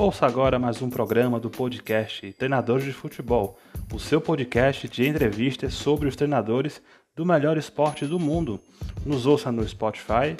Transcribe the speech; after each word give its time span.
Ouça 0.00 0.24
agora 0.24 0.58
mais 0.58 0.80
um 0.80 0.88
programa 0.88 1.38
do 1.38 1.50
podcast 1.50 2.32
Treinadores 2.32 2.86
de 2.86 2.92
Futebol, 2.92 3.58
o 3.92 3.98
seu 3.98 4.18
podcast 4.18 4.88
de 4.88 5.06
entrevistas 5.06 5.74
sobre 5.74 6.08
os 6.08 6.16
treinadores 6.16 6.80
do 7.14 7.26
melhor 7.26 7.58
esporte 7.58 8.06
do 8.06 8.18
mundo. 8.18 8.58
Nos 9.04 9.26
ouça 9.26 9.52
no 9.52 9.62
Spotify, 9.68 10.34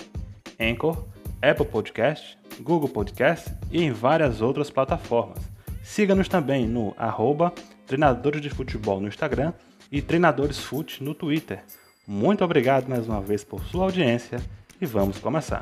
Anchor, 0.59 1.05
Apple 1.43 1.67
Podcast, 1.67 2.39
Google 2.63 2.89
Podcast 2.89 3.55
e 3.71 3.83
em 3.83 3.93
várias 3.93 4.41
outras 4.41 4.71
plataformas. 4.71 5.43
Siga-nos 5.83 6.27
também 6.27 6.67
no 6.67 6.95
arroba 6.97 7.53
Treinadores 7.87 8.41
de 8.41 8.49
Futebol 8.49 8.99
no 8.99 9.09
Instagram 9.09 9.53
e 9.93 10.01
Treinadores 10.01 10.59
Fute 10.59 11.05
no 11.05 11.15
Twitter. 11.15 11.63
Muito 12.09 12.43
obrigado 12.43 12.89
mais 12.89 13.07
uma 13.07 13.21
vez 13.21 13.45
por 13.45 13.63
sua 13.65 13.85
audiência 13.85 14.41
e 14.81 14.87
vamos 14.87 15.19
começar. 15.19 15.61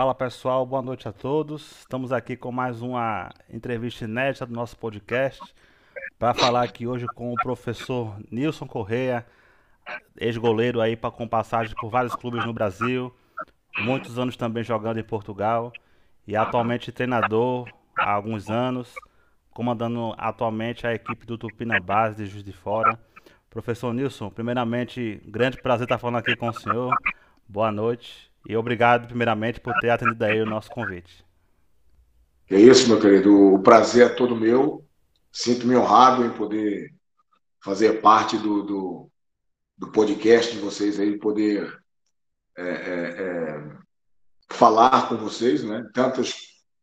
Fala 0.00 0.14
pessoal, 0.14 0.64
boa 0.64 0.80
noite 0.80 1.06
a 1.06 1.12
todos. 1.12 1.80
Estamos 1.80 2.10
aqui 2.10 2.34
com 2.34 2.50
mais 2.50 2.80
uma 2.80 3.28
entrevista 3.50 4.06
inédita 4.06 4.46
do 4.46 4.54
nosso 4.54 4.74
podcast 4.78 5.38
para 6.18 6.32
falar 6.32 6.62
aqui 6.62 6.86
hoje 6.86 7.06
com 7.08 7.30
o 7.30 7.34
professor 7.34 8.16
Nilson 8.30 8.66
Correia, 8.66 9.26
ex-goleiro 10.16 10.80
aí 10.80 10.96
com 10.96 11.28
passagem 11.28 11.74
por 11.78 11.90
vários 11.90 12.14
clubes 12.14 12.46
no 12.46 12.52
Brasil, 12.54 13.14
muitos 13.80 14.18
anos 14.18 14.38
também 14.38 14.64
jogando 14.64 14.98
em 14.98 15.04
Portugal 15.04 15.70
e 16.26 16.34
atualmente 16.34 16.90
treinador 16.90 17.68
há 17.94 18.10
alguns 18.10 18.48
anos, 18.48 18.94
comandando 19.50 20.14
atualmente 20.16 20.86
a 20.86 20.94
equipe 20.94 21.26
do 21.26 21.36
Tupina 21.36 21.78
Base 21.78 22.24
de 22.24 22.24
Juiz 22.24 22.42
de 22.42 22.54
Fora. 22.54 22.98
Professor 23.50 23.92
Nilson, 23.92 24.30
primeiramente, 24.30 25.20
grande 25.26 25.60
prazer 25.60 25.84
estar 25.84 25.98
falando 25.98 26.20
aqui 26.20 26.34
com 26.36 26.48
o 26.48 26.54
senhor. 26.54 26.90
Boa 27.46 27.70
noite 27.70 28.29
e 28.46 28.56
obrigado 28.56 29.06
primeiramente 29.06 29.60
por 29.60 29.74
ter 29.80 29.90
atendido 29.90 30.24
aí 30.24 30.40
o 30.40 30.46
nosso 30.46 30.70
convite. 30.70 31.24
É 32.50 32.58
isso, 32.58 32.88
meu 32.88 33.00
querido. 33.00 33.54
O 33.54 33.62
prazer 33.62 34.06
é 34.06 34.14
todo 34.14 34.36
meu. 34.36 34.84
Sinto-me 35.32 35.76
honrado 35.76 36.24
em 36.24 36.30
poder 36.30 36.92
fazer 37.62 38.00
parte 38.00 38.36
do, 38.36 38.62
do, 38.62 39.10
do 39.78 39.92
podcast 39.92 40.52
de 40.52 40.60
vocês 40.60 40.98
aí, 40.98 41.18
poder 41.18 41.78
é, 42.56 42.68
é, 42.68 43.22
é 43.22 43.78
falar 44.48 45.08
com 45.08 45.16
vocês, 45.16 45.62
né? 45.62 45.88
Tantas 45.94 46.34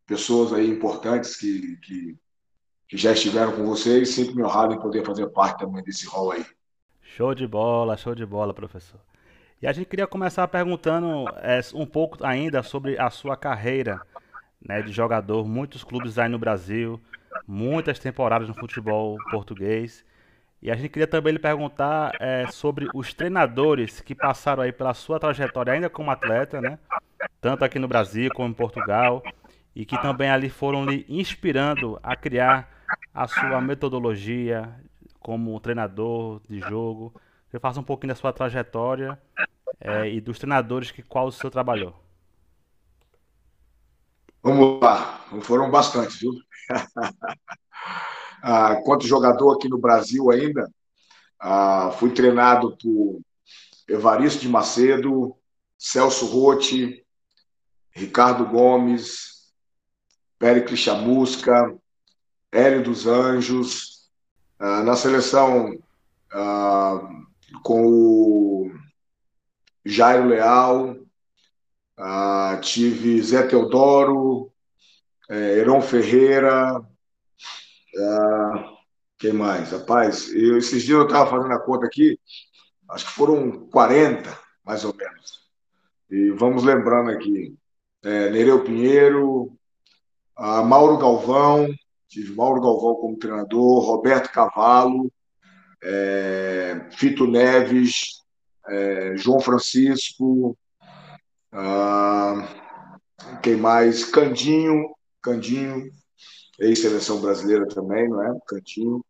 pessoas 0.05 0.53
aí 0.53 0.69
importantes 0.69 1.36
que, 1.36 1.75
que, 1.77 2.17
que 2.88 2.97
já 2.97 3.11
estiveram 3.11 3.52
com 3.52 3.66
vocês, 3.66 4.09
sinto-me 4.09 4.44
honrado 4.44 4.73
em 4.73 4.80
poder 4.80 5.05
fazer 5.05 5.27
parte 5.27 5.59
também 5.59 5.83
desse 5.83 6.08
rol 6.08 6.31
aí. 6.31 6.45
Show 7.02 7.36
de 7.36 7.45
bola, 7.45 7.97
show 7.97 8.16
de 8.16 8.25
bola, 8.25 8.53
professor. 8.53 9.02
E 9.59 9.66
a 9.66 9.72
gente 9.72 9.88
queria 9.88 10.05
começar 10.05 10.47
perguntando 10.47 11.25
é, 11.38 11.59
um 11.73 11.86
pouco 11.86 12.23
ainda 12.25 12.61
sobre 12.61 13.00
a 13.00 13.09
sua 13.09 13.36
carreira 13.36 13.99
né, 14.61 14.81
de 14.81 14.91
jogador, 14.91 15.47
muitos 15.47 15.83
clubes 15.83 16.19
aí 16.19 16.30
no 16.30 16.38
Brasil, 16.38 17.02
muitas 17.47 17.97
temporadas 17.97 18.47
no 18.47 18.53
futebol 18.53 19.17
português. 19.31 20.05
E 20.61 20.69
a 20.69 20.75
gente 20.75 20.89
queria 20.89 21.08
também 21.08 21.33
lhe 21.33 21.39
perguntar 21.39 22.16
é, 22.19 22.45
sobre 22.47 22.88
os 22.94 23.14
treinadores 23.14 23.99
que 24.02 24.14
passaram 24.14 24.64
aí 24.64 24.72
pela 24.72 24.94
sua 24.94 25.19
trajetória 25.19 25.73
ainda 25.73 25.89
como 25.89 26.11
atleta, 26.11 26.61
né? 26.61 26.77
Tanto 27.42 27.64
aqui 27.64 27.80
no 27.80 27.88
Brasil 27.88 28.30
como 28.33 28.49
em 28.49 28.53
Portugal, 28.53 29.23
e 29.75 29.86
que 29.86 29.99
também 30.02 30.30
ali 30.30 30.49
foram 30.49 30.86
lhe 30.86 31.05
inspirando 31.08 31.99
a 32.02 32.16
criar 32.16 32.69
a 33.14 33.27
sua 33.27 33.61
metodologia 33.61 34.69
como 35.19 35.59
treinador 35.59 36.42
de 36.49 36.59
jogo. 36.59 37.14
Você 37.50 37.59
faça 37.59 37.80
um 37.80 37.84
pouquinho 37.84 38.14
da 38.14 38.20
sua 38.20 38.34
trajetória 38.34 39.20
é, 39.80 40.09
e 40.09 40.20
dos 40.20 40.38
treinadores 40.38 40.92
que 40.92 41.02
qual 41.02 41.27
o 41.27 41.32
senhor 41.32 41.52
trabalhou. 41.52 41.95
Vamos 44.44 44.82
lá, 44.82 45.26
foram 45.42 45.71
bastante, 45.71 46.17
viu? 46.20 46.33
ah, 48.44 48.76
quanto 48.83 49.08
jogador 49.08 49.54
aqui 49.54 49.67
no 49.70 49.77
Brasil 49.77 50.30
ainda, 50.30 50.70
ah, 51.39 51.92
fui 51.98 52.11
treinado 52.11 52.77
por 52.77 53.21
Evaristo 53.88 54.42
de 54.42 54.50
Macedo, 54.50 55.36
Celso 55.77 56.26
Rotti, 56.26 57.05
Ricardo 57.92 58.45
Gomes, 58.45 59.52
Péricles 60.38 60.80
Chamusca, 60.80 61.76
Hélio 62.52 62.83
dos 62.83 63.08
Anjos, 63.08 64.10
ah, 64.60 64.83
na 64.83 64.95
seleção 64.95 65.77
ah, 66.32 67.26
com 67.63 67.85
o 67.85 68.71
Jairo 69.85 70.27
Leal, 70.27 70.95
tive 72.61 73.21
Zé 73.21 73.43
Teodoro, 73.43 74.52
é, 75.30 75.59
Heron 75.59 75.81
Ferreira, 75.81 76.81
ah, 77.99 78.73
quem 79.17 79.33
mais? 79.33 79.71
Rapaz, 79.71 80.31
eu, 80.33 80.58
esses 80.58 80.83
dias 80.83 80.99
eu 80.99 81.05
estava 81.05 81.30
fazendo 81.30 81.53
a 81.53 81.59
conta 81.59 81.85
aqui, 81.85 82.19
acho 82.89 83.05
que 83.05 83.11
foram 83.11 83.67
40, 83.69 84.37
mais 84.64 84.85
ou 84.85 84.95
menos. 84.95 85.47
E 86.09 86.31
vamos 86.31 86.64
lembrando 86.64 87.11
aqui, 87.11 87.58
é, 88.03 88.29
Nereu 88.29 88.64
Pinheiro, 88.64 89.52
Mauro 90.37 90.97
Galvão, 90.97 91.67
tive 92.08 92.33
Mauro 92.35 92.61
Galvão 92.61 92.95
como 92.95 93.17
treinador, 93.17 93.83
Roberto 93.83 94.31
Cavalo, 94.31 95.11
é, 95.83 96.88
Fito 96.92 97.27
Neves, 97.27 98.23
é, 98.67 99.15
João 99.17 99.39
Francisco, 99.39 100.58
ah, 101.52 102.48
quem 103.42 103.55
mais? 103.55 104.05
Candinho, 104.05 104.93
Candinho, 105.21 105.89
ex-seleção 106.60 107.21
brasileira 107.21 107.67
também, 107.67 108.08
não 108.10 108.21
é? 108.21 108.38
Candinho. 108.48 109.04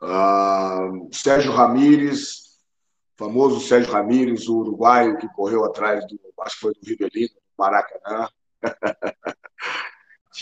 Ah, 0.00 0.88
Sérgio 1.12 1.52
Ramírez, 1.52 2.58
famoso 3.16 3.60
Sérgio 3.60 3.92
Ramírez, 3.92 4.48
o 4.48 4.58
uruguaio 4.58 5.18
que 5.18 5.28
correu 5.28 5.64
atrás 5.64 6.06
do, 6.06 6.18
acho 6.40 6.54
que 6.54 6.60
foi 6.60 6.74
do 6.74 6.80
Rivelino, 6.82 7.34
Maracanã. 7.58 8.28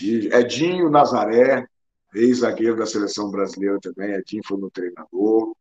Edinho 0.00 0.90
Nazaré, 0.90 1.66
ex-zagueiro 2.14 2.76
da 2.76 2.86
seleção 2.86 3.30
brasileira 3.30 3.78
também. 3.80 4.12
Edinho 4.12 4.42
foi 4.46 4.58
meu 4.58 4.70
treinador. 4.70 5.54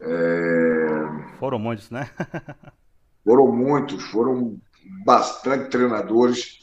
É... 0.00 1.36
Foram 1.38 1.58
muitos, 1.58 1.90
né? 1.90 2.08
foram 3.24 3.52
muitos, 3.52 4.02
foram 4.10 4.58
bastante 5.04 5.68
treinadores 5.70 6.58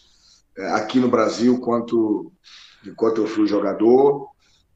é, 0.58 0.72
aqui 0.72 1.00
no 1.00 1.10
Brasil 1.10 1.60
quanto 1.60 2.32
enquanto 2.86 3.22
eu 3.22 3.28
fui 3.28 3.48
jogador. 3.48 4.30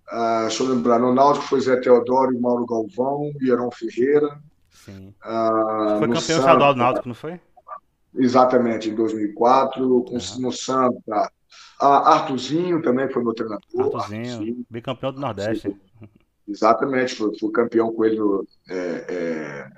Ah, 0.07 0.41
deixa 0.47 0.63
eu 0.63 0.69
lembrar, 0.69 1.00
no 1.00 1.13
Náutico 1.13 1.46
foi 1.46 1.62
Zé 1.62 1.80
Teodoro 1.80 2.34
e 2.34 2.40
Mauro 2.40 2.66
Galvão, 2.66 3.31
e 3.40 3.50
Heron 3.50 3.69
Ferreira. 3.72 4.40
Sim. 4.72 5.13
Ah, 5.22 5.97
foi 6.00 6.07
campeão 6.07 6.40
estadual 6.40 6.74
do 6.74 6.80
Náutico, 6.80 7.07
não 7.07 7.16
foi? 7.16 7.40
Exatamente, 8.16 8.90
em 8.90 8.96
2004. 8.96 9.86
Uhum. 9.86 10.19
No 10.40 10.51
Santa, 10.51 11.31
ah, 11.79 12.15
Artuzinho 12.15 12.81
também 12.81 13.09
foi 13.09 13.23
meu 13.23 13.33
treinador. 13.33 13.95
Artuzinho, 13.95 14.33
Artuzinho. 14.33 14.65
bicampeão 14.69 15.13
do 15.13 15.21
Nordeste. 15.21 15.75
Exatamente, 16.47 17.15
fui, 17.15 17.37
fui, 17.39 17.51
campeão 17.51 17.93
com 17.93 18.03
ele, 18.03 18.17
no, 18.17 18.45
é, 18.67 19.05
é, 19.07 19.71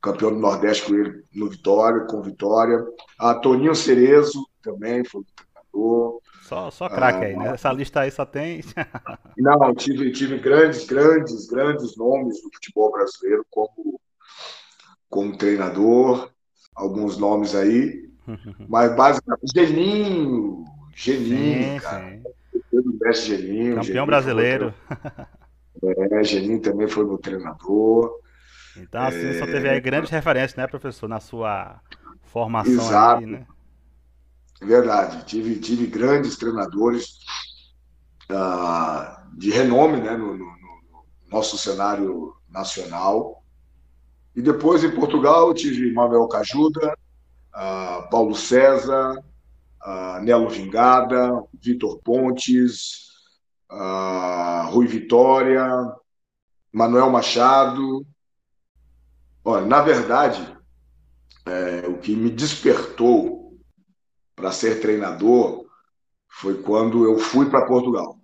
campeão 0.00 0.32
do 0.32 0.38
Nordeste 0.38 0.86
com 0.86 0.94
ele 0.94 1.24
no 1.34 1.50
Vitória, 1.50 2.06
com 2.06 2.22
Vitória. 2.22 2.84
A 3.18 3.34
Toninho 3.34 3.74
Cerezo 3.74 4.46
também 4.62 5.04
foi 5.04 5.22
treinador. 5.34 6.20
Só, 6.42 6.70
só 6.70 6.88
craque 6.88 7.24
ah, 7.24 7.28
aí, 7.28 7.36
né? 7.36 7.48
Essa 7.54 7.72
lista 7.72 8.00
aí 8.00 8.10
só 8.10 8.24
tem. 8.24 8.62
não, 9.36 9.74
tive, 9.74 10.12
tive 10.12 10.38
grandes, 10.38 10.86
grandes, 10.86 11.46
grandes 11.46 11.96
nomes 11.96 12.42
do 12.42 12.50
futebol 12.52 12.92
brasileiro 12.92 13.44
como, 13.50 14.00
como 15.08 15.36
treinador, 15.36 16.30
alguns 16.74 17.16
nomes 17.16 17.54
aí. 17.54 18.10
Mas 18.68 18.94
basicamente, 18.94 19.52
Geninho, 19.54 20.64
Geninho, 21.02 21.74
sim, 21.74 21.80
cara. 21.80 22.20
Sim. 23.14 23.36
Geninho, 23.36 23.74
Campeão 23.74 23.82
Geninho 23.82 24.06
brasileiro. 24.06 24.74
É, 25.82 26.22
Geninho 26.22 26.60
também 26.60 26.86
foi 26.86 27.04
meu 27.04 27.18
treinador. 27.18 28.20
Então, 28.76 29.02
assim, 29.02 29.26
é... 29.26 29.38
só 29.38 29.46
teve 29.46 29.68
aí 29.68 29.80
grandes 29.80 30.10
referências, 30.10 30.54
né, 30.54 30.66
professor, 30.68 31.08
na 31.08 31.18
sua 31.18 31.80
formação 32.22 32.72
Exato. 32.72 33.18
aí, 33.18 33.26
né? 33.26 33.46
Verdade. 34.62 35.24
Tive, 35.24 35.58
tive 35.58 35.88
grandes 35.88 36.36
treinadores 36.36 37.18
uh, 38.30 39.36
de 39.36 39.50
renome, 39.50 40.00
né, 40.00 40.16
no, 40.16 40.36
no, 40.36 40.44
no, 40.44 41.04
nosso 41.28 41.58
cenário 41.58 42.32
nacional. 42.48 43.42
E 44.36 44.40
depois, 44.40 44.84
em 44.84 44.90
Portugal, 44.92 45.52
tive 45.52 45.92
Manuel 45.92 46.28
Cajuda, 46.28 46.96
uh, 47.54 48.08
Paulo 48.08 48.36
César, 48.36 49.20
uh, 49.84 50.20
Nelo 50.22 50.48
Vingada, 50.48 51.42
Vitor 51.54 52.00
Pontes, 52.02 53.08
uh, 53.70 54.70
Rui 54.70 54.86
Vitória, 54.86 55.66
Manuel 56.72 57.10
Machado. 57.10 58.06
Olha, 59.44 59.66
na 59.66 59.82
verdade, 59.82 60.56
é, 61.44 61.88
o 61.88 61.98
que 61.98 62.14
me 62.14 62.30
despertou 62.30 63.58
para 64.34 64.52
ser 64.52 64.80
treinador 64.80 65.66
foi 66.28 66.62
quando 66.62 67.04
eu 67.04 67.18
fui 67.18 67.50
para 67.50 67.66
Portugal. 67.66 68.18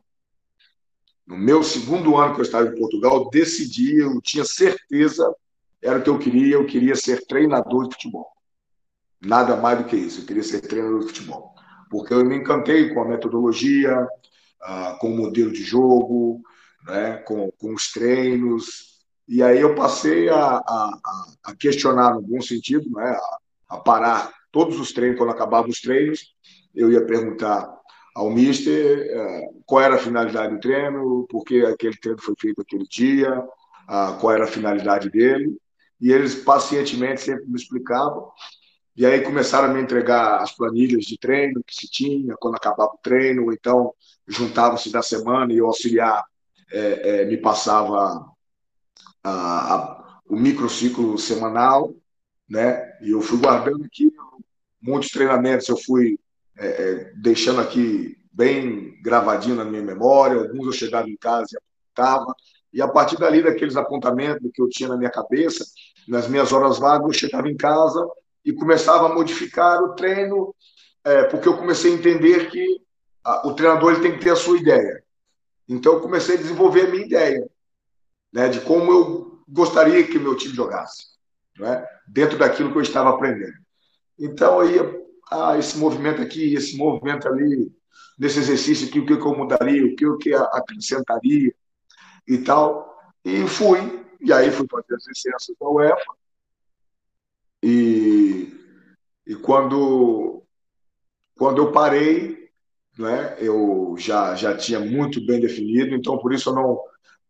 No 1.26 1.36
meu 1.36 1.62
segundo 1.62 2.16
ano 2.16 2.34
que 2.34 2.40
eu 2.40 2.44
estava 2.44 2.68
em 2.68 2.78
Portugal, 2.78 3.28
decidi, 3.28 3.98
eu 3.98 4.18
tinha 4.22 4.44
certeza, 4.44 5.30
era 5.82 5.98
o 5.98 6.02
que 6.02 6.08
eu 6.08 6.18
queria, 6.18 6.54
eu 6.54 6.66
queria 6.66 6.96
ser 6.96 7.26
treinador 7.26 7.88
de 7.88 7.94
futebol. 7.94 8.37
Nada 9.20 9.56
mais 9.56 9.78
do 9.78 9.84
que 9.84 9.96
isso, 9.96 10.20
eu 10.20 10.26
queria 10.26 10.42
ser 10.42 10.60
treinador 10.60 11.00
de 11.00 11.06
futebol. 11.06 11.54
Porque 11.90 12.12
eu 12.14 12.24
me 12.24 12.36
encantei 12.36 12.92
com 12.92 13.02
a 13.02 13.08
metodologia, 13.08 14.06
ah, 14.62 14.96
com 15.00 15.12
o 15.12 15.16
modelo 15.16 15.52
de 15.52 15.62
jogo, 15.62 16.42
né, 16.86 17.16
com, 17.18 17.50
com 17.58 17.74
os 17.74 17.90
treinos. 17.90 18.98
E 19.26 19.42
aí 19.42 19.60
eu 19.60 19.74
passei 19.74 20.28
a, 20.28 20.56
a, 20.56 21.00
a 21.44 21.56
questionar, 21.56 22.14
no 22.14 22.22
bom 22.22 22.40
sentido, 22.40 22.90
né, 22.90 23.16
a, 23.68 23.76
a 23.76 23.80
parar 23.80 24.32
todos 24.52 24.78
os 24.80 24.92
treinos, 24.92 25.18
quando 25.18 25.30
acabavam 25.30 25.70
os 25.70 25.80
treinos, 25.80 26.34
eu 26.74 26.90
ia 26.90 27.04
perguntar 27.04 27.68
ao 28.14 28.30
mister 28.30 29.06
eh, 29.10 29.48
qual 29.64 29.82
era 29.82 29.94
a 29.94 29.98
finalidade 29.98 30.54
do 30.54 30.60
treino, 30.60 31.26
por 31.30 31.44
que 31.44 31.64
aquele 31.64 31.96
treino 31.96 32.20
foi 32.20 32.34
feito 32.38 32.60
aquele 32.60 32.84
dia, 32.88 33.44
qual 34.20 34.32
era 34.32 34.44
a 34.44 34.48
finalidade 34.48 35.08
dele. 35.10 35.56
E 36.00 36.12
eles 36.12 36.34
pacientemente 36.34 37.20
sempre 37.20 37.46
me 37.46 37.56
explicavam. 37.56 38.30
E 38.98 39.06
aí 39.06 39.20
começaram 39.20 39.70
a 39.70 39.72
me 39.72 39.80
entregar 39.80 40.42
as 40.42 40.50
planilhas 40.50 41.04
de 41.04 41.16
treino 41.16 41.62
que 41.64 41.72
se 41.72 41.88
tinha, 41.88 42.34
quando 42.36 42.56
acabava 42.56 42.94
o 42.94 42.98
treino, 43.00 43.44
ou 43.44 43.52
então 43.52 43.94
juntavam-se 44.26 44.90
da 44.90 45.02
semana 45.02 45.52
e 45.52 45.62
o 45.62 45.66
auxiliar 45.66 46.24
é, 46.72 47.20
é, 47.20 47.24
me 47.24 47.36
passava 47.36 48.28
a, 49.22 49.74
a, 49.74 50.20
o 50.28 50.36
microciclo 50.36 51.16
semanal, 51.16 51.94
né? 52.50 52.98
E 53.00 53.12
eu 53.12 53.20
fui 53.20 53.38
guardando 53.38 53.84
aqui 53.84 54.12
muitos 54.82 55.10
treinamentos, 55.10 55.68
eu 55.68 55.76
fui 55.76 56.18
é, 56.58 56.66
é, 56.66 57.12
deixando 57.14 57.60
aqui 57.60 58.18
bem 58.32 59.00
gravadinho 59.00 59.54
na 59.54 59.64
minha 59.64 59.80
memória, 59.80 60.40
alguns 60.40 60.66
eu 60.66 60.72
chegava 60.72 61.08
em 61.08 61.16
casa 61.16 61.46
e 61.52 61.56
apontava, 61.56 62.34
e 62.72 62.82
a 62.82 62.88
partir 62.88 63.16
dali, 63.16 63.44
daqueles 63.44 63.76
apontamentos 63.76 64.50
que 64.52 64.60
eu 64.60 64.68
tinha 64.68 64.88
na 64.88 64.96
minha 64.96 65.08
cabeça, 65.08 65.64
nas 66.08 66.26
minhas 66.26 66.52
horas 66.52 66.80
vagas, 66.80 67.06
eu 67.06 67.12
chegava 67.12 67.48
em 67.48 67.56
casa 67.56 68.04
e 68.48 68.54
começava 68.54 69.06
a 69.06 69.14
modificar 69.14 69.78
o 69.82 69.94
treino, 69.94 70.54
é, 71.04 71.24
porque 71.24 71.46
eu 71.46 71.58
comecei 71.58 71.92
a 71.92 71.94
entender 71.94 72.50
que 72.50 72.80
a, 73.22 73.46
o 73.46 73.52
treinador 73.52 73.92
ele 73.92 74.00
tem 74.00 74.12
que 74.12 74.24
ter 74.24 74.30
a 74.30 74.36
sua 74.36 74.56
ideia. 74.56 75.04
Então, 75.68 75.92
eu 75.92 76.00
comecei 76.00 76.34
a 76.34 76.38
desenvolver 76.38 76.86
a 76.86 76.90
minha 76.90 77.04
ideia 77.04 77.46
né, 78.32 78.48
de 78.48 78.60
como 78.62 78.90
eu 78.90 79.42
gostaria 79.46 80.02
que 80.06 80.18
meu 80.18 80.34
time 80.34 80.54
jogasse, 80.54 81.08
né, 81.58 81.86
dentro 82.06 82.38
daquilo 82.38 82.72
que 82.72 82.78
eu 82.78 82.82
estava 82.82 83.10
aprendendo. 83.10 83.58
Então, 84.18 84.60
aí 84.60 84.78
ah, 85.30 85.58
esse 85.58 85.76
movimento 85.76 86.22
aqui, 86.22 86.54
esse 86.54 86.74
movimento 86.74 87.28
ali, 87.28 87.70
nesse 88.18 88.38
exercício 88.38 88.88
aqui, 88.88 88.98
o 88.98 89.04
que 89.04 89.12
eu 89.12 89.36
mudaria, 89.36 89.84
o 89.84 89.94
que 89.94 90.06
eu 90.06 90.16
que 90.16 90.32
acrescentaria 90.32 91.54
e 92.26 92.38
tal. 92.38 92.98
E 93.22 93.46
fui, 93.46 94.06
e 94.22 94.32
aí 94.32 94.50
fui 94.50 94.66
fazer 94.70 94.94
as 94.94 95.06
licenças 95.06 95.54
da 95.60 95.68
UEFA. 95.68 96.18
E, 97.62 98.52
e 99.26 99.34
quando, 99.36 100.42
quando 101.36 101.62
eu 101.62 101.72
parei, 101.72 102.50
né, 102.98 103.36
eu 103.38 103.94
já, 103.98 104.34
já 104.34 104.56
tinha 104.56 104.80
muito 104.80 105.24
bem 105.24 105.40
definido, 105.40 105.94
então 105.94 106.18
por 106.18 106.32
isso 106.32 106.50
eu 106.50 106.54
não, 106.54 106.80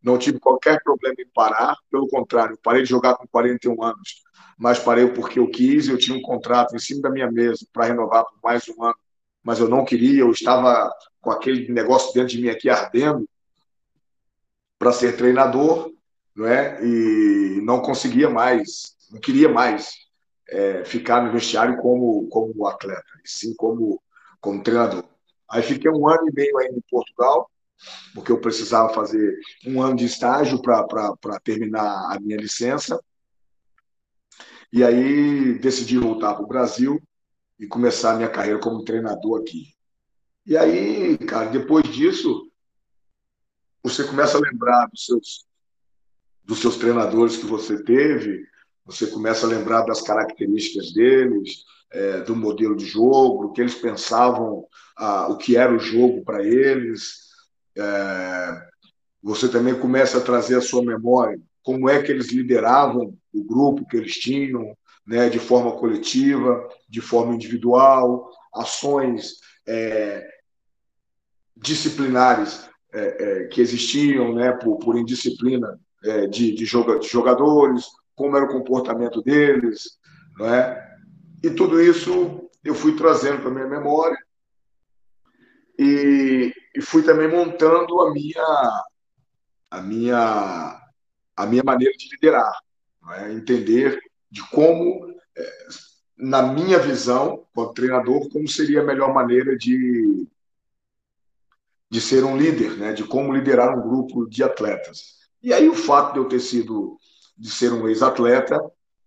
não 0.03 0.19
tive 0.19 0.39
qualquer 0.39 0.83
problema 0.83 1.17
em 1.19 1.29
parar, 1.33 1.77
pelo 1.91 2.09
contrário, 2.09 2.59
parei 2.63 2.83
de 2.83 2.89
jogar 2.89 3.15
com 3.17 3.27
41 3.29 3.83
anos 3.83 4.23
mas 4.59 4.81
parei 4.81 5.07
porque 5.07 5.39
eu 5.39 5.49
quis. 5.49 5.89
Eu 5.89 5.97
tinha 5.97 6.19
um 6.19 6.21
contrato 6.21 6.75
em 6.75 6.79
cima 6.81 7.03
da 7.03 7.11
minha 7.11 7.31
mesa 7.31 7.65
para 7.73 7.87
renovar 7.87 8.25
por 8.25 8.39
mais 8.43 8.69
um 8.69 8.83
ano, 8.83 8.97
mas 9.43 9.61
eu 9.61 9.69
não 9.69 9.85
queria. 9.85 10.23
Eu 10.23 10.33
estava 10.33 10.93
com 11.21 11.31
aquele 11.31 11.73
negócio 11.73 12.13
dentro 12.13 12.31
de 12.31 12.43
mim 12.43 12.49
aqui 12.49 12.69
ardendo 12.69 13.27
para 14.77 14.93
ser 14.93 15.17
treinador, 15.17 15.93
não 16.35 16.47
é? 16.47 16.85
E 16.85 17.61
não 17.63 17.81
conseguia 17.81 18.29
mais, 18.29 18.97
não 19.11 19.21
queria 19.21 19.49
mais 19.49 20.08
é, 20.49 20.85
ficar 20.85 21.23
no 21.23 21.33
vestiário 21.33 21.77
como 21.79 22.27
como 22.29 22.67
atleta, 22.67 23.21
e 23.25 23.29
sim 23.29 23.55
como 23.55 24.03
como 24.41 24.63
treinador. 24.63 25.05
Aí 25.51 25.63
fiquei 25.63 25.91
um 25.91 26.09
ano 26.09 26.29
e 26.29 26.33
meio 26.33 26.59
ainda 26.59 26.77
em 26.77 26.85
Portugal, 26.91 27.51
porque 28.15 28.33
eu 28.33 28.41
precisava 28.41 28.93
fazer 28.93 29.39
um 29.67 29.83
ano 29.83 29.97
de 29.97 30.05
estágio 30.05 30.61
para 30.61 31.41
terminar 31.43 32.13
a 32.13 32.19
minha 32.21 32.37
licença. 32.37 33.01
E 34.73 34.85
aí 34.85 35.59
decidi 35.59 35.99
voltar 35.99 36.35
para 36.35 36.45
o 36.45 36.49
Brasil 36.49 37.01
e 37.59 37.67
começar 37.67 38.13
a 38.13 38.17
minha 38.17 38.29
carreira 38.29 38.61
como 38.61 38.85
treinador 38.85 39.41
aqui. 39.41 39.75
E 40.45 40.57
aí, 40.57 41.19
cara, 41.19 41.51
depois 41.51 41.87
disso, 41.89 42.51
você 43.83 44.05
começa 44.05 44.37
a 44.37 44.41
lembrar 44.41 44.87
dos 44.87 45.05
seus, 45.05 45.47
dos 46.45 46.59
seus 46.59 46.77
treinadores 46.77 47.37
que 47.37 47.47
você 47.47 47.83
teve, 47.83 48.48
você 48.89 49.07
começa 49.07 49.45
a 49.45 49.49
lembrar 49.51 49.83
das 49.83 50.01
características 50.01 50.95
deles, 50.95 51.63
é, 51.93 52.21
do 52.23 52.35
modelo 52.35 52.75
de 52.75 52.87
jogo, 52.87 53.45
o 53.45 53.53
que 53.53 53.61
eles 53.61 53.75
pensavam, 53.75 54.67
ah, 54.97 55.29
o 55.29 55.37
que 55.37 55.59
era 55.59 55.75
o 55.75 55.79
jogo 55.79 56.25
para 56.25 56.43
eles. 56.43 57.29
É, 57.77 58.63
você 59.23 59.47
também 59.47 59.79
começa 59.79 60.17
a 60.17 60.23
trazer 60.23 60.57
a 60.57 60.63
sua 60.63 60.83
memória 60.83 61.39
como 61.63 61.87
é 61.87 62.03
que 62.03 62.11
eles 62.11 62.33
lideravam 62.33 63.15
o 63.31 63.45
grupo 63.45 63.87
que 63.87 63.99
eles 63.99 64.15
tinham, 64.15 64.75
né, 65.07 65.29
de 65.29 65.39
forma 65.39 65.73
coletiva, 65.73 66.67
de 66.89 67.03
forma 67.03 67.35
individual, 67.35 68.31
ações 68.55 69.35
é, 69.67 70.27
disciplinares 71.55 72.67
é, 72.91 73.01
é, 73.01 73.45
que 73.49 73.61
existiam 73.61 74.35
né, 74.35 74.53
por, 74.53 74.79
por 74.79 74.97
indisciplina 74.97 75.79
é, 76.03 76.27
de, 76.27 76.55
de, 76.55 76.65
jogadores, 76.65 77.85
como 78.19 78.37
era 78.37 78.45
o 78.45 78.53
comportamento 78.53 79.23
deles, 79.23 79.99
não 80.37 80.53
é? 80.53 80.87
E 81.43 81.51
tudo 81.51 81.81
isso 81.81 82.51
eu 82.65 82.75
fui 82.75 82.97
trazendo 82.97 83.41
para 83.41 83.51
minha 83.51 83.67
memória 83.67 84.19
e, 85.79 86.53
e 86.75 86.83
fui 86.83 87.03
também 87.03 87.29
montando 87.29 88.01
a 88.01 88.13
minha 88.13 88.83
a 89.71 89.81
minha 89.81 90.83
a 91.37 91.47
minha 91.47 91.63
maneira 91.63 91.97
de 91.97 92.09
liderar, 92.11 92.53
é? 93.13 93.33
entender 93.33 93.97
de 94.29 94.43
como, 94.51 95.15
é, 95.37 95.69
na 96.17 96.43
minha 96.43 96.81
visão, 96.81 97.47
como 97.55 97.73
treinador, 97.73 98.29
como 98.29 98.49
seria 98.49 98.81
a 98.81 98.85
melhor 98.85 99.15
maneira 99.15 99.57
de, 99.57 100.27
de 101.89 102.01
ser 102.01 102.25
um 102.25 102.37
líder, 102.37 102.77
né? 102.77 102.93
de 102.93 103.05
como 103.05 103.33
liderar 103.33 103.79
um 103.79 103.89
grupo 103.89 104.29
de 104.29 104.43
atletas. 104.43 105.19
E 105.41 105.53
aí 105.53 105.69
o 105.69 105.75
fato 105.75 106.15
de 106.15 106.19
eu 106.19 106.25
ter 106.25 106.41
sido, 106.41 106.98
de 107.39 107.51
ser 107.51 107.73
um 107.73 107.89
ex-atleta, 107.89 108.61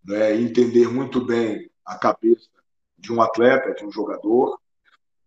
né? 0.06 0.36
entender 0.36 0.88
muito 0.88 1.24
bem 1.24 1.70
a 1.86 1.98
cabeça 1.98 2.50
de 2.98 3.12
um 3.12 3.22
atleta, 3.22 3.74
de 3.74 3.86
um 3.86 3.92
jogador, 3.92 4.60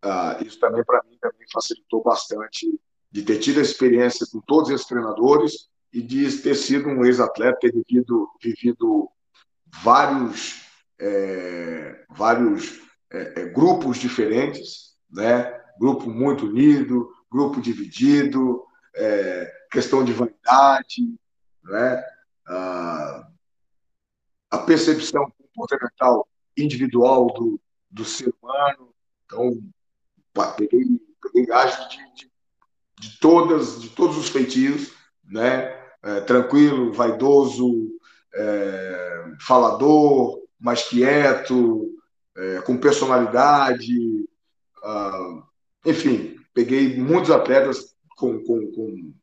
uh, 0.04 0.44
isso 0.44 0.58
também 0.58 0.82
para 0.84 1.02
mim 1.04 1.18
também 1.20 1.46
facilitou 1.52 2.02
bastante 2.02 2.80
de 3.10 3.22
ter 3.22 3.38
tido 3.38 3.58
a 3.58 3.62
experiência 3.62 4.26
com 4.30 4.40
todos 4.40 4.70
esses 4.70 4.86
treinadores 4.86 5.68
e 5.92 6.02
de 6.02 6.30
ter 6.38 6.54
sido 6.54 6.88
um 6.88 7.04
ex-atleta, 7.04 7.58
ter 7.60 7.72
vivido, 7.72 8.28
vivido 8.42 9.08
vários, 9.82 10.62
é, 10.98 12.04
vários 12.10 12.80
é, 13.12 13.42
é, 13.42 13.44
grupos 13.46 13.98
diferentes, 13.98 14.96
né? 15.08 15.60
grupo 15.78 16.10
muito 16.10 16.46
unido, 16.46 17.08
grupo 17.30 17.60
dividido, 17.60 18.64
é, 18.96 19.52
questão 19.70 20.04
de 20.04 20.12
vaidade, 20.12 21.14
né? 21.62 22.04
A, 22.46 23.28
a 24.50 24.58
percepção 24.58 25.32
comportamental 25.38 26.28
individual 26.56 27.26
do, 27.26 27.60
do 27.90 28.04
ser 28.04 28.32
humano. 28.42 28.94
Então, 29.24 29.60
peguei, 30.56 30.84
peguei 31.20 31.46
de, 31.46 32.14
de, 32.14 32.30
de, 33.00 33.18
todas, 33.18 33.80
de 33.80 33.88
todos 33.90 34.16
os 34.16 34.28
feitios, 34.28 34.92
né? 35.24 35.84
é, 36.04 36.20
tranquilo, 36.20 36.92
vaidoso, 36.92 37.98
é, 38.34 39.24
falador, 39.40 40.42
mais 40.60 40.86
quieto, 40.86 41.90
é, 42.36 42.60
com 42.60 42.76
personalidade. 42.76 44.28
Enfim, 45.86 46.36
peguei 46.52 46.96
muitos 46.98 47.30
atletas 47.30 47.94
com, 48.16 48.42
com, 48.44 48.70
com 48.72 49.14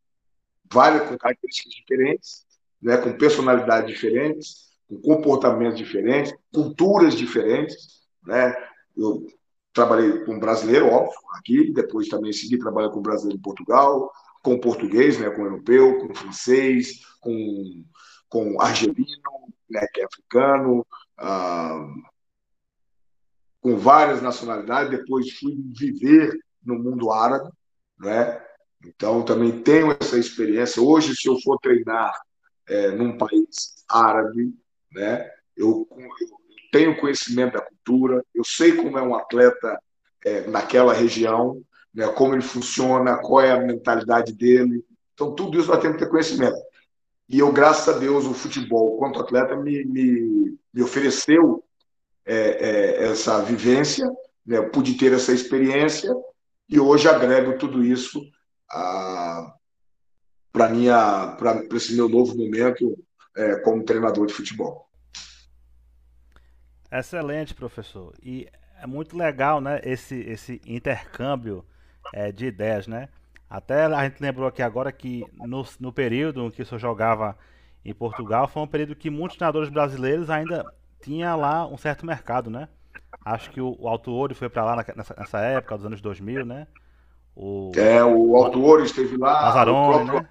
várias 0.72 1.08
com 1.08 1.18
características 1.18 1.74
diferentes, 1.74 2.46
né, 2.81 2.97
com 2.97 3.17
personalidades 3.17 3.89
diferentes, 3.89 4.71
com 4.88 5.00
comportamentos 5.01 5.77
diferentes, 5.77 6.33
culturas 6.53 7.15
diferentes. 7.15 8.01
Né? 8.25 8.53
Eu 8.97 9.25
trabalhei 9.73 10.25
com 10.25 10.39
brasileiro, 10.39 10.88
óbvio, 10.88 11.17
aqui, 11.33 11.71
depois 11.71 12.07
também 12.07 12.33
segui 12.33 12.57
trabalhando 12.57 12.93
com 12.93 13.01
brasileiro 13.01 13.39
em 13.39 13.41
Portugal, 13.41 14.11
com 14.43 14.59
português, 14.59 15.19
né, 15.19 15.29
com 15.29 15.43
europeu, 15.43 16.00
com 16.00 16.15
francês, 16.15 17.01
com, 17.19 17.83
com 18.27 18.59
argelino, 18.59 19.05
né, 19.69 19.85
que 19.93 20.01
é 20.01 20.05
africano, 20.05 20.85
ah, 21.17 21.88
com 23.61 23.77
várias 23.77 24.21
nacionalidades, 24.21 25.00
depois 25.00 25.31
fui 25.38 25.55
viver 25.77 26.35
no 26.63 26.75
mundo 26.79 27.11
árabe, 27.11 27.50
né? 28.00 28.41
Então 28.83 29.23
também 29.23 29.61
tenho 29.61 29.95
essa 30.00 30.17
experiência. 30.17 30.81
Hoje, 30.81 31.15
se 31.15 31.29
eu 31.29 31.39
for 31.41 31.59
treinar 31.59 32.11
é, 32.72 32.90
num 32.92 33.18
país 33.18 33.84
árabe, 33.90 34.54
né? 34.94 35.30
Eu, 35.56 35.86
eu, 35.92 36.10
tenho 36.72 36.98
conhecimento 36.98 37.54
da 37.54 37.62
cultura, 37.62 38.24
eu 38.34 38.46
sei 38.46 38.72
como 38.78 38.98
é 38.98 39.01
um 39.01 39.13
atleta 39.13 39.78
é, 40.24 40.48
naquela 40.48 40.94
região, 40.94 41.62
né? 41.94 42.08
Como 42.08 42.34
ele 42.34 42.42
funciona, 42.42 43.18
qual 43.18 43.42
é 43.42 43.51
a 43.51 43.60
mentalidade 43.60 44.32
dele. 44.32 44.86
Então 45.13 45.36
tudo 45.36 45.60
isso 45.60 45.68
nós 45.68 45.82
temos 45.82 45.98
que 45.98 46.06
ter 46.06 46.10
conhecimento. 46.10 46.58
E 47.28 47.40
eu, 47.40 47.51
graças 47.51 47.94
a 47.94 47.98
Deus, 48.00 48.25
o 48.25 48.34
futebol, 48.34 48.98
quanto 48.98 49.20
atleta, 49.20 49.56
me, 49.58 49.84
me, 49.84 50.58
me 50.74 50.82
ofereceu 50.82 51.63
é, 52.25 52.36
é, 52.36 53.04
essa 53.12 53.42
vivência, 53.42 54.10
né? 54.46 54.62
pude 54.62 54.94
ter 54.94 55.12
essa 55.12 55.34
experiência 55.34 56.13
e 56.70 56.80
hoje 56.80 57.10
agrego 57.10 57.58
tudo 57.58 57.84
isso 57.84 58.22
para 60.51 60.70
minha 60.70 61.36
para 61.38 61.63
esse 61.75 61.96
meu 61.96 62.10
novo 62.10 62.36
momento 62.36 62.98
é, 63.36 63.55
como 63.58 63.84
treinador 63.84 64.27
de 64.27 64.34
futebol. 64.34 64.89
Excelente, 66.91 67.53
professor. 67.53 68.13
E 68.22 68.48
é 68.81 68.86
muito 68.86 69.17
legal, 69.17 69.62
né, 69.62 69.79
esse 69.84 70.15
esse 70.15 70.62
intercâmbio 70.65 71.65
é, 72.13 72.31
de 72.31 72.48
ideias, 72.48 72.88
né? 72.88 73.10
Até 73.50 73.86
a 73.86 74.03
gente 74.03 74.22
lembrou 74.22 74.48
aqui 74.48 74.62
agora 74.62 74.91
que 74.91 75.25
no, 75.36 75.65
no 75.79 75.91
período 75.91 76.46
em 76.46 76.51
que 76.51 76.62
o 76.62 76.65
senhor 76.65 76.79
jogava 76.79 77.38
em 77.84 77.93
Portugal, 77.93 78.48
foi 78.48 78.62
um 78.62 78.67
período 78.67 78.96
que 78.96 79.10
muitos 79.10 79.38
treinadores 79.38 79.70
brasileiros 79.70 80.29
ainda 80.29 80.63
tinha 81.01 81.36
lá 81.36 81.67
um 81.67 81.77
certo 81.77 82.05
mercado, 82.05 82.50
né? 82.50 82.70
Acho 83.25 83.50
que 83.51 83.60
o, 83.60 83.75
o 83.79 83.88
Alto 83.88 84.12
Ouro 84.12 84.36
foi 84.36 84.50
para 84.50 84.63
lá 84.63 84.86
nessa, 84.96 85.15
nessa, 85.17 85.39
época, 85.39 85.77
dos 85.77 85.86
anos 85.86 86.01
2000, 86.01 86.46
né? 86.46 86.67
O, 87.36 87.72
é, 87.75 88.03
o 88.03 88.36
Alto 88.36 88.62
Ouro 88.62 88.84
esteve 88.84 89.17
lá. 89.17 89.41
Mazarone, 89.43 89.79
o 89.79 90.05
próprio, 90.05 90.22
né? 90.22 90.29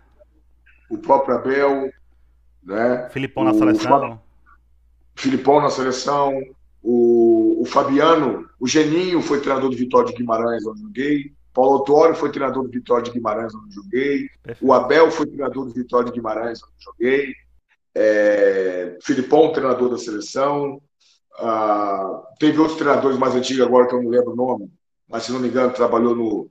O 0.91 0.99
próprio 0.99 1.37
Abel, 1.37 1.91
né? 2.63 3.09
Filipão 3.11 3.45
na 3.45 3.55
seleção. 3.55 4.21
Filipão 5.15 5.61
na 5.63 5.71
seleção. 5.71 6.39
O, 6.83 7.63
o 7.63 7.65
Fabiano, 7.65 8.49
o 8.59 8.67
Geninho 8.67 9.23
foi 9.23 9.41
treinador 9.41 9.71
do 9.71 9.77
Vitória 9.77 10.09
de 10.11 10.17
Guimarães, 10.17 10.67
onde 10.67 10.83
joguei. 10.83 11.33
Paulo 11.53 11.79
Autório 11.79 12.15
foi 12.15 12.31
treinador 12.31 12.65
do 12.65 12.71
Vitória 12.71 13.05
de 13.05 13.11
Guimarães, 13.11 13.55
onde 13.55 13.75
joguei. 13.75 14.29
O 14.61 14.73
Abel 14.73 15.11
foi 15.11 15.27
treinador 15.27 15.67
do 15.67 15.73
Vitória 15.73 16.07
de 16.07 16.13
Guimarães, 16.13 16.61
onde 16.63 16.85
joguei 16.85 17.35
é, 17.95 18.97
Filipão, 19.03 19.53
treinador 19.53 19.91
da 19.91 19.99
seleção. 19.99 20.81
Ah, 21.39 22.23
teve 22.39 22.59
outros 22.59 22.79
treinadores 22.79 23.19
mais 23.19 23.35
antigos 23.35 23.65
agora 23.65 23.87
que 23.87 23.95
eu 23.95 24.03
não 24.03 24.11
lembro 24.11 24.33
o 24.33 24.37
nome, 24.37 24.71
mas 25.09 25.25
se 25.25 25.33
não 25.33 25.41
me 25.41 25.49
engano 25.49 25.73
trabalhou 25.73 26.15
no, 26.15 26.51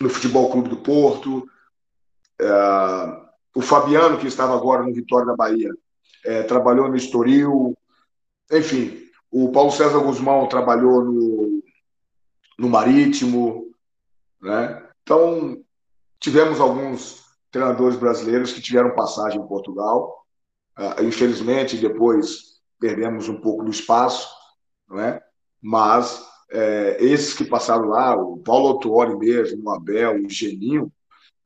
no 0.00 0.08
Futebol 0.08 0.50
Clube 0.50 0.68
do 0.68 0.76
Porto. 0.76 1.48
É, 2.40 3.30
o 3.54 3.60
Fabiano, 3.60 4.18
que 4.18 4.26
estava 4.26 4.54
agora 4.54 4.82
no 4.82 4.94
Vitória 4.94 5.26
da 5.26 5.36
Bahia, 5.36 5.70
é, 6.24 6.42
trabalhou 6.42 6.88
no 6.88 6.96
Estoril. 6.96 7.76
Enfim, 8.50 8.98
o 9.30 9.50
Paulo 9.52 9.70
César 9.70 9.98
Guzmão 9.98 10.48
trabalhou 10.48 11.04
no, 11.04 11.62
no 12.58 12.68
Marítimo. 12.68 13.66
Né? 14.40 14.82
Então, 15.02 15.60
tivemos 16.18 16.60
alguns 16.60 17.24
treinadores 17.50 17.96
brasileiros 17.96 18.52
que 18.52 18.62
tiveram 18.62 18.94
passagem 18.94 19.40
em 19.40 19.46
Portugal. 19.46 20.24
Uh, 20.78 21.04
infelizmente, 21.04 21.76
depois 21.76 22.60
perdemos 22.78 23.28
um 23.28 23.40
pouco 23.40 23.64
do 23.64 23.70
espaço, 23.70 24.28
não 24.88 24.98
é? 24.98 25.22
mas 25.60 26.26
é, 26.50 26.96
esses 27.00 27.34
que 27.34 27.44
passaram 27.44 27.86
lá, 27.86 28.16
o 28.16 28.38
Paulo 28.38 28.68
Autuori 28.68 29.16
mesmo, 29.16 29.62
o 29.64 29.70
Abel, 29.70 30.24
o 30.24 30.30
Geninho, 30.30 30.90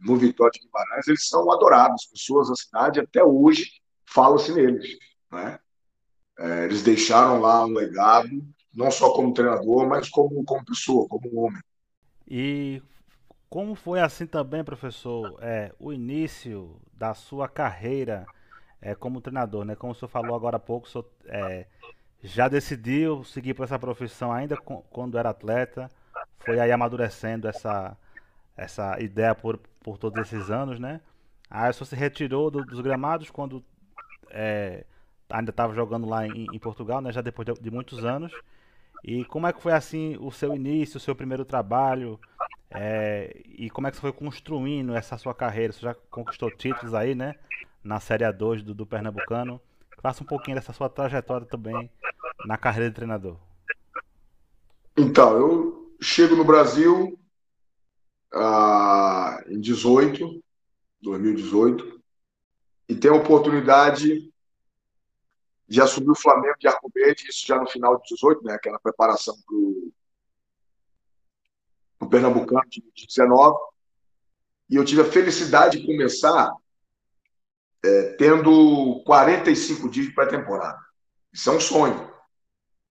no 0.04 0.16
Vitória 0.16 0.52
de 0.52 0.66
Guimarães, 0.66 1.08
eles 1.08 1.26
são 1.26 1.50
adorados. 1.50 2.06
Pessoas 2.06 2.48
da 2.48 2.54
cidade, 2.54 3.00
até 3.00 3.24
hoje, 3.24 3.70
falam-se 4.04 4.52
neles. 4.52 4.96
Né? 5.32 5.58
É, 6.38 6.64
eles 6.64 6.82
deixaram 6.82 7.40
lá 7.40 7.64
um 7.64 7.72
legado, 7.72 8.30
não 8.74 8.90
só 8.90 9.12
como 9.14 9.32
treinador, 9.32 9.88
mas 9.88 10.08
como, 10.08 10.44
como 10.44 10.64
pessoa, 10.64 11.08
como 11.08 11.40
homem. 11.40 11.62
E 12.28 12.82
como 13.48 13.74
foi 13.74 14.00
assim 14.00 14.26
também, 14.26 14.62
professor, 14.62 15.38
é, 15.40 15.72
o 15.78 15.92
início 15.92 16.80
da 16.92 17.14
sua 17.14 17.48
carreira 17.48 18.26
é, 18.80 18.94
como 18.94 19.20
treinador, 19.20 19.64
né? 19.64 19.74
Como 19.74 19.92
o 19.92 19.94
senhor 19.94 20.08
falou 20.08 20.36
agora 20.36 20.56
há 20.56 20.60
pouco, 20.60 20.86
o 20.86 20.90
senhor 20.90 21.06
é, 21.26 21.66
já 22.22 22.48
decidiu 22.48 23.24
seguir 23.24 23.54
por 23.54 23.64
essa 23.64 23.78
profissão 23.78 24.32
ainda 24.32 24.56
com, 24.56 24.82
quando 24.90 25.16
era 25.16 25.30
atleta, 25.30 25.90
foi 26.38 26.58
aí 26.58 26.70
amadurecendo 26.70 27.48
essa, 27.48 27.96
essa 28.56 29.00
ideia 29.00 29.34
por, 29.34 29.58
por 29.82 29.98
todos 29.98 30.20
esses 30.20 30.50
anos, 30.50 30.78
né? 30.78 31.00
O 31.50 31.72
senhor 31.72 31.86
se 31.86 31.96
retirou 31.96 32.50
do, 32.50 32.64
dos 32.64 32.80
gramados 32.80 33.30
quando 33.30 33.64
é, 34.30 34.84
ainda 35.30 35.50
estava 35.50 35.74
jogando 35.74 36.08
lá 36.08 36.26
em, 36.26 36.46
em, 36.52 36.58
Portugal, 36.58 37.00
né? 37.00 37.12
Já 37.12 37.20
depois 37.20 37.46
de, 37.46 37.54
de 37.54 37.70
muitos 37.70 38.04
anos. 38.04 38.32
E 39.02 39.24
como 39.26 39.46
é 39.46 39.52
que 39.52 39.62
foi 39.62 39.72
assim 39.72 40.16
o 40.20 40.30
seu 40.30 40.54
início, 40.54 40.96
o 40.96 41.00
seu 41.00 41.14
primeiro 41.14 41.44
trabalho? 41.44 42.18
É, 42.70 43.42
e 43.46 43.70
como 43.70 43.86
é 43.86 43.90
que 43.90 43.96
você 43.96 44.00
foi 44.00 44.12
construindo 44.12 44.94
essa 44.96 45.16
sua 45.18 45.34
carreira? 45.34 45.72
Você 45.72 45.80
já 45.80 45.94
conquistou 46.10 46.50
títulos 46.50 46.94
aí, 46.94 47.14
né? 47.14 47.34
Na 47.82 48.00
Série 48.00 48.24
A2 48.24 48.62
do, 48.62 48.74
do 48.74 48.86
Pernambucano. 48.86 49.60
Faça 50.00 50.22
um 50.22 50.26
pouquinho 50.26 50.56
dessa 50.56 50.72
sua 50.72 50.88
trajetória 50.88 51.46
também 51.46 51.90
na 52.46 52.56
carreira 52.56 52.88
de 52.88 52.96
treinador. 52.96 53.36
Então, 54.96 55.32
eu 55.36 55.96
chego 56.00 56.36
no 56.36 56.44
Brasil 56.44 57.18
ah, 58.34 59.42
em 59.46 59.60
18, 59.60 60.42
2018, 61.00 62.02
e 62.88 62.94
tenho 62.94 63.14
a 63.14 63.18
oportunidade 63.18 64.30
de 65.66 65.80
assumir 65.80 66.10
o 66.10 66.14
Flamengo 66.14 66.56
de 66.58 66.68
Arco 66.68 66.90
Verde, 66.94 67.26
isso 67.28 67.46
já 67.46 67.58
no 67.58 67.66
final 67.66 67.96
de 67.96 68.14
18, 68.14 68.44
né? 68.44 68.54
Aquela 68.54 68.78
preparação 68.78 69.34
para 69.46 69.56
o 69.56 69.92
no 72.04 72.10
Pernambucano 72.10 72.68
de 72.68 72.82
19. 73.06 73.56
E 74.68 74.76
eu 74.76 74.84
tive 74.84 75.02
a 75.02 75.10
felicidade 75.10 75.80
de 75.80 75.86
começar 75.86 76.52
é, 77.84 78.14
tendo 78.16 79.02
45 79.04 79.88
dias 79.88 80.06
de 80.06 80.12
pré-temporada. 80.12 80.78
Isso 81.32 81.50
é 81.50 81.52
um 81.52 81.60
sonho. 81.60 82.10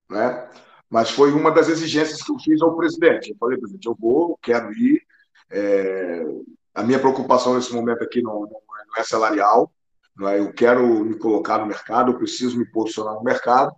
Né? 0.09 0.49
Mas 0.89 1.09
foi 1.09 1.31
uma 1.31 1.51
das 1.51 1.69
exigências 1.69 2.21
que 2.21 2.31
eu 2.31 2.39
fiz 2.39 2.61
ao 2.61 2.75
presidente. 2.75 3.31
Eu 3.31 3.37
falei, 3.37 3.57
presidente, 3.57 3.87
eu 3.87 3.95
vou, 3.99 4.37
quero 4.41 4.71
ir. 4.73 5.01
É, 5.49 6.25
a 6.73 6.83
minha 6.83 6.99
preocupação 6.99 7.55
nesse 7.55 7.73
momento 7.73 8.03
aqui 8.03 8.21
não, 8.21 8.41
não, 8.41 8.61
é 8.97 9.03
salarial. 9.03 9.71
Não 10.15 10.27
é? 10.27 10.39
Eu 10.39 10.53
quero 10.53 10.85
me 11.03 11.17
colocar 11.17 11.57
no 11.59 11.65
mercado, 11.65 12.11
eu 12.11 12.17
preciso 12.17 12.57
me 12.57 12.65
posicionar 12.65 13.15
no 13.15 13.23
mercado. 13.23 13.73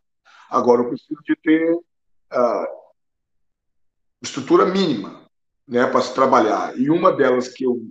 Agora, 0.50 0.82
eu 0.82 0.90
preciso 0.90 1.20
de 1.24 1.36
ter 1.36 1.74
uh, 1.74 2.68
estrutura 4.22 4.66
mínima 4.66 5.26
né, 5.68 5.86
para 5.88 6.02
se 6.02 6.14
trabalhar. 6.14 6.78
E 6.78 6.90
uma 6.90 7.12
delas 7.12 7.48
que 7.48 7.66
eu 7.66 7.82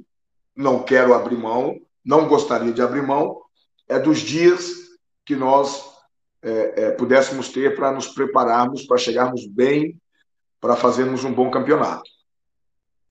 não 0.55 0.83
quero 0.83 1.15
abrir 1.15 1.37
mão, 1.37 1.81
não 2.05 2.29
gostaria 2.29 2.73
de 2.73 2.83
abrir 2.83 3.03
mão, 3.03 3.41
é 3.89 3.99
dos 3.99 4.21
dias 4.21 4.85
que 5.25 5.35
nós 5.35 5.85
é, 6.43 6.85
é, 6.85 6.91
pudéssemos 6.91 7.49
ter 7.49 7.75
para 7.75 7.91
nos 7.91 8.09
prepararmos, 8.09 8.87
para 8.87 8.99
chegarmos 8.99 9.47
bem, 9.47 9.99
para 10.61 10.77
fazermos 10.77 11.25
um 11.25 11.33
bom 11.33 11.51
campeonato. 11.51 12.09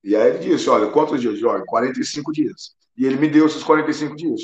E 0.03 0.15
aí 0.15 0.29
ele 0.29 0.39
disse: 0.39 0.69
Olha, 0.69 0.91
quantos 0.91 1.21
dias? 1.21 1.41
Olha, 1.43 1.63
45 1.65 2.31
dias. 2.31 2.75
E 2.97 3.05
ele 3.05 3.17
me 3.17 3.29
deu 3.29 3.45
esses 3.45 3.63
45 3.63 4.15
dias. 4.15 4.41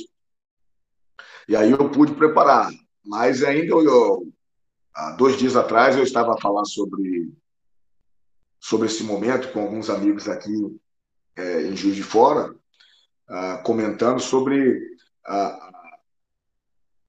E 1.47 1.55
aí 1.55 1.71
eu 1.71 1.89
pude 1.89 2.13
preparar. 2.13 2.69
Mas 3.03 3.43
ainda, 3.43 3.73
eu, 3.73 4.31
há 4.93 5.11
dois 5.11 5.37
dias 5.37 5.55
atrás, 5.55 5.95
eu 5.95 6.03
estava 6.03 6.33
a 6.33 6.41
falar 6.41 6.65
sobre 6.65 7.31
sobre 8.59 8.87
esse 8.87 9.03
momento 9.03 9.51
com 9.51 9.61
alguns 9.61 9.89
amigos 9.89 10.27
aqui 10.27 10.51
é, 11.35 11.61
em 11.63 11.75
Juiz 11.75 11.95
de 11.95 12.03
Fora, 12.03 12.53
ah, 13.27 13.57
comentando 13.63 14.19
sobre 14.19 14.97
a, 15.25 15.71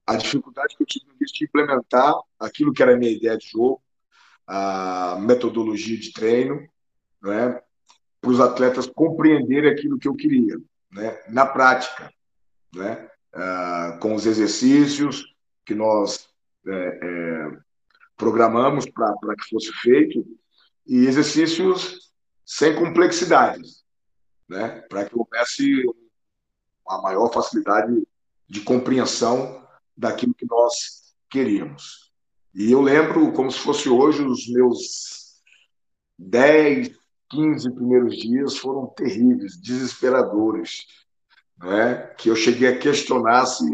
a 0.06 0.16
dificuldade 0.16 0.76
que 0.76 0.82
eu 0.82 0.86
tive 0.86 1.06
de 1.20 1.44
implementar 1.44 2.14
aquilo 2.38 2.72
que 2.72 2.82
era 2.82 2.94
a 2.94 2.96
minha 2.96 3.10
ideia 3.10 3.36
de 3.36 3.48
jogo, 3.48 3.82
a 4.46 5.18
metodologia 5.20 5.98
de 5.98 6.12
treino, 6.12 6.68
né, 7.22 7.60
para 8.20 8.30
os 8.30 8.40
atletas 8.40 8.86
compreenderem 8.86 9.70
aquilo 9.70 9.98
que 9.98 10.08
eu 10.08 10.14
queria, 10.14 10.56
né, 10.92 11.18
na 11.28 11.46
prática, 11.46 12.12
né, 12.74 13.08
ah, 13.32 13.98
com 14.00 14.14
os 14.14 14.26
exercícios 14.26 15.34
que 15.64 15.74
nós 15.74 16.28
é, 16.66 16.72
é, 16.72 17.58
programamos 18.16 18.86
para 18.90 19.36
que 19.36 19.48
fosse 19.48 19.72
feito 19.80 20.24
e 20.86 21.06
exercícios 21.06 22.10
sem 22.44 22.74
complexidades, 22.74 23.84
né? 24.48 24.80
para 24.88 25.04
que 25.04 25.16
houvesse 25.16 25.84
uma 26.84 27.00
maior 27.00 27.32
facilidade 27.32 28.06
de 28.48 28.60
compreensão 28.60 29.64
daquilo 29.96 30.34
que 30.34 30.46
nós 30.46 31.14
queríamos. 31.30 32.12
E 32.52 32.72
eu 32.72 32.82
lembro 32.82 33.32
como 33.32 33.50
se 33.50 33.60
fosse 33.60 33.88
hoje 33.88 34.22
os 34.22 34.48
meus 34.48 35.40
10, 36.18 36.90
15 37.30 37.70
primeiros 37.70 38.16
dias 38.16 38.56
foram 38.58 38.86
terríveis, 38.88 39.56
desesperadores, 39.56 40.86
né? 41.58 42.08
que 42.18 42.28
eu 42.28 42.36
cheguei 42.36 42.68
a 42.68 42.78
questionar 42.78 43.46
se, 43.46 43.64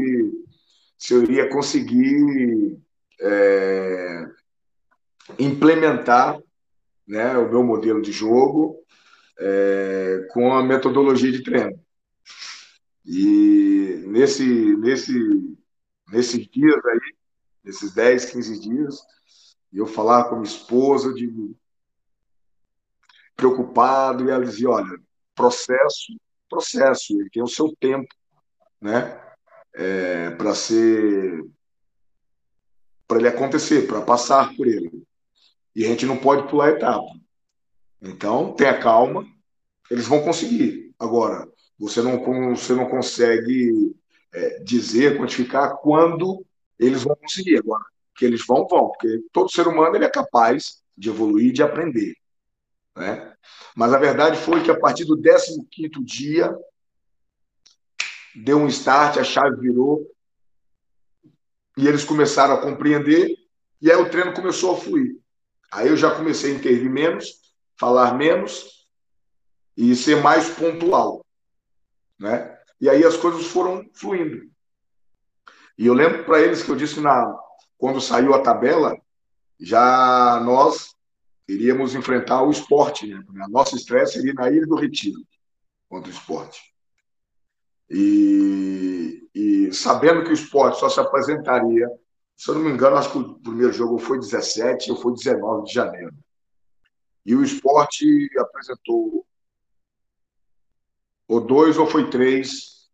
se 0.98 1.14
eu 1.14 1.22
iria 1.22 1.48
conseguir 1.48 2.78
é, 3.20 4.26
implementar 5.38 6.38
né, 7.06 7.36
o 7.38 7.48
meu 7.48 7.62
modelo 7.62 8.02
de 8.02 8.12
jogo 8.12 8.76
é, 9.38 10.28
com 10.32 10.52
a 10.52 10.62
metodologia 10.62 11.32
de 11.32 11.42
treino. 11.42 11.78
E 13.04 14.02
nesse, 14.06 14.44
nesse, 14.76 15.56
nesses 16.12 16.46
dias 16.48 16.84
aí, 16.84 17.14
nesses 17.64 17.94
10, 17.94 18.24
15 18.26 18.60
dias, 18.60 19.00
eu 19.72 19.86
falar 19.86 20.24
com 20.24 20.36
minha 20.36 20.44
esposa, 20.44 21.12
de 21.12 21.54
preocupado, 23.36 24.24
e 24.24 24.30
ela 24.30 24.44
dizia, 24.44 24.70
olha, 24.70 24.98
processo, 25.34 26.16
processo, 26.48 27.12
ele 27.20 27.28
tem 27.30 27.42
o 27.42 27.48
seu 27.48 27.74
tempo, 27.78 28.08
né, 28.80 29.20
é, 29.74 30.30
para 30.30 30.54
ser, 30.54 31.44
para 33.06 33.18
ele 33.18 33.28
acontecer, 33.28 33.86
para 33.86 34.00
passar 34.00 34.54
por 34.56 34.66
ele. 34.66 34.90
E 35.74 35.84
a 35.84 35.88
gente 35.88 36.06
não 36.06 36.16
pode 36.16 36.48
pular 36.48 36.70
etapa. 36.70 37.06
Então, 38.00 38.54
tenha 38.54 38.78
calma, 38.78 39.26
eles 39.90 40.06
vão 40.06 40.22
conseguir. 40.22 40.94
Agora, 40.98 41.46
você 41.78 42.00
não, 42.00 42.18
você 42.54 42.74
não 42.74 42.88
consegue 42.88 43.94
é, 44.32 44.60
dizer, 44.60 45.18
quantificar 45.18 45.76
quando 45.76 46.44
eles 46.78 47.02
vão 47.02 47.16
conseguir. 47.16 47.58
Agora, 47.58 47.84
que 48.14 48.24
eles 48.24 48.44
vão, 48.46 48.66
vão, 48.66 48.88
porque 48.88 49.22
todo 49.32 49.50
ser 49.50 49.68
humano 49.68 49.94
ele 49.94 50.06
é 50.06 50.10
capaz 50.10 50.82
de 50.96 51.10
evoluir, 51.10 51.52
de 51.52 51.62
aprender. 51.62 52.14
Né? 52.96 53.36
Mas 53.74 53.92
a 53.92 53.98
verdade 53.98 54.38
foi 54.38 54.62
que 54.62 54.70
a 54.70 54.78
partir 54.78 55.04
do 55.04 55.20
15 55.20 56.02
dia, 56.02 56.56
deu 58.34 58.58
um 58.58 58.66
start, 58.68 59.18
a 59.18 59.24
chave 59.24 59.60
virou, 59.60 60.10
e 61.76 61.86
eles 61.86 62.04
começaram 62.04 62.54
a 62.54 62.60
compreender, 62.60 63.36
e 63.80 63.90
aí 63.90 63.96
o 63.96 64.08
treino 64.08 64.32
começou 64.32 64.74
a 64.74 64.80
fluir. 64.80 65.18
Aí 65.70 65.88
eu 65.88 65.96
já 65.96 66.14
comecei 66.14 66.52
a 66.52 66.56
intervir 66.56 66.90
menos, 66.90 67.42
falar 67.78 68.14
menos 68.14 68.88
e 69.76 69.94
ser 69.94 70.22
mais 70.22 70.48
pontual, 70.48 71.24
né? 72.18 72.58
E 72.80 72.88
aí 72.88 73.04
as 73.04 73.16
coisas 73.16 73.46
foram 73.46 73.86
fluindo. 73.92 74.50
E 75.76 75.86
eu 75.86 75.92
lembro 75.92 76.24
para 76.24 76.40
eles 76.40 76.62
que 76.62 76.70
eu 76.70 76.76
disse 76.76 77.00
na 77.00 77.36
quando 77.76 78.00
saiu 78.00 78.32
a 78.32 78.40
tabela, 78.40 78.96
já 79.60 80.40
nós 80.40 80.95
iríamos 81.48 81.94
enfrentar 81.94 82.42
o 82.42 82.50
esporte, 82.50 83.06
né? 83.06 83.22
A 83.42 83.48
nossa 83.48 83.76
estreia 83.76 84.06
seria 84.06 84.34
na 84.34 84.50
Ilha 84.50 84.66
do 84.66 84.76
Retiro 84.76 85.20
contra 85.88 86.10
o 86.10 86.14
esporte. 86.14 86.60
E, 87.88 89.28
e 89.34 89.72
sabendo 89.72 90.24
que 90.24 90.30
o 90.30 90.34
esporte 90.34 90.80
só 90.80 90.88
se 90.88 90.98
apresentaria 90.98 91.88
se 92.36 92.50
eu 92.50 92.54
não 92.56 92.62
me 92.62 92.70
engano, 92.70 92.96
acho 92.96 93.10
que 93.10 93.18
o 93.18 93.34
primeiro 93.38 93.72
jogo 93.72 93.98
foi 93.98 94.18
17 94.18 94.90
ou 94.90 94.96
foi 94.98 95.14
19 95.14 95.64
de 95.64 95.72
janeiro. 95.72 96.14
E 97.24 97.34
o 97.34 97.42
esporte 97.42 98.28
apresentou 98.38 99.26
ou 101.26 101.40
dois 101.40 101.78
ou 101.78 101.86
foi 101.86 102.10
três 102.10 102.88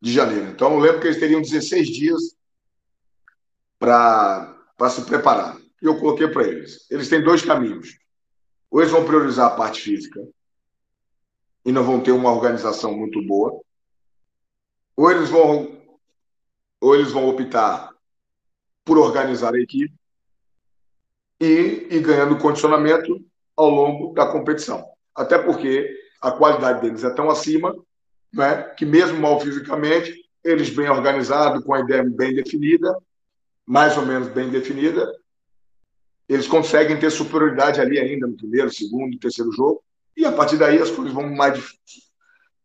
de 0.00 0.12
janeiro. 0.12 0.50
Então 0.50 0.74
eu 0.74 0.78
lembro 0.78 1.00
que 1.00 1.06
eles 1.06 1.18
teriam 1.18 1.40
16 1.40 1.88
dias 1.88 2.36
para 3.78 4.54
se 4.90 5.02
preparar. 5.06 5.56
E 5.82 5.86
eu 5.86 5.98
coloquei 5.98 6.28
para 6.28 6.46
eles. 6.46 6.86
Eles 6.90 7.08
têm 7.08 7.22
dois 7.22 7.42
caminhos. 7.42 7.98
Ou 8.70 8.80
eles 8.80 8.92
vão 8.92 9.04
priorizar 9.04 9.46
a 9.46 9.56
parte 9.56 9.80
física 9.80 10.26
e 11.64 11.72
não 11.72 11.82
vão 11.82 12.00
ter 12.00 12.12
uma 12.12 12.32
organização 12.32 12.96
muito 12.96 13.20
boa, 13.22 13.60
ou 14.96 15.10
eles 15.10 15.28
vão 15.28 15.76
ou 16.80 16.94
eles 16.94 17.10
vão 17.10 17.28
optar 17.28 17.90
por 18.84 18.98
organizar 18.98 19.54
a 19.54 19.60
equipe 19.60 19.92
e 21.40 21.88
ir 21.90 22.00
ganhando 22.00 22.38
condicionamento 22.38 23.20
ao 23.56 23.68
longo 23.68 24.14
da 24.14 24.26
competição. 24.26 24.86
Até 25.14 25.38
porque 25.38 25.90
a 26.20 26.30
qualidade 26.30 26.82
deles 26.82 27.02
é 27.02 27.10
tão 27.10 27.28
acima 27.28 27.74
né, 28.32 28.62
que, 28.76 28.84
mesmo 28.84 29.18
mal 29.18 29.40
fisicamente, 29.40 30.14
eles 30.44 30.70
bem 30.70 30.88
organizados, 30.88 31.64
com 31.64 31.74
a 31.74 31.80
ideia 31.80 32.04
bem 32.04 32.34
definida, 32.34 32.96
mais 33.66 33.96
ou 33.96 34.06
menos 34.06 34.28
bem 34.28 34.50
definida, 34.50 35.12
eles 36.28 36.46
conseguem 36.46 36.98
ter 36.98 37.10
superioridade 37.10 37.80
ali 37.80 37.98
ainda 37.98 38.26
no 38.26 38.36
primeiro, 38.36 38.72
segundo, 38.72 39.18
terceiro 39.18 39.52
jogo, 39.52 39.82
e 40.16 40.24
a 40.24 40.32
partir 40.32 40.56
daí 40.56 40.78
as 40.80 40.90
coisas 40.90 41.12
vão 41.12 41.28
mais 41.34 41.62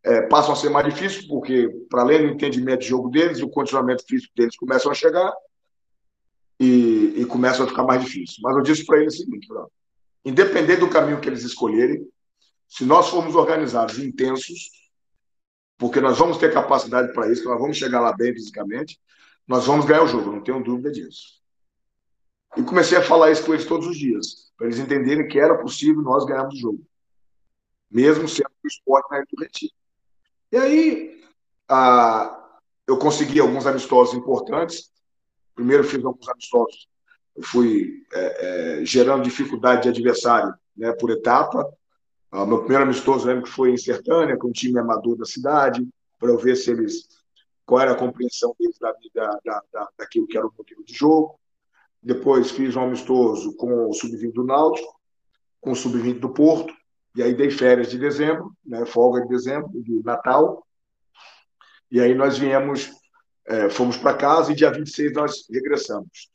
é, 0.04 0.21
passam 0.24 0.54
a 0.54 0.56
ser 0.56 0.69
mais 0.69 0.91
difíceis, 0.91 1.28
porque, 1.28 1.69
para 1.89 2.02
além 2.02 2.26
do 2.26 2.34
entendimento 2.34 2.82
de 2.82 2.88
jogo 2.88 3.10
deles, 3.10 3.41
o 3.41 3.50
condicionamento 3.50 4.04
físico 4.08 4.34
deles 4.36 4.56
começam 4.56 4.91
a 4.91 4.95
chegar, 4.95 5.32
e, 6.62 7.21
e 7.21 7.26
começa 7.26 7.63
a 7.63 7.67
ficar 7.67 7.84
mais 7.84 8.04
difícil. 8.04 8.38
Mas 8.43 8.56
eu 8.56 8.62
disse 8.62 8.86
para 8.86 9.00
ele 9.00 9.08
o 9.08 9.12
seguinte: 9.12 9.47
independente 10.24 10.80
do 10.80 10.89
caminho 10.89 11.19
que 11.19 11.28
eles 11.28 11.43
escolherem, 11.43 12.08
se 12.67 12.86
nós 12.86 13.10
formos 13.10 13.36
organizados 13.36 13.97
intensos, 13.97 14.69
porque 15.78 16.00
nós 16.00 16.19
vamos 16.19 16.38
ter 16.38 16.54
capacidade 16.54 17.12
para 17.13 17.32
isso, 17.32 17.43
nós 17.45 17.60
vamos 17.60 17.78
chegar 17.78 18.00
lá 18.00 18.15
bem 18.15 18.32
fisicamente, 18.32 19.00
nós 19.47 19.65
vamos 19.65 19.86
ganhar 19.86 20.04
o 20.04 20.08
jogo, 20.08 20.32
não 20.32 20.43
tenho 20.43 20.63
dúvida 20.63 20.91
disso. 20.91 21.40
E 22.58 22.64
comecei 22.64 22.98
a 22.98 23.04
falar 23.04 23.32
isso 23.32 23.46
com 23.46 23.54
eles 23.54 23.66
todos 23.66 23.88
os 23.88 23.98
dias, 23.98 24.52
para 24.58 24.68
eles 24.68 24.80
entenderem 24.80 25.28
que 25.28 25.40
era 25.40 25.58
possível 25.58 26.02
nós 26.02 26.26
ganharmos 26.26 26.56
o 26.56 26.60
jogo, 26.60 26.86
mesmo 27.90 28.28
sendo 28.28 28.50
o 28.64 28.68
esporte 28.68 29.10
na 29.10 29.20
do 29.20 29.42
retiro. 29.42 29.74
E 30.52 30.58
aí, 30.58 31.24
ah, 31.70 32.60
eu 32.86 32.98
consegui 32.98 33.40
alguns 33.40 33.66
amistosos 33.66 34.14
importantes, 34.14 34.92
Primeiro 35.56 35.84
fiz 35.84 36.04
alguns 36.04 36.28
amistosos, 36.28 36.88
eu 37.36 37.44
fui 37.44 38.04
é, 38.14 38.80
é, 38.80 38.86
gerando 38.86 39.24
dificuldade 39.24 39.84
de 39.84 39.90
adversário 39.90 40.54
né, 40.76 40.92
por 40.94 41.12
etapa. 41.12 41.72
O 42.32 42.46
meu 42.46 42.60
primeiro 42.60 42.84
amistoso, 42.84 43.28
lembro 43.28 43.44
que 43.44 43.50
foi 43.50 43.72
em 43.72 43.78
Sertânia, 43.78 44.38
com 44.38 44.48
um 44.48 44.52
time 44.52 44.80
amador 44.80 45.18
da 45.18 45.26
cidade, 45.26 45.88
para 46.18 46.30
eu 46.30 46.38
ver 46.38 46.56
se 46.56 46.72
eles 46.72 47.08
qual 47.66 47.82
era 47.82 47.92
a 47.92 47.96
compreensão 47.96 48.56
deles 48.60 48.78
da, 48.80 48.92
da, 49.14 49.62
da, 49.72 49.90
daquilo 49.98 50.28
que 50.28 50.38
era 50.38 50.48
o 50.48 50.54
modelo 50.58 50.84
de 50.84 50.94
jogo. 50.94 51.40
Depois 52.02 52.52
fiz 52.52 52.76
um 52.76 52.84
amistoso 52.84 53.56
com 53.56 53.90
o 53.90 53.94
sub-20 53.94 54.34
do 54.34 54.44
Náutico, 54.44 55.00
com 55.60 55.72
o 55.72 55.76
sub-20 55.76 56.20
do 56.20 56.34
Porto, 56.34 56.74
e 57.16 57.22
aí 57.22 57.34
dei 57.34 57.52
férias 57.52 57.90
de 57.90 57.98
dezembro, 57.98 58.52
né, 58.66 58.86
folga 58.86 59.22
de 59.22 59.28
dezembro, 59.28 59.70
de 59.74 60.02
Natal. 60.04 60.66
E 61.92 62.00
aí 62.00 62.16
nós 62.16 62.38
viemos 62.38 62.90
é, 63.46 63.70
fomos 63.70 63.98
para 63.98 64.16
casa 64.16 64.52
e 64.52 64.56
dia 64.56 64.72
26 64.72 65.14
nós 65.14 65.46
regressamos. 65.50 66.30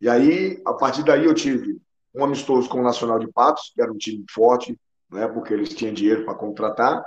E 0.00 0.08
aí, 0.08 0.60
a 0.66 0.72
partir 0.74 1.04
daí, 1.04 1.24
eu 1.24 1.34
tive 1.34 1.80
um 2.14 2.24
amistoso 2.24 2.68
com 2.68 2.80
o 2.80 2.82
Nacional 2.82 3.18
de 3.18 3.30
Patos, 3.30 3.72
que 3.74 3.80
era 3.80 3.92
um 3.92 3.98
time 3.98 4.24
forte, 4.30 4.78
né, 5.10 5.28
porque 5.28 5.54
eles 5.54 5.74
tinham 5.74 5.94
dinheiro 5.94 6.24
para 6.24 6.34
contratar. 6.34 7.04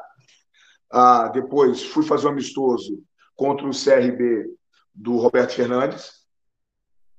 Ah, 0.91 1.27
depois, 1.27 1.83
fui 1.83 2.05
fazer 2.05 2.27
um 2.27 2.31
amistoso 2.31 3.03
contra 3.35 3.67
o 3.67 3.71
CRB 3.71 4.47
do 4.93 5.17
Roberto 5.17 5.53
Fernandes, 5.53 6.22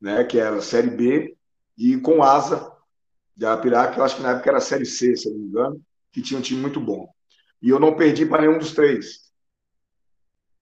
né, 0.04 0.22
que 0.22 0.38
era 0.38 0.60
Série 0.60 0.90
B, 0.90 1.34
e 1.78 1.96
com 1.96 2.22
Asa, 2.22 2.70
de 3.34 3.46
Arapiraca, 3.46 3.94
que 3.94 4.00
eu 4.00 4.04
acho 4.04 4.16
que 4.16 4.22
na 4.22 4.32
época 4.32 4.50
era 4.50 4.60
Série 4.60 4.84
C, 4.84 5.16
se 5.16 5.26
eu 5.26 5.32
não 5.32 5.40
me 5.40 5.46
engano, 5.46 5.82
que 6.12 6.20
tinha 6.20 6.38
um 6.38 6.42
time 6.42 6.60
muito 6.60 6.78
bom. 6.78 7.08
E 7.62 7.70
eu 7.70 7.80
não 7.80 7.96
perdi 7.96 8.26
para 8.26 8.42
nenhum 8.42 8.58
dos 8.58 8.72
três. 8.72 9.32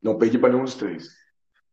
Não 0.00 0.16
perdi 0.16 0.38
para 0.38 0.50
nenhum 0.50 0.62
dos 0.62 0.76
três. 0.76 1.08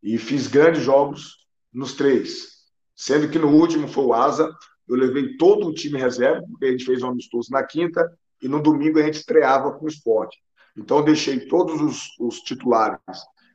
E 0.02 0.18
fiz 0.18 0.48
grandes 0.48 0.82
jogos 0.82 1.46
nos 1.72 1.94
três. 1.94 2.66
Sendo 2.96 3.30
que 3.30 3.38
no 3.38 3.50
último 3.50 3.88
foi 3.88 4.06
o 4.06 4.14
Asa, 4.16 4.52
eu 4.88 4.96
levei 4.96 5.38
todo 5.38 5.68
o 5.68 5.74
time 5.74 6.00
reserva, 6.00 6.44
porque 6.50 6.66
a 6.66 6.72
gente 6.72 6.86
fez 6.86 7.04
um 7.04 7.10
amistoso 7.10 7.52
na 7.52 7.64
quinta, 7.64 8.04
e 8.42 8.48
no 8.48 8.64
domingo 8.64 8.98
a 8.98 9.04
gente 9.04 9.20
estreava 9.20 9.74
com 9.74 9.86
o 9.86 9.90
esporte. 9.90 10.40
Então, 10.76 10.98
eu 10.98 11.04
deixei 11.04 11.42
todos 11.42 11.80
os, 11.80 12.20
os 12.20 12.40
titulares 12.40 13.00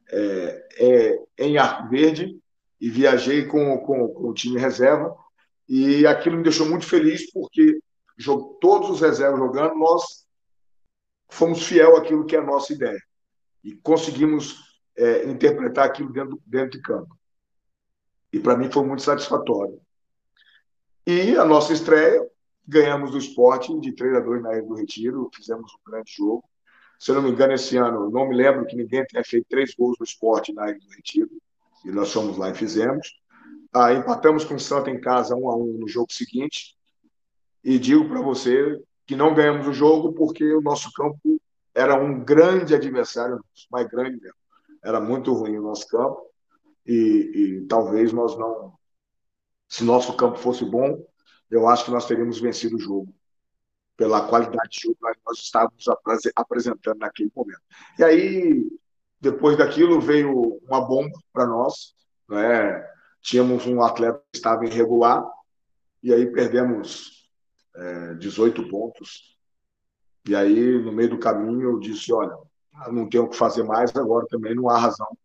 é, 0.09 0.69
é, 0.79 1.19
em 1.37 1.59
Arco 1.59 1.89
Verde 1.89 2.39
e 2.85 2.91
viajei 2.91 3.47
com, 3.47 3.79
com, 3.79 4.09
com, 4.09 4.29
o 4.29 4.35
time 4.35 4.61
reserva. 4.61 5.17
E 5.67 6.07
aquilo 6.07 6.37
me 6.37 6.43
deixou 6.43 6.69
muito 6.69 6.85
feliz, 6.85 7.33
porque 7.33 7.81
todos 8.61 8.91
os 8.91 9.01
reservas 9.01 9.41
jogando, 9.41 9.75
nós 9.77 10.27
fomos 11.31 11.67
fiel 11.67 11.97
àquilo 11.97 12.27
que 12.27 12.37
é 12.37 12.41
a 12.41 12.45
nossa 12.45 12.75
ideia. 12.75 13.01
E 13.65 13.75
conseguimos 13.77 14.63
é, 14.95 15.25
interpretar 15.25 15.87
aquilo 15.87 16.13
dentro, 16.13 16.39
dentro 16.45 16.73
de 16.73 16.83
campo. 16.83 17.19
E 18.31 18.39
para 18.39 18.55
mim 18.55 18.71
foi 18.71 18.85
muito 18.85 19.01
satisfatório. 19.01 19.81
E 21.07 21.39
a 21.39 21.45
nossa 21.47 21.73
estreia, 21.73 22.23
ganhamos 22.69 23.13
do 23.13 23.19
esporte 23.19 23.75
de 23.81 23.95
3 23.95 24.17
a 24.17 24.21
2 24.21 24.43
na 24.43 24.59
Ilha 24.59 24.63
do 24.63 24.75
Retiro, 24.75 25.31
fizemos 25.35 25.73
um 25.73 25.91
grande 25.91 26.13
jogo. 26.15 26.45
Se 26.99 27.11
eu 27.11 27.15
não 27.15 27.23
me 27.23 27.31
engano, 27.31 27.55
esse 27.55 27.79
ano, 27.79 28.11
não 28.11 28.29
me 28.29 28.37
lembro 28.37 28.67
que 28.67 28.77
ninguém 28.77 29.07
tenha 29.07 29.25
feito 29.25 29.47
três 29.49 29.75
gols 29.75 29.97
no 29.99 30.05
esporte 30.05 30.53
na 30.53 30.69
Ilha 30.69 30.79
do 30.79 30.91
Retiro, 30.91 31.31
e 31.85 31.91
nós 31.91 32.13
fomos 32.13 32.37
lá 32.37 32.51
e 32.51 32.55
fizemos. 32.55 33.21
ah, 33.73 33.93
empatamos 33.93 34.45
com 34.45 34.55
o 34.55 34.61
Santa 34.61 34.91
em 34.91 35.01
casa 35.01 35.35
1 35.37 35.51
a 35.51 35.57
1 35.57 35.79
no 35.79 35.89
jogo 35.89 36.13
seguinte. 36.13 36.77
E 37.63 37.79
digo 37.79 38.09
para 38.09 38.21
você 38.21 38.81
que 39.07 39.17
não 39.17 39.35
ganhamos 39.35 39.67
o 39.67 39.73
jogo 39.73 40.13
porque 40.13 40.45
o 40.55 40.61
nosso 40.61 40.93
campo 40.93 41.41
era 41.75 42.01
um 42.01 42.23
grande 42.25 42.75
adversário, 42.75 43.45
mais 43.71 43.87
grande 43.89 44.21
mesmo. 44.21 44.37
Era 44.83 45.01
muito 45.01 45.33
ruim 45.33 45.59
o 45.59 45.63
nosso 45.63 45.89
campo 45.89 46.23
e, 46.87 47.63
e 47.63 47.67
talvez 47.67 48.13
nós 48.13 48.37
não, 48.39 48.75
se 49.69 49.83
nosso 49.83 50.17
campo 50.17 50.39
fosse 50.39 50.65
bom, 50.65 51.05
eu 51.51 51.69
acho 51.69 51.87
que 51.87 51.91
nós 51.91 52.07
teríamos 52.07 52.41
vencido 52.41 52.77
o 52.77 52.81
jogo 52.81 53.15
pela 53.97 54.29
qualidade 54.29 54.71
de 54.71 54.81
jogo 54.83 54.97
que 55.01 55.21
nós 55.27 55.39
estávamos 55.39 55.85
apresentando 56.37 56.99
naquele 56.99 57.31
momento. 57.35 57.63
E 57.99 58.05
aí, 58.05 58.69
depois 59.21 59.57
daquilo, 59.57 60.01
veio 60.01 60.61
uma 60.69 60.81
bomba 60.81 61.19
para 61.33 61.47
nós. 61.47 61.95
Né? 62.29 62.85
Tínhamos 63.23 63.67
um 63.67 63.83
atleta 63.83 64.23
que 64.33 64.39
estava 64.39 64.65
irregular, 64.67 65.25
e 66.03 66.13
aí 66.13 66.27
perdemos 66.27 67.31
é, 67.75 68.15
18 68.15 68.69
pontos. 68.69 69.37
E 70.27 70.35
aí, 70.35 70.79
no 70.79 70.93
meio 70.93 71.11
do 71.11 71.19
caminho, 71.19 71.63
eu 71.63 71.79
disse: 71.79 72.13
olha, 72.13 72.37
não 72.91 73.09
tenho 73.09 73.25
o 73.25 73.29
que 73.29 73.37
fazer 73.37 73.63
mais, 73.63 73.95
agora 73.97 74.27
também 74.29 74.55
não 74.55 74.69
há 74.69 74.79
razão 74.79 75.17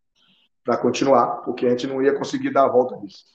para 0.63 0.77
continuar, 0.77 1.37
porque 1.37 1.65
a 1.65 1.69
gente 1.71 1.87
não 1.87 2.01
ia 2.01 2.17
conseguir 2.17 2.51
dar 2.51 2.65
a 2.65 2.71
volta 2.71 2.95
nisso. 2.97 3.25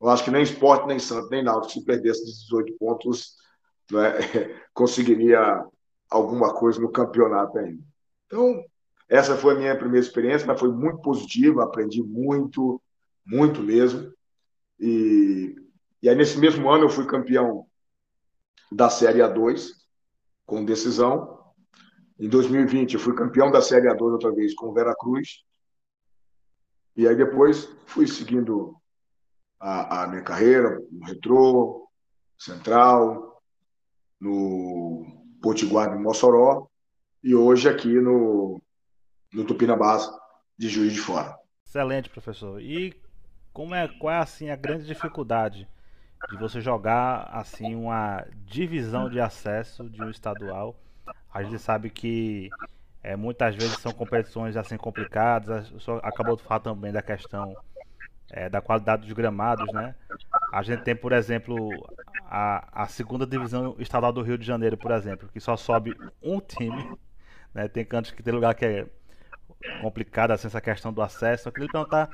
Eu 0.00 0.08
acho 0.10 0.24
que 0.24 0.30
nem 0.30 0.42
esporte, 0.42 0.86
nem 0.86 0.98
Santos, 0.98 1.30
nem 1.30 1.42
Náutico, 1.42 1.72
se 1.72 1.84
perdesse 1.84 2.24
18 2.24 2.76
pontos, 2.78 3.36
né, 3.90 4.10
conseguiria 4.74 5.64
alguma 6.10 6.52
coisa 6.52 6.80
no 6.80 6.90
campeonato 6.90 7.58
ainda. 7.58 7.82
Então, 8.26 8.64
essa 9.08 9.36
foi 9.36 9.54
a 9.54 9.58
minha 9.58 9.76
primeira 9.76 10.04
experiência, 10.04 10.46
mas 10.46 10.58
foi 10.58 10.70
muito 10.70 10.98
positiva, 10.98 11.64
aprendi 11.64 12.02
muito, 12.02 12.80
muito 13.24 13.62
mesmo. 13.62 14.12
E, 14.78 15.54
e 16.02 16.08
aí, 16.08 16.14
nesse 16.14 16.38
mesmo 16.38 16.70
ano, 16.70 16.84
eu 16.84 16.88
fui 16.88 17.06
campeão 17.06 17.66
da 18.72 18.88
Série 18.88 19.20
A2, 19.20 19.70
com 20.46 20.64
decisão. 20.64 21.52
Em 22.18 22.28
2020, 22.28 22.94
eu 22.94 23.00
fui 23.00 23.14
campeão 23.14 23.50
da 23.50 23.60
Série 23.60 23.88
A2 23.88 24.12
outra 24.12 24.32
vez 24.32 24.54
com 24.54 24.68
o 24.68 24.74
Veracruz. 24.74 25.44
E 26.96 27.06
aí 27.08 27.16
depois 27.16 27.68
fui 27.86 28.06
seguindo 28.06 28.76
a, 29.58 30.04
a 30.04 30.06
minha 30.06 30.22
carreira 30.22 30.80
no 30.90 31.06
Retrô, 31.06 31.88
Central, 32.38 33.42
no 34.20 35.06
Potiguar 35.42 35.90
de 35.90 36.02
Mossoró 36.02 36.68
e 37.22 37.34
hoje 37.34 37.68
aqui 37.68 37.88
no, 37.88 38.60
no 39.34 39.44
Tupinambás 39.44 40.08
de 40.56 40.68
Juiz 40.68 40.92
de 40.92 41.00
Fora. 41.00 41.36
Excelente, 41.66 42.08
professor. 42.08 42.62
E 42.62 42.94
como 43.52 43.74
é, 43.74 43.88
qual 43.88 44.14
é 44.14 44.18
assim 44.18 44.50
a 44.50 44.56
grande 44.56 44.86
dificuldade 44.86 45.68
de 46.30 46.36
você 46.38 46.60
jogar 46.60 47.28
assim 47.32 47.74
uma 47.74 48.24
divisão 48.46 49.10
de 49.10 49.20
acesso 49.20 49.88
de 49.90 50.02
um 50.02 50.08
estadual? 50.08 50.76
A 51.32 51.42
gente 51.42 51.58
sabe 51.58 51.90
que 51.90 52.48
é, 53.02 53.16
muitas 53.16 53.54
vezes 53.54 53.78
são 53.78 53.92
competições 53.92 54.56
assim 54.56 54.76
complicadas. 54.76 55.72
Senhor 55.80 56.00
acabou 56.02 56.36
de 56.36 56.42
falar 56.42 56.60
também 56.60 56.92
da 56.92 57.02
questão 57.02 57.54
é, 58.30 58.48
da 58.48 58.60
qualidade 58.60 59.02
dos 59.02 59.12
gramados, 59.12 59.70
né? 59.72 59.94
A 60.52 60.62
gente 60.62 60.82
tem, 60.82 60.96
por 60.96 61.12
exemplo, 61.12 61.70
a, 62.30 62.82
a 62.84 62.86
segunda 62.86 63.26
divisão 63.26 63.76
estadual 63.78 64.12
do 64.12 64.22
Rio 64.22 64.38
de 64.38 64.46
Janeiro, 64.46 64.76
por 64.76 64.92
exemplo, 64.92 65.28
que 65.32 65.40
só 65.40 65.56
sobe 65.56 65.96
um 66.22 66.40
time. 66.40 66.96
Né? 67.52 67.68
Tem 67.68 67.84
cantos 67.84 68.10
que 68.10 68.22
tem 68.22 68.32
lugar 68.32 68.54
que 68.54 68.64
é 68.64 68.86
complicado 69.80 70.32
assim, 70.32 70.46
essa 70.46 70.60
questão 70.60 70.92
do 70.92 71.02
acesso. 71.02 71.48
Eu 71.48 71.52
queria 71.52 71.68
perguntar 71.68 72.08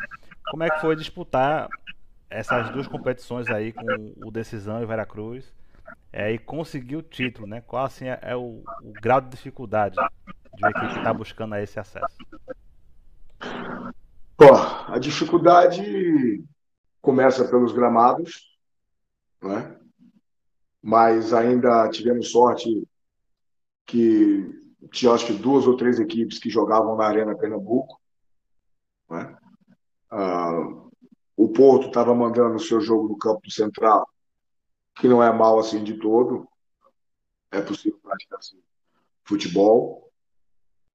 como 0.51 0.63
é 0.63 0.71
que 0.71 0.81
foi 0.81 0.97
disputar 0.97 1.69
essas 2.29 2.71
duas 2.71 2.87
competições 2.87 3.49
aí 3.49 3.73
com 3.73 4.15
o 4.25 4.31
Decisão 4.31 4.81
e 4.81 4.85
o 4.85 4.87
Veracruz 4.87 5.53
é, 6.13 6.33
e 6.33 6.39
conseguir 6.39 6.97
o 6.97 7.03
título, 7.03 7.47
né? 7.47 7.61
Qual 7.61 7.85
assim 7.85 8.07
é, 8.07 8.19
é 8.23 8.37
o, 8.37 8.63
o, 8.83 8.93
grau 9.01 9.21
de 9.21 9.31
dificuldade 9.31 9.97
de 9.97 10.63
uma 10.63 10.71
equipe 10.71 10.89
que 10.93 10.99
está 10.99 11.13
buscando 11.13 11.57
esse 11.57 11.79
acesso? 11.79 12.17
Pô, 14.37 14.55
a 14.89 14.99
dificuldade 14.99 16.45
começa 17.01 17.45
pelos 17.45 17.73
gramados, 17.73 18.57
né? 19.43 19.77
mas 20.83 21.33
ainda 21.33 21.89
tivemos 21.91 22.31
sorte 22.31 22.87
que 23.87 24.60
tinha 24.89 25.13
acho 25.13 25.27
que 25.27 25.33
duas 25.33 25.67
ou 25.67 25.77
três 25.77 25.99
equipes 25.99 26.39
que 26.39 26.51
jogavam 26.51 26.97
na 26.97 27.05
Arena 27.05 27.37
Pernambuco. 27.37 28.01
Né? 29.11 29.37
Ah, 30.11 30.51
o 31.37 31.49
Porto 31.49 31.89
estava 31.89 32.15
mandando 32.15 32.57
o 32.57 32.61
seu 32.61 32.81
jogo 32.81 33.09
no 33.09 33.19
campo 33.19 33.51
central, 33.51 34.09
que 34.97 35.09
não 35.09 35.23
é 35.23 35.33
mal 35.33 35.59
assim 35.59 35.83
de 35.83 35.99
todo. 35.99 36.49
É 37.51 37.61
possível 37.61 37.99
praticar 38.03 38.39
assim, 38.39 38.61
futebol. 39.25 40.11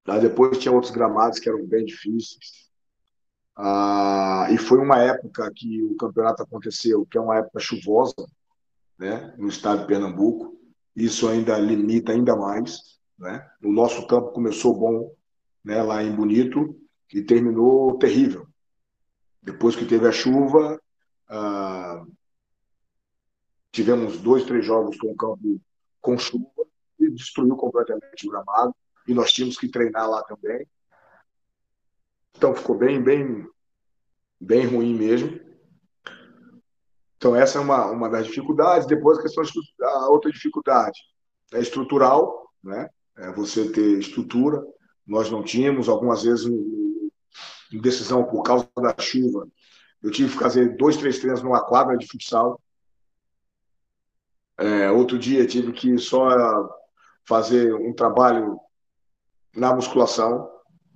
Aí 0.07 0.21
depois 0.21 0.57
tinha 0.57 0.73
outros 0.73 0.93
gramados 0.93 1.39
que 1.39 1.49
eram 1.49 1.65
bem 1.65 1.83
difíceis. 1.83 2.69
Ah, 3.55 4.47
e 4.51 4.57
foi 4.57 4.79
uma 4.79 4.99
época 4.99 5.51
que 5.55 5.81
o 5.83 5.95
campeonato 5.95 6.43
aconteceu, 6.43 7.05
que 7.05 7.17
é 7.17 7.21
uma 7.21 7.37
época 7.37 7.59
chuvosa, 7.59 8.13
né, 8.99 9.33
no 9.37 9.47
estado 9.47 9.81
de 9.81 9.87
Pernambuco. 9.87 10.59
Isso 10.95 11.27
ainda 11.27 11.57
limita 11.57 12.11
ainda 12.11 12.35
mais. 12.35 12.94
Né? 13.17 13.49
O 13.63 13.71
nosso 13.71 14.05
campo 14.07 14.31
começou 14.31 14.73
bom 14.75 15.15
né, 15.63 15.81
lá 15.81 16.03
em 16.03 16.13
Bonito 16.13 16.79
e 17.13 17.21
terminou 17.21 17.97
terrível. 17.97 18.47
Depois 19.41 19.75
que 19.75 19.85
teve 19.85 20.07
a 20.07 20.11
chuva, 20.11 20.81
ah, 21.29 22.03
tivemos 23.71 24.19
dois, 24.19 24.43
três 24.43 24.65
jogos 24.65 24.97
com 24.97 25.11
o 25.11 25.15
campo 25.15 25.61
com 26.01 26.17
chuva 26.17 26.45
e 26.99 27.09
destruiu 27.11 27.55
completamente 27.55 28.27
o 28.27 28.31
gramado. 28.31 28.75
E 29.07 29.13
nós 29.13 29.31
tínhamos 29.31 29.57
que 29.57 29.69
treinar 29.69 30.09
lá 30.09 30.23
também. 30.23 30.67
Então 32.35 32.53
ficou 32.55 32.77
bem, 32.77 33.01
bem, 33.01 33.47
bem 34.39 34.65
ruim 34.65 34.93
mesmo. 34.93 35.39
Então 37.17 37.35
essa 37.35 37.57
é 37.57 37.61
uma, 37.61 37.85
uma 37.87 38.09
das 38.09 38.27
dificuldades. 38.27 38.87
Depois 38.87 39.17
a 39.17 39.21
questão 39.21 39.43
a 39.81 40.09
outra 40.09 40.31
dificuldade 40.31 40.99
é 41.53 41.59
estrutural, 41.59 42.51
né? 42.63 42.89
É 43.17 43.31
você 43.31 43.71
ter 43.71 43.99
estrutura. 43.99 44.65
Nós 45.05 45.29
não 45.29 45.43
tínhamos 45.43 45.87
algumas 45.87 46.23
vezes 46.23 46.45
em 47.71 47.81
decisão 47.81 48.23
por 48.23 48.43
causa 48.43 48.69
da 48.77 48.95
chuva. 48.99 49.47
Eu 50.01 50.11
tive 50.11 50.33
que 50.33 50.39
fazer 50.39 50.75
dois, 50.77 50.97
três 50.97 51.19
treinos 51.19 51.41
numa 51.41 51.63
quadra 51.63 51.97
de 51.97 52.07
futsal. 52.07 52.61
É, 54.57 54.89
outro 54.89 55.17
dia 55.19 55.45
tive 55.45 55.73
que 55.73 55.97
só 55.97 56.29
fazer 57.27 57.73
um 57.73 57.93
trabalho 57.93 58.59
na 59.55 59.73
musculação, 59.73 60.49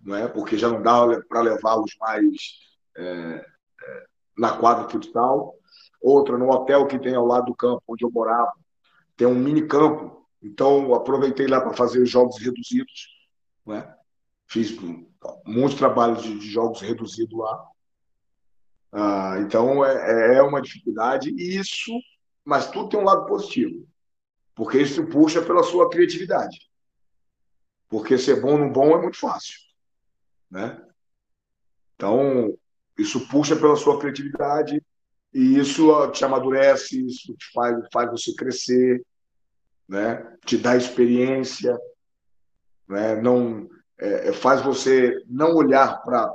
não 0.03 0.15
é? 0.15 0.27
porque 0.27 0.57
já 0.57 0.69
não 0.69 0.81
dá 0.81 1.01
para 1.27 1.41
levá-los 1.41 1.95
mais 1.99 2.59
é, 2.95 3.03
é, 3.03 4.05
na 4.37 4.57
quadra 4.57 4.85
de 4.85 4.93
futsal. 4.93 5.55
Outra 6.01 6.37
no 6.37 6.49
hotel 6.49 6.87
que 6.87 6.97
tem 6.97 7.15
ao 7.15 7.25
lado 7.25 7.47
do 7.47 7.55
campo 7.55 7.83
onde 7.87 8.05
eu 8.05 8.11
morava, 8.11 8.53
tem 9.17 9.27
um 9.27 9.35
mini 9.35 9.67
campo. 9.67 10.18
Então 10.41 10.93
aproveitei 10.93 11.47
lá 11.47 11.59
para 11.59 11.73
fazer 11.73 12.01
os 12.01 12.09
jogos 12.09 12.37
reduzidos, 12.39 13.07
não 13.65 13.75
é? 13.75 13.95
Fiz 14.47 14.75
muitos 15.45 15.77
trabalhos 15.77 16.23
de, 16.23 16.39
de 16.39 16.49
jogos 16.49 16.81
reduzidos 16.81 17.37
lá. 17.37 17.67
Ah, 18.91 19.35
então 19.41 19.85
é, 19.85 20.37
é 20.37 20.41
uma 20.41 20.61
dificuldade 20.61 21.29
e 21.29 21.57
isso, 21.57 21.91
mas 22.43 22.71
tudo 22.71 22.89
tem 22.89 22.99
um 22.99 23.03
lado 23.03 23.27
positivo, 23.27 23.87
porque 24.55 24.81
isso 24.81 25.05
puxa 25.07 25.41
pela 25.41 25.61
sua 25.61 25.89
criatividade. 25.89 26.67
Porque 27.87 28.17
ser 28.17 28.41
bom 28.41 28.57
no 28.57 28.71
bom 28.71 28.97
é 28.97 29.01
muito 29.01 29.17
fácil, 29.17 29.59
né? 30.49 30.81
Então 31.95 32.57
isso 32.97 33.27
puxa 33.27 33.55
pela 33.55 33.75
sua 33.75 33.99
criatividade 33.99 34.81
e 35.33 35.59
isso 35.59 36.11
te 36.11 36.25
amadurece, 36.25 37.05
isso 37.05 37.35
te 37.35 37.51
faz, 37.53 37.77
faz 37.93 38.09
você 38.09 38.33
crescer, 38.33 39.05
né? 39.89 40.37
Te 40.45 40.55
dá 40.57 40.77
experiência, 40.77 41.75
né? 42.87 43.19
Não 43.19 43.67
é, 43.97 44.29
é, 44.29 44.33
faz 44.33 44.61
você 44.61 45.21
não 45.27 45.55
olhar 45.55 46.01
para 46.03 46.31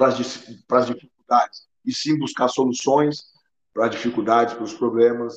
as 0.00 0.16
dificuldades, 0.18 1.68
e 1.84 1.94
sim 1.94 2.18
buscar 2.18 2.48
soluções 2.48 3.32
para 3.72 3.88
dificuldades, 3.88 4.54
para 4.54 4.64
os 4.64 4.74
problemas. 4.74 5.34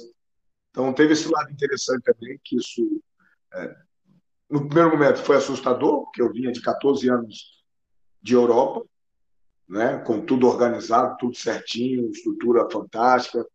Então, 0.71 0.91
teve 0.93 1.13
esse 1.13 1.29
lado 1.31 1.51
interessante 1.51 2.03
também, 2.03 2.39
que 2.43 2.57
isso, 2.57 3.01
é, 3.53 3.75
no 4.49 4.67
primeiro 4.67 4.91
momento, 4.91 5.21
foi 5.21 5.37
assustador, 5.37 6.03
porque 6.03 6.21
eu 6.21 6.31
vinha 6.31 6.51
de 6.51 6.61
14 6.61 7.09
anos 7.09 7.63
de 8.21 8.33
Europa, 8.33 8.85
né, 9.67 9.99
com 9.99 10.25
tudo 10.25 10.47
organizado, 10.47 11.17
tudo 11.17 11.35
certinho, 11.35 12.09
estrutura 12.09 12.69
fantástica, 12.69 13.45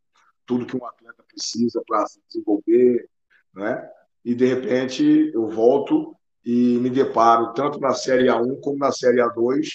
tudo 0.44 0.66
que 0.66 0.76
um 0.76 0.84
atleta 0.84 1.22
precisa 1.22 1.82
para 1.86 2.06
se 2.06 2.20
desenvolver, 2.26 3.08
né? 3.54 3.88
E 4.24 4.34
de 4.34 4.46
repente 4.46 5.30
eu 5.34 5.48
volto 5.48 6.16
e 6.44 6.78
me 6.78 6.90
deparo 6.90 7.52
tanto 7.52 7.78
na 7.80 7.92
Série 7.92 8.28
A1 8.28 8.60
como 8.60 8.78
na 8.78 8.92
Série 8.92 9.20
A2 9.20 9.68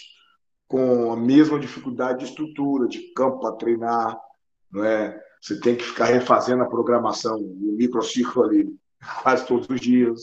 com 0.68 1.12
a 1.12 1.16
mesma 1.16 1.60
dificuldade 1.60 2.20
de 2.20 2.26
estrutura, 2.26 2.88
de 2.88 3.14
campo 3.14 3.40
para 3.40 3.56
treinar, 3.56 4.20
não 4.72 4.84
é? 4.84 5.18
Você 5.42 5.60
tem 5.60 5.76
que 5.76 5.84
ficar 5.84 6.06
refazendo 6.06 6.64
a 6.64 6.70
programação, 6.70 7.38
o 7.38 7.76
microciclo 7.78 8.44
ali, 8.44 8.76
quase 9.24 9.46
todos 9.46 9.70
os 9.70 9.80
dias, 9.80 10.22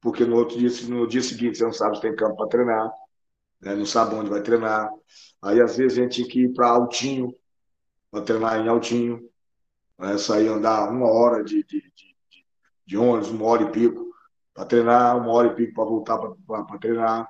porque 0.00 0.24
no 0.24 0.36
outro 0.36 0.58
dia, 0.58 0.70
no 0.88 1.06
dia 1.06 1.22
seguinte 1.22 1.58
você 1.58 1.64
não 1.64 1.72
sabe 1.72 1.96
se 1.96 2.02
tem 2.02 2.16
campo 2.16 2.36
para 2.36 2.48
treinar, 2.48 2.92
né? 3.60 3.74
não 3.74 3.86
sabe 3.86 4.14
onde 4.14 4.30
vai 4.30 4.42
treinar. 4.42 4.90
Aí 5.42 5.60
às 5.60 5.76
vezes 5.76 5.98
a 5.98 6.02
gente 6.02 6.16
tinha 6.16 6.28
que 6.28 6.40
ir 6.44 6.52
para 6.52 6.68
Altinho, 6.68 7.34
para 8.10 8.22
treinar 8.22 8.58
em 8.60 8.68
Altinho, 8.68 9.28
né? 9.98 10.16
sair 10.16 10.48
andar 10.48 10.90
uma 10.90 11.10
hora 11.10 11.44
de, 11.44 11.62
de, 11.64 11.80
de, 11.80 12.11
de 12.86 12.96
ônibus, 12.96 13.30
uma 13.30 13.46
hora 13.46 13.62
e 13.62 13.70
pico, 13.70 14.12
para 14.54 14.66
treinar, 14.66 15.16
uma 15.16 15.30
hora 15.32 15.48
e 15.48 15.54
pico 15.54 15.74
para 15.74 15.84
voltar 15.84 16.18
para 16.18 16.78
treinar. 16.78 17.28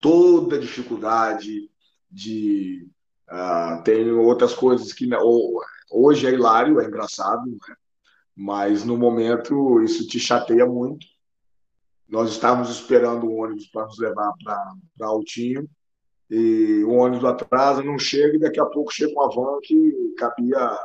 Toda 0.00 0.58
dificuldade 0.58 1.70
de. 2.10 2.88
Uh, 3.28 3.82
tem 3.82 4.10
outras 4.12 4.54
coisas 4.54 4.92
que. 4.92 5.08
Hoje 5.90 6.26
é 6.26 6.30
hilário, 6.30 6.80
é 6.80 6.84
engraçado, 6.86 7.46
né? 7.46 7.76
mas 8.36 8.84
no 8.84 8.96
momento 8.96 9.80
isso 9.82 10.06
te 10.06 10.18
chateia 10.18 10.66
muito. 10.66 11.06
Nós 12.08 12.30
estávamos 12.30 12.68
esperando 12.70 13.26
o 13.26 13.36
ônibus 13.36 13.66
para 13.68 13.86
nos 13.86 13.98
levar 13.98 14.32
para 14.42 15.06
Altinho, 15.06 15.68
e 16.30 16.82
o 16.84 16.90
ônibus 16.90 17.24
atrasa, 17.24 17.82
não 17.82 17.98
chega, 17.98 18.36
e 18.36 18.40
daqui 18.40 18.60
a 18.60 18.66
pouco 18.66 18.92
chega 18.92 19.12
uma 19.12 19.30
van 19.30 19.58
que 19.62 20.14
cabia, 20.18 20.78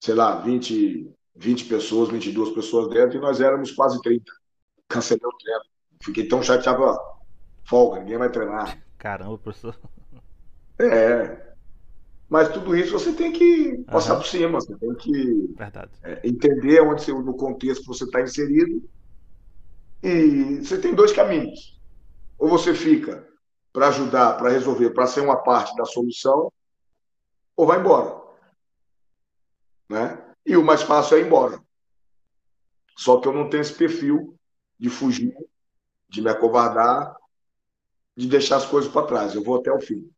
sei 0.00 0.14
lá, 0.14 0.36
20, 0.40 1.10
20 1.38 1.66
pessoas, 1.66 2.08
22 2.08 2.50
pessoas 2.50 2.88
dentro, 2.88 3.16
e 3.16 3.20
nós 3.20 3.40
éramos 3.40 3.70
quase 3.70 4.00
30. 4.02 4.24
Cancelei 4.88 5.22
o 5.24 5.36
treino. 5.38 5.60
Fiquei 6.02 6.26
tão 6.26 6.42
chateado, 6.42 6.82
ó, 6.82 6.98
folga, 7.64 8.00
ninguém 8.00 8.18
vai 8.18 8.30
treinar. 8.30 8.78
Caramba, 8.98 9.38
professor. 9.38 9.78
É. 10.80 11.48
Mas 12.28 12.48
tudo 12.48 12.76
isso 12.76 12.92
você 12.92 13.12
tem 13.12 13.32
que 13.32 13.78
passar 13.86 14.14
uhum. 14.14 14.20
por 14.20 14.26
cima, 14.26 14.60
você 14.60 14.76
tem 14.76 14.94
que 14.96 15.54
é, 16.02 16.20
entender 16.28 16.82
onde 16.82 17.02
você, 17.02 17.12
no 17.12 17.34
contexto 17.36 17.82
que 17.82 17.88
você 17.88 18.04
está 18.04 18.20
inserido. 18.20 18.82
E 20.02 20.56
você 20.56 20.78
tem 20.78 20.94
dois 20.94 21.12
caminhos. 21.12 21.80
Ou 22.36 22.48
você 22.48 22.74
fica 22.74 23.26
para 23.72 23.88
ajudar, 23.88 24.34
para 24.34 24.50
resolver, 24.50 24.90
para 24.90 25.06
ser 25.06 25.20
uma 25.20 25.36
parte 25.36 25.74
da 25.76 25.84
solução, 25.84 26.52
ou 27.56 27.66
vai 27.66 27.80
embora. 27.80 28.20
Né? 29.88 30.27
E 30.48 30.56
o 30.56 30.64
mais 30.64 30.82
fácil 30.82 31.18
é 31.18 31.20
ir 31.20 31.26
embora. 31.26 31.62
Só 32.96 33.20
que 33.20 33.28
eu 33.28 33.34
não 33.34 33.50
tenho 33.50 33.60
esse 33.60 33.74
perfil 33.74 34.34
de 34.78 34.88
fugir, 34.88 35.36
de 36.08 36.22
me 36.22 36.30
acovardar, 36.30 37.14
de 38.16 38.26
deixar 38.26 38.56
as 38.56 38.64
coisas 38.64 38.90
para 38.90 39.06
trás. 39.06 39.34
Eu 39.34 39.44
vou 39.44 39.56
até 39.56 39.70
o 39.70 39.78
fim. 39.78 40.10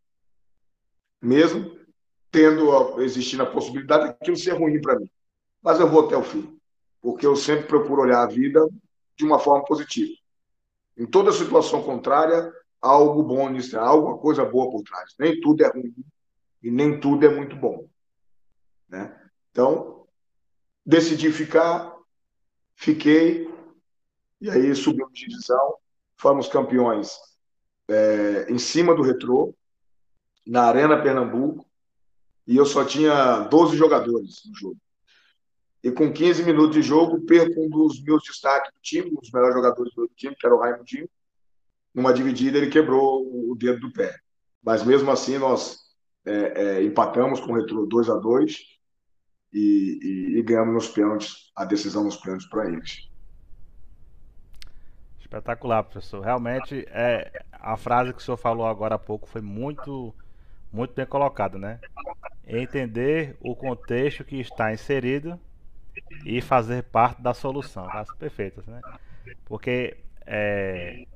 Mesmo 1.21 1.77
tendo 2.31 3.01
existindo 3.03 3.43
a 3.43 3.51
possibilidade 3.51 4.07
daquilo 4.07 4.37
ser 4.37 4.53
ruim 4.53 4.81
para 4.81 5.01
mim. 5.01 5.11
Mas 5.61 5.81
eu 5.81 5.90
vou 5.90 6.07
até 6.07 6.16
o 6.16 6.23
fim, 6.23 6.57
porque 7.03 7.27
eu 7.27 7.35
sempre 7.35 7.66
procuro 7.66 8.03
olhar 8.03 8.23
a 8.23 8.27
vida 8.27 8.64
de 9.16 9.25
uma 9.25 9.40
forma 9.40 9.64
positiva. 9.64 10.12
Em 10.97 11.07
toda 11.07 11.33
situação 11.33 11.83
contrária, 11.83 12.53
há 12.81 12.88
algo 12.88 13.25
bom 13.25 13.49
nisso, 13.49 13.77
há 13.77 13.83
alguma 13.83 14.16
coisa 14.16 14.45
boa 14.45 14.71
por 14.71 14.85
trás. 14.85 15.12
Nem 15.19 15.40
tudo 15.40 15.64
é 15.64 15.69
ruim 15.69 15.93
e 16.62 16.71
nem 16.71 17.01
tudo 17.01 17.27
é 17.27 17.35
muito 17.35 17.57
bom. 17.57 17.88
Né? 18.88 19.12
Então, 19.51 20.00
decidi 20.90 21.31
ficar, 21.31 21.96
fiquei, 22.74 23.48
e 24.40 24.50
aí 24.50 24.74
subimos 24.74 25.12
de 25.12 25.29
divisão, 25.29 25.76
fomos 26.16 26.48
campeões 26.48 27.16
é, 27.88 28.46
em 28.50 28.59
cima 28.59 28.92
do 28.92 29.03
retrô, 29.03 29.55
na 30.44 30.64
Arena 30.64 31.00
Pernambuco, 31.00 31.64
e 32.44 32.57
eu 32.57 32.66
só 32.66 32.85
tinha 32.85 33.38
12 33.42 33.76
jogadores 33.76 34.42
no 34.46 34.55
jogo. 34.57 34.76
E 35.83 35.92
com 35.92 36.12
15 36.12 36.42
minutos 36.42 36.74
de 36.74 36.83
jogo, 36.83 37.24
perco 37.24 37.64
um 37.64 37.70
dos 37.70 38.03
meus 38.03 38.24
destaques 38.24 38.72
do 38.72 38.81
time, 38.83 39.12
um 39.12 39.20
dos 39.20 39.31
melhores 39.31 39.55
jogadores 39.55 39.94
do 39.94 40.11
time, 40.16 40.35
que 40.35 40.44
era 40.44 40.55
o 40.55 40.59
Raimundinho. 40.59 41.09
Numa 41.94 42.12
dividida, 42.12 42.59
ele 42.59 42.68
quebrou 42.68 43.22
o 43.48 43.55
dedo 43.55 43.81
do 43.81 43.92
pé. 43.92 44.18
Mas 44.62 44.83
mesmo 44.83 45.11
assim, 45.11 45.38
nós 45.38 45.79
é, 46.26 46.33
é, 46.33 46.83
empatamos 46.83 47.38
com 47.38 47.53
o 47.53 47.55
Retro 47.55 47.87
2 47.87 48.11
a 48.11 48.16
2 48.16 48.80
e, 49.53 49.99
e, 50.03 50.39
e 50.39 50.43
ganhamos 50.43 50.75
nos 50.75 50.89
pênaltis, 50.89 51.51
a 51.57 51.65
decisão 51.65 52.05
nos 52.05 52.17
pênaltis 52.17 52.49
para 52.49 52.69
eles. 52.69 53.09
Espetacular, 55.21 55.85
professor. 55.85 56.23
Realmente, 56.23 56.85
é, 56.91 57.45
a 57.53 57.77
frase 57.77 58.13
que 58.13 58.19
o 58.19 58.23
senhor 58.23 58.37
falou 58.37 58.67
agora 58.67 58.97
há 58.97 58.99
pouco 58.99 59.29
foi 59.29 59.41
muito 59.41 60.15
muito 60.73 60.95
bem 60.95 61.07
colocado, 61.07 61.59
né? 61.59 61.81
Entender 62.47 63.37
o 63.41 63.57
contexto 63.57 64.25
que 64.25 64.41
está 64.41 64.73
inserido 64.73 65.39
e 66.25 66.41
fazer 66.41 66.85
parte 66.85 67.21
da 67.21 67.35
solução. 67.35 67.89
As 67.91 68.13
perfeitas, 68.17 68.67
né? 68.67 68.81
Porque 69.45 69.97
é, 70.27 71.07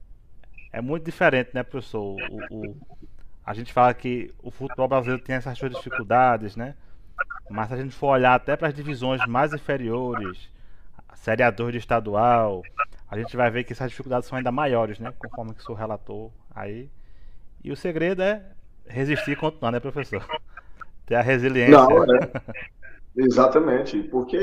é 0.72 0.80
muito 0.80 1.04
diferente, 1.04 1.50
né, 1.54 1.62
professor? 1.62 2.16
O, 2.30 2.54
o, 2.54 2.76
a 3.44 3.54
gente 3.54 3.72
fala 3.72 3.94
que 3.94 4.32
o 4.42 4.50
futebol 4.50 4.88
brasileiro 4.88 5.22
tem 5.22 5.36
essas 5.36 5.56
suas 5.56 5.72
dificuldades, 5.72 6.56
né? 6.56 6.74
Mas 7.50 7.68
se 7.68 7.74
a 7.74 7.76
gente 7.76 7.94
for 7.94 8.08
olhar 8.08 8.34
até 8.34 8.56
para 8.56 8.68
as 8.68 8.74
divisões 8.74 9.20
mais 9.26 9.52
inferiores, 9.52 10.50
Série 11.14 11.42
A2 11.42 11.72
de 11.72 11.78
estadual, 11.78 12.62
a 13.08 13.16
gente 13.18 13.36
vai 13.36 13.50
ver 13.50 13.64
que 13.64 13.72
essas 13.72 13.90
dificuldades 13.90 14.28
são 14.28 14.36
ainda 14.36 14.52
maiores, 14.52 14.98
né? 14.98 15.12
Conforme 15.18 15.54
que 15.54 15.60
o 15.62 15.64
senhor 15.64 15.78
relatou 15.78 16.32
aí. 16.54 16.90
E 17.62 17.72
o 17.72 17.76
segredo 17.76 18.22
é 18.22 18.44
resistir 18.86 19.32
e 19.32 19.36
continuar, 19.36 19.72
né, 19.72 19.80
professor? 19.80 20.22
Ter 21.06 21.14
a 21.14 21.22
resiliência. 21.22 21.78
Não, 21.78 22.04
é. 22.04 22.30
Exatamente, 23.16 24.02
porque 24.04 24.36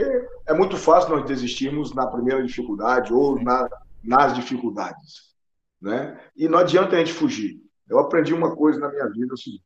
é 0.45 0.53
muito 0.53 0.77
fácil 0.77 1.15
nós 1.15 1.25
desistirmos 1.25 1.93
na 1.93 2.07
primeira 2.07 2.43
dificuldade 2.43 3.13
ou 3.13 3.41
na, 3.41 3.69
nas 4.03 4.33
dificuldades, 4.33 5.35
né? 5.81 6.17
E 6.35 6.47
não 6.47 6.57
adianta 6.57 6.95
a 6.95 6.99
gente 6.99 7.13
fugir. 7.13 7.61
Eu 7.89 7.99
aprendi 7.99 8.33
uma 8.33 8.55
coisa 8.55 8.79
na 8.79 8.89
minha 8.89 9.07
vida, 9.09 9.27
é 9.31 9.33
o 9.33 9.37
seguinte, 9.37 9.63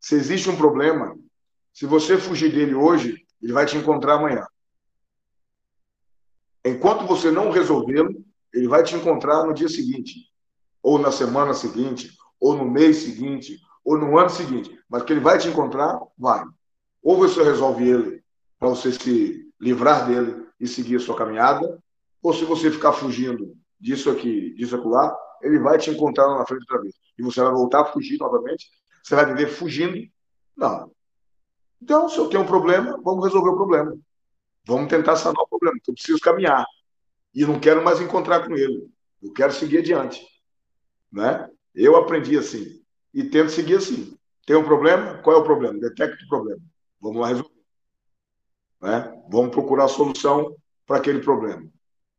se 0.00 0.16
existe 0.16 0.50
um 0.50 0.56
problema, 0.56 1.16
se 1.72 1.86
você 1.86 2.18
fugir 2.18 2.52
dele 2.52 2.74
hoje, 2.74 3.16
ele 3.40 3.52
vai 3.52 3.66
te 3.66 3.76
encontrar 3.76 4.14
amanhã. 4.14 4.46
Enquanto 6.64 7.06
você 7.06 7.30
não 7.30 7.50
resolvê-lo, 7.50 8.24
ele 8.52 8.68
vai 8.68 8.82
te 8.84 8.94
encontrar 8.94 9.44
no 9.44 9.54
dia 9.54 9.68
seguinte, 9.68 10.30
ou 10.82 10.98
na 10.98 11.10
semana 11.10 11.54
seguinte, 11.54 12.10
ou 12.38 12.54
no 12.54 12.70
mês 12.70 12.98
seguinte, 12.98 13.58
ou 13.84 13.98
no 13.98 14.18
ano 14.18 14.30
seguinte, 14.30 14.78
mas 14.88 15.02
que 15.02 15.12
ele 15.12 15.20
vai 15.20 15.38
te 15.38 15.48
encontrar, 15.48 15.98
vai. 16.16 16.44
Ou 17.02 17.16
você 17.16 17.42
resolve 17.42 17.88
ele 17.88 18.22
para 18.58 18.68
você 18.68 18.92
se 18.92 19.50
livrar 19.60 20.06
dele 20.06 20.46
e 20.60 20.68
seguir 20.68 20.96
a 20.96 21.00
sua 21.00 21.16
caminhada, 21.16 21.82
ou 22.22 22.32
se 22.32 22.44
você 22.44 22.70
ficar 22.70 22.92
fugindo 22.92 23.56
disso 23.80 24.10
aqui, 24.10 24.54
disso 24.54 24.76
acolá, 24.76 25.12
ele 25.40 25.58
vai 25.58 25.78
te 25.78 25.90
encontrar 25.90 26.26
lá 26.26 26.38
na 26.38 26.46
frente 26.46 26.60
outra 26.60 26.80
vez. 26.80 26.94
E 27.18 27.22
você 27.22 27.40
vai 27.40 27.50
voltar 27.50 27.80
a 27.80 27.84
fugir 27.86 28.18
novamente, 28.18 28.70
você 29.02 29.16
vai 29.16 29.26
viver 29.26 29.48
fugindo. 29.48 29.98
Não. 30.56 30.92
Então, 31.82 32.08
se 32.08 32.16
eu 32.16 32.28
tenho 32.28 32.44
um 32.44 32.46
problema, 32.46 32.96
vamos 33.02 33.24
resolver 33.24 33.50
o 33.50 33.56
problema. 33.56 33.98
Vamos 34.64 34.88
tentar 34.88 35.16
sanar 35.16 35.42
o 35.42 35.48
problema. 35.48 35.76
Eu 35.88 35.94
preciso 35.94 36.20
caminhar. 36.20 36.64
E 37.34 37.44
não 37.44 37.58
quero 37.58 37.82
mais 37.82 38.00
encontrar 38.00 38.46
com 38.46 38.54
ele. 38.54 38.88
Eu 39.20 39.32
quero 39.32 39.52
seguir 39.52 39.78
adiante. 39.78 40.24
Né? 41.10 41.50
Eu 41.74 41.96
aprendi 41.96 42.38
assim 42.38 42.80
e 43.12 43.24
tento 43.24 43.50
seguir 43.50 43.78
assim. 43.78 44.16
Tem 44.46 44.54
um 44.54 44.62
problema? 44.62 45.18
Qual 45.18 45.36
é 45.36 45.40
o 45.40 45.44
problema? 45.44 45.80
Detecta 45.80 46.24
o 46.24 46.28
problema. 46.28 46.62
Vamos 47.00 47.20
lá 47.20 47.28
resolver. 47.28 47.50
Né? 48.80 49.22
Vamos 49.28 49.50
procurar 49.50 49.86
a 49.86 49.88
solução 49.88 50.56
para 50.86 50.98
aquele 50.98 51.20
problema, 51.20 51.68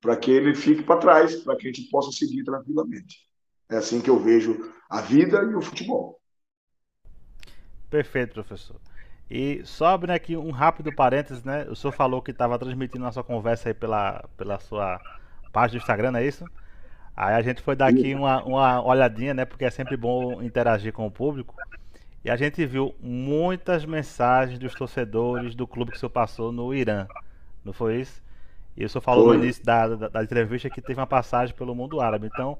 para 0.01 0.17
que 0.17 0.29
ele 0.29 0.55
fique 0.55 0.83
para 0.83 0.99
trás, 0.99 1.35
para 1.37 1.55
que 1.55 1.69
a 1.69 1.71
gente 1.71 1.89
possa 1.89 2.11
seguir 2.11 2.43
tranquilamente. 2.43 3.29
É 3.69 3.77
assim 3.77 4.01
que 4.01 4.09
eu 4.09 4.19
vejo 4.19 4.73
a 4.89 4.99
vida 4.99 5.41
e 5.41 5.55
o 5.55 5.61
futebol. 5.61 6.19
Perfeito, 7.89 8.33
professor. 8.33 8.79
E 9.35 9.65
só 9.65 9.87
abrindo 9.87 10.11
aqui 10.11 10.37
um 10.37 10.51
rápido 10.51 10.93
parênteses, 10.93 11.43
né? 11.43 11.65
O 11.67 11.75
senhor 11.75 11.91
falou 11.91 12.21
que 12.21 12.29
estava 12.29 12.59
transmitindo 12.59 13.03
nossa 13.03 13.23
conversa 13.23 13.69
aí 13.69 13.73
pela, 13.73 14.23
pela 14.37 14.59
sua 14.59 15.01
página 15.51 15.79
do 15.79 15.81
Instagram, 15.81 16.11
não 16.11 16.19
é 16.19 16.23
isso? 16.27 16.45
Aí 17.17 17.33
a 17.33 17.41
gente 17.41 17.59
foi 17.59 17.75
dar 17.75 17.87
aqui 17.87 18.13
uma, 18.13 18.43
uma 18.43 18.85
olhadinha, 18.85 19.33
né? 19.33 19.43
Porque 19.43 19.65
é 19.65 19.71
sempre 19.71 19.97
bom 19.97 20.39
interagir 20.43 20.93
com 20.93 21.07
o 21.07 21.11
público. 21.11 21.55
E 22.23 22.29
a 22.29 22.35
gente 22.35 22.63
viu 22.63 22.93
muitas 23.01 23.85
mensagens 23.85 24.59
dos 24.59 24.75
torcedores 24.75 25.55
do 25.55 25.65
clube 25.65 25.89
que 25.89 25.97
o 25.97 25.99
senhor 25.99 26.11
passou 26.11 26.51
no 26.51 26.71
Irã. 26.71 27.07
Não 27.65 27.73
foi 27.73 28.01
isso? 28.01 28.21
E 28.77 28.85
o 28.85 28.89
senhor 28.89 29.01
falou 29.01 29.29
foi. 29.29 29.37
no 29.37 29.43
início 29.45 29.65
da, 29.65 29.87
da, 29.87 30.07
da, 30.09 30.23
entrevista 30.23 30.69
que 30.69 30.79
teve 30.79 30.99
uma 30.99 31.07
passagem 31.07 31.55
pelo 31.55 31.73
mundo 31.73 31.99
árabe. 31.99 32.29
Então, 32.31 32.55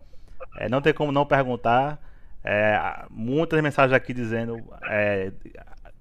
é, 0.57 0.67
não 0.67 0.81
tem 0.81 0.91
como 0.91 1.11
não 1.11 1.23
perguntar. 1.23 1.99
É, 2.43 3.05
muitas 3.11 3.61
mensagens 3.61 3.95
aqui 3.95 4.11
dizendo 4.11 4.57
é, 4.89 5.31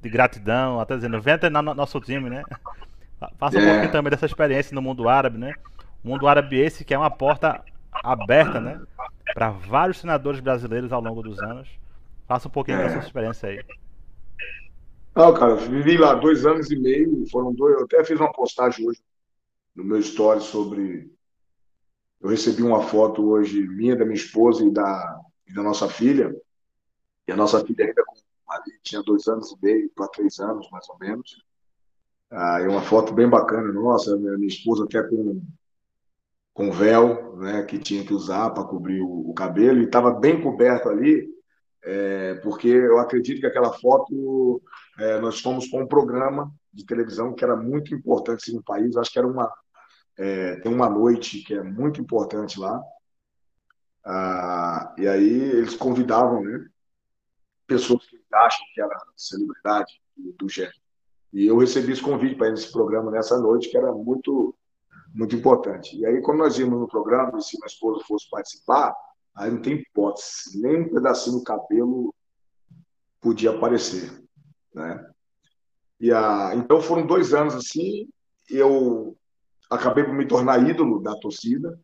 de 0.02 0.08
gratidão, 0.08 0.80
até 0.80 0.96
dizendo, 0.96 1.20
venha 1.20 1.38
treinar 1.38 1.62
no 1.62 1.74
nosso 1.74 2.00
time, 2.00 2.28
né? 2.28 2.42
Faça 3.38 3.56
um 3.56 3.60
é. 3.60 3.70
pouquinho 3.70 3.92
também 3.92 4.10
dessa 4.10 4.26
experiência 4.26 4.74
no 4.74 4.82
mundo 4.82 5.08
árabe, 5.08 5.38
né? 5.38 5.54
O 6.04 6.08
mundo 6.08 6.26
árabe 6.26 6.58
esse 6.58 6.84
que 6.84 6.92
é 6.92 6.98
uma 6.98 7.10
porta 7.10 7.64
aberta, 7.92 8.60
né? 8.60 8.80
Para 9.32 9.50
vários 9.50 9.98
senadores 9.98 10.40
brasileiros 10.40 10.92
ao 10.92 11.00
longo 11.00 11.22
dos 11.22 11.40
anos. 11.40 11.68
Faça 12.26 12.48
um 12.48 12.50
pouquinho 12.50 12.78
é. 12.78 12.84
dessa 12.84 12.98
experiência 12.98 13.48
aí. 13.48 13.64
Não, 15.14 15.32
cara, 15.34 15.54
vivi 15.54 15.96
lá 15.96 16.14
dois 16.14 16.44
anos 16.44 16.70
e 16.70 16.76
meio, 16.76 17.24
foram 17.30 17.52
dois. 17.52 17.76
Eu 17.76 17.84
até 17.84 18.02
fiz 18.02 18.18
uma 18.18 18.32
postagem 18.32 18.88
hoje 18.88 19.00
no 19.76 19.84
meu 19.84 19.98
story 19.98 20.40
sobre. 20.40 21.12
Eu 22.20 22.30
recebi 22.30 22.62
uma 22.62 22.82
foto 22.82 23.24
hoje 23.30 23.60
minha, 23.68 23.94
da 23.94 24.04
minha 24.04 24.16
esposa 24.16 24.64
e 24.64 24.70
da, 24.70 25.20
e 25.46 25.52
da 25.52 25.62
nossa 25.62 25.88
filha. 25.88 26.34
E 27.28 27.32
a 27.32 27.36
nossa 27.36 27.64
filha 27.64 27.84
ainda 27.84 28.02
ali, 28.48 28.78
tinha 28.82 29.02
dois 29.02 29.26
anos 29.28 29.52
e 29.52 29.64
meio 29.64 29.90
para 29.94 30.08
três 30.08 30.38
anos, 30.38 30.68
mais 30.70 30.88
ou 30.88 30.98
menos. 30.98 31.42
Ah, 32.30 32.60
é 32.60 32.68
uma 32.68 32.80
foto 32.82 33.12
bem 33.12 33.28
bacana, 33.28 33.70
nossa, 33.72 34.16
minha, 34.16 34.46
esposa 34.46 34.84
até 34.84 35.02
com, 35.02 35.42
com 36.54 36.72
véu, 36.72 37.36
né, 37.36 37.62
que 37.64 37.78
tinha 37.78 38.04
que 38.04 38.14
usar 38.14 38.50
para 38.50 38.64
cobrir 38.64 39.02
o, 39.02 39.30
o, 39.30 39.34
cabelo, 39.34 39.80
e 39.80 39.84
estava 39.84 40.12
bem 40.14 40.40
coberto 40.40 40.88
ali, 40.88 41.28
é, 41.84 42.34
porque 42.36 42.68
eu 42.68 42.98
acredito 42.98 43.40
que 43.40 43.46
aquela 43.46 43.72
foto, 43.74 44.62
é, 44.98 45.20
nós 45.20 45.40
fomos 45.40 45.68
com 45.68 45.82
um 45.82 45.86
programa 45.86 46.50
de 46.72 46.86
televisão 46.86 47.34
que 47.34 47.44
era 47.44 47.54
muito 47.54 47.94
importante 47.94 48.50
no 48.52 48.62
país, 48.62 48.96
acho 48.96 49.12
que 49.12 49.18
era 49.18 49.28
uma, 49.28 49.52
é, 50.18 50.56
tem 50.60 50.72
uma 50.72 50.88
noite 50.88 51.42
que 51.42 51.52
é 51.52 51.62
muito 51.62 52.00
importante 52.00 52.58
lá, 52.58 52.82
ah, 54.04 54.94
e 54.98 55.06
aí 55.06 55.28
eles 55.28 55.76
convidavam, 55.76 56.42
né, 56.42 56.66
pessoas 57.66 58.06
que 58.06 58.21
acham 58.34 58.66
que 58.74 58.80
era 58.80 58.98
celebridade 59.16 60.00
do, 60.16 60.32
do 60.32 60.48
gênero. 60.48 60.76
E 61.32 61.46
eu 61.46 61.56
recebi 61.58 61.92
esse 61.92 62.02
convite 62.02 62.34
para 62.34 62.48
ir 62.48 62.50
nesse 62.50 62.70
programa 62.70 63.10
nessa 63.10 63.38
noite, 63.38 63.70
que 63.70 63.76
era 63.76 63.90
muito, 63.92 64.54
muito 65.14 65.34
importante. 65.34 65.96
E 65.96 66.04
aí, 66.04 66.20
quando 66.20 66.38
nós 66.38 66.58
íamos 66.58 66.78
no 66.78 66.86
programa, 66.86 67.40
se 67.40 67.56
minha 67.56 67.66
esposa 67.66 68.04
fosse 68.06 68.28
participar, 68.28 68.94
aí 69.34 69.50
não 69.50 69.62
tem 69.62 69.74
hipótese, 69.74 70.60
nem 70.60 70.82
um 70.82 70.88
pedacinho 70.92 71.38
do 71.38 71.44
cabelo 71.44 72.14
podia 73.20 73.50
aparecer, 73.50 74.10
né? 74.74 75.08
E 75.98 76.12
a, 76.12 76.52
então 76.54 76.82
foram 76.82 77.06
dois 77.06 77.32
anos 77.32 77.54
assim, 77.54 78.08
eu 78.50 79.16
acabei 79.70 80.04
por 80.04 80.12
me 80.12 80.26
tornar 80.26 80.68
ídolo 80.68 81.00
da 81.00 81.14
torcida, 81.16 81.78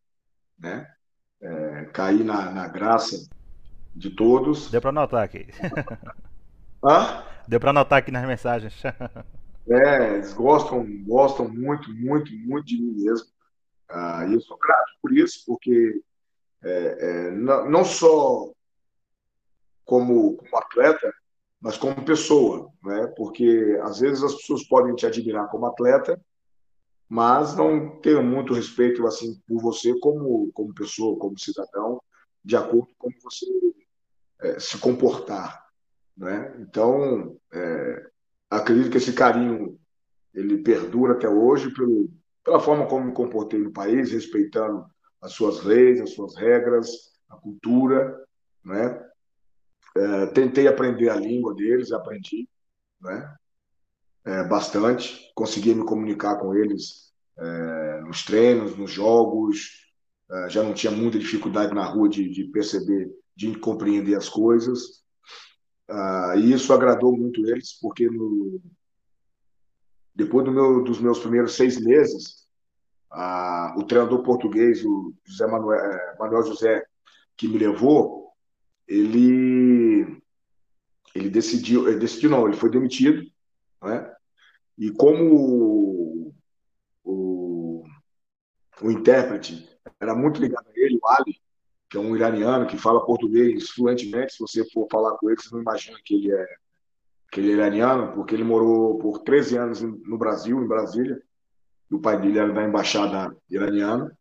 né? 0.59 0.87
É, 1.41 1.85
caí 1.93 2.25
na, 2.25 2.51
na 2.51 2.67
graça 2.67 3.29
de 3.95 4.11
todos. 4.11 4.71
Deu 4.71 4.81
para 4.81 4.93
notar 4.93 5.25
aqui. 5.25 5.47
Hã? 6.85 7.25
Deu 7.47 7.59
para 7.59 7.73
notar 7.73 7.99
aqui 7.99 8.11
nas 8.11 8.27
mensagens. 8.27 8.75
É, 9.71 10.15
eles 10.15 10.33
gostam, 10.33 10.87
gostam 11.05 11.47
muito, 11.47 11.93
muito, 11.93 12.33
muito 12.33 12.65
de 12.65 12.81
mim 12.81 13.05
mesmo. 13.05 13.27
Ah, 13.87 14.25
e 14.27 14.33
eu 14.33 14.41
sou 14.41 14.57
grato 14.57 14.93
por 15.03 15.13
isso, 15.13 15.45
porque 15.47 16.01
é, 16.65 16.99
é, 17.01 17.31
não, 17.33 17.71
não, 17.71 17.85
só 17.85 18.51
como, 19.85 20.39
como, 20.39 20.57
atleta, 20.57 21.13
mas 21.61 21.77
como 21.77 22.03
pessoa, 22.03 22.73
né? 22.83 23.09
Porque 23.15 23.79
às 23.83 24.01
vezes 24.01 24.23
as 24.25 24.35
pessoas 24.37 24.67
podem 24.67 24.95
te 24.95 25.05
admirar 25.05 25.49
como 25.51 25.67
atleta, 25.67 26.19
mas 27.07 27.55
não 27.55 28.01
tenham 28.01 28.23
muito 28.23 28.55
respeito 28.55 29.07
assim 29.07 29.39
por 29.47 29.61
você 29.61 29.99
como 30.01 30.51
como 30.53 30.75
pessoa, 30.75 31.19
como 31.19 31.39
cidadão, 31.39 32.03
de 32.43 32.57
acordo 32.57 32.89
com 32.99 33.11
como 33.11 33.15
você 33.23 33.47
é, 34.41 34.59
se 34.59 34.79
comportar. 34.79 35.68
Né? 36.19 36.55
Então, 36.61 37.39
é, 37.53 38.11
acredito 38.51 38.91
que 38.91 38.99
esse 38.99 39.13
carinho 39.13 39.79
ele 40.35 40.59
perdura 40.59 41.15
até 41.15 41.29
hoje 41.29 41.73
pelo, 41.73 42.11
pela 42.45 42.61
forma 42.61 42.87
como 42.87 43.07
me 43.07 43.13
comportei 43.13 43.59
no 43.59 43.73
país, 43.73 44.13
respeitando 44.13 44.85
as 45.23 45.33
suas 45.33 45.65
leis, 45.65 46.01
as 46.01 46.11
suas 46.11 46.37
regras, 46.37 46.89
a 47.31 47.37
cultura. 47.37 48.15
Né? 48.65 49.09
É, 49.97 50.27
tentei 50.27 50.69
aprender 50.69 51.09
a 51.09 51.17
língua 51.17 51.55
deles, 51.55 51.93
aprendi 51.93 52.49
né? 53.01 53.37
É, 54.25 54.45
bastante, 54.45 55.31
consegui 55.35 55.75
me 55.75 55.85
comunicar 55.85 56.37
com 56.37 56.55
eles 56.55 57.13
é, 57.39 58.01
nos 58.03 58.25
treinos, 58.25 58.77
nos 58.77 58.91
jogos, 58.91 59.87
é, 60.31 60.51
já 60.51 60.63
não 60.63 60.75
tinha 60.75 60.91
muita 60.91 61.19
dificuldade 61.19 61.75
na 61.75 61.85
rua 61.85 62.09
de, 62.09 62.29
de 62.29 62.45
perceber 62.45 63.11
de 63.35 63.57
compreender 63.59 64.17
as 64.17 64.29
coisas. 64.29 65.05
Ah, 65.89 66.35
e 66.37 66.53
isso 66.53 66.73
agradou 66.73 67.17
muito 67.17 67.47
eles, 67.49 67.73
porque 67.81 68.09
no, 68.11 68.61
depois 70.15 70.45
do 70.45 70.53
meu, 70.53 70.85
dos 70.85 71.01
meus 71.01 71.19
primeiros 71.19 71.55
seis 71.55 71.81
meses, 71.81 72.47
ah, 73.11 73.75
o 73.79 73.85
treinador 73.85 74.23
português, 74.23 74.85
o 74.85 75.15
José 75.25 75.47
Manuel, 75.47 75.81
eh, 75.81 76.17
Manuel 76.19 76.43
José, 76.45 76.85
que 77.37 77.49
me 77.49 77.57
levou, 77.57 78.33
ele 78.87 80.21
ele 81.15 81.31
decidiu, 81.31 81.89
ele 81.89 81.99
decidiu 81.99 82.31
não, 82.31 82.47
ele 82.47 82.57
foi 82.57 82.71
demitido, 82.71 83.23
né? 83.83 84.15
E 84.77 84.91
como 84.91 85.35
o, 85.35 86.35
o, 87.03 87.85
o 88.83 88.91
intérprete 88.91 89.69
era 89.99 90.15
muito 90.15 90.41
ligado 90.41 90.69
a 90.69 90.73
ele, 90.75 90.99
o 91.03 91.09
Ali, 91.09 91.41
que 91.89 91.97
é 91.97 92.01
um 92.01 92.15
iraniano 92.15 92.67
que 92.67 92.77
fala 92.77 93.05
português 93.05 93.71
fluentemente. 93.71 94.35
Se 94.35 94.41
você 94.41 94.69
for 94.71 94.87
falar 94.91 95.17
com 95.17 95.31
ele, 95.31 95.41
você 95.41 95.55
não 95.55 95.63
imagina 95.63 95.99
que 96.05 96.15
ele 96.15 96.33
é 96.33 96.47
que 97.31 97.41
ele 97.41 97.51
é 97.51 97.55
iraniano, 97.55 98.13
porque 98.15 98.35
ele 98.35 98.45
morou 98.45 98.99
por 98.99 99.19
13 99.19 99.59
anos 99.59 99.83
no 99.83 100.17
Brasil, 100.17 100.63
em 100.63 100.67
Brasília. 100.67 101.21
O 101.91 102.01
pai 102.01 102.19
dele 102.21 102.39
era 102.39 102.53
da 102.53 102.65
embaixada 102.65 103.37
iraniana. 103.51 104.17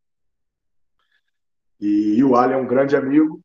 E, 1.80 2.16
e 2.18 2.24
o 2.24 2.36
Ali 2.36 2.54
é 2.54 2.58
um 2.58 2.68
grande 2.68 2.96
amigo, 2.96 3.42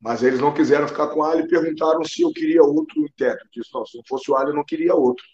mas 0.00 0.22
eles 0.22 0.40
não 0.40 0.52
quiseram 0.52 0.88
ficar 0.88 1.08
com 1.08 1.20
o 1.20 1.24
Ali 1.24 1.42
e 1.42 1.48
perguntaram 1.48 2.02
se 2.04 2.22
eu 2.22 2.32
queria 2.32 2.62
outro 2.62 3.00
intérprete. 3.00 3.60
Disse, 3.60 3.72
não, 3.72 3.84
se 3.86 3.96
não 3.96 4.04
fosse 4.08 4.30
o 4.30 4.36
Ali, 4.36 4.50
eu 4.50 4.56
não 4.56 4.64
queria 4.64 4.94
outro. 4.94 5.24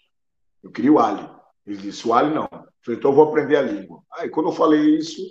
Eu 0.61 0.71
queria 0.71 0.91
o 0.91 0.99
Ali. 0.99 1.27
Ele 1.65 1.77
disse, 1.77 2.07
o 2.07 2.13
Ali 2.13 2.33
não. 2.33 2.47
Eu 2.51 2.67
falei, 2.81 2.99
então 2.99 3.11
eu 3.11 3.15
vou 3.15 3.29
aprender 3.29 3.55
a 3.55 3.61
língua. 3.61 4.03
Aí, 4.13 4.29
quando 4.29 4.49
eu 4.49 4.53
falei 4.53 4.97
isso, 4.97 5.21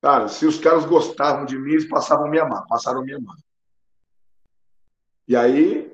Cara, 0.00 0.28
se 0.28 0.46
os 0.46 0.58
caras 0.58 0.84
gostavam 0.84 1.44
de 1.44 1.58
mim, 1.58 1.72
eles 1.72 1.88
passavam 1.88 2.26
a 2.26 2.30
me 2.30 2.38
amar, 2.38 2.64
passaram 2.66 3.00
a 3.00 3.04
me 3.04 3.14
amar. 3.14 3.36
E 5.26 5.36
aí, 5.36 5.92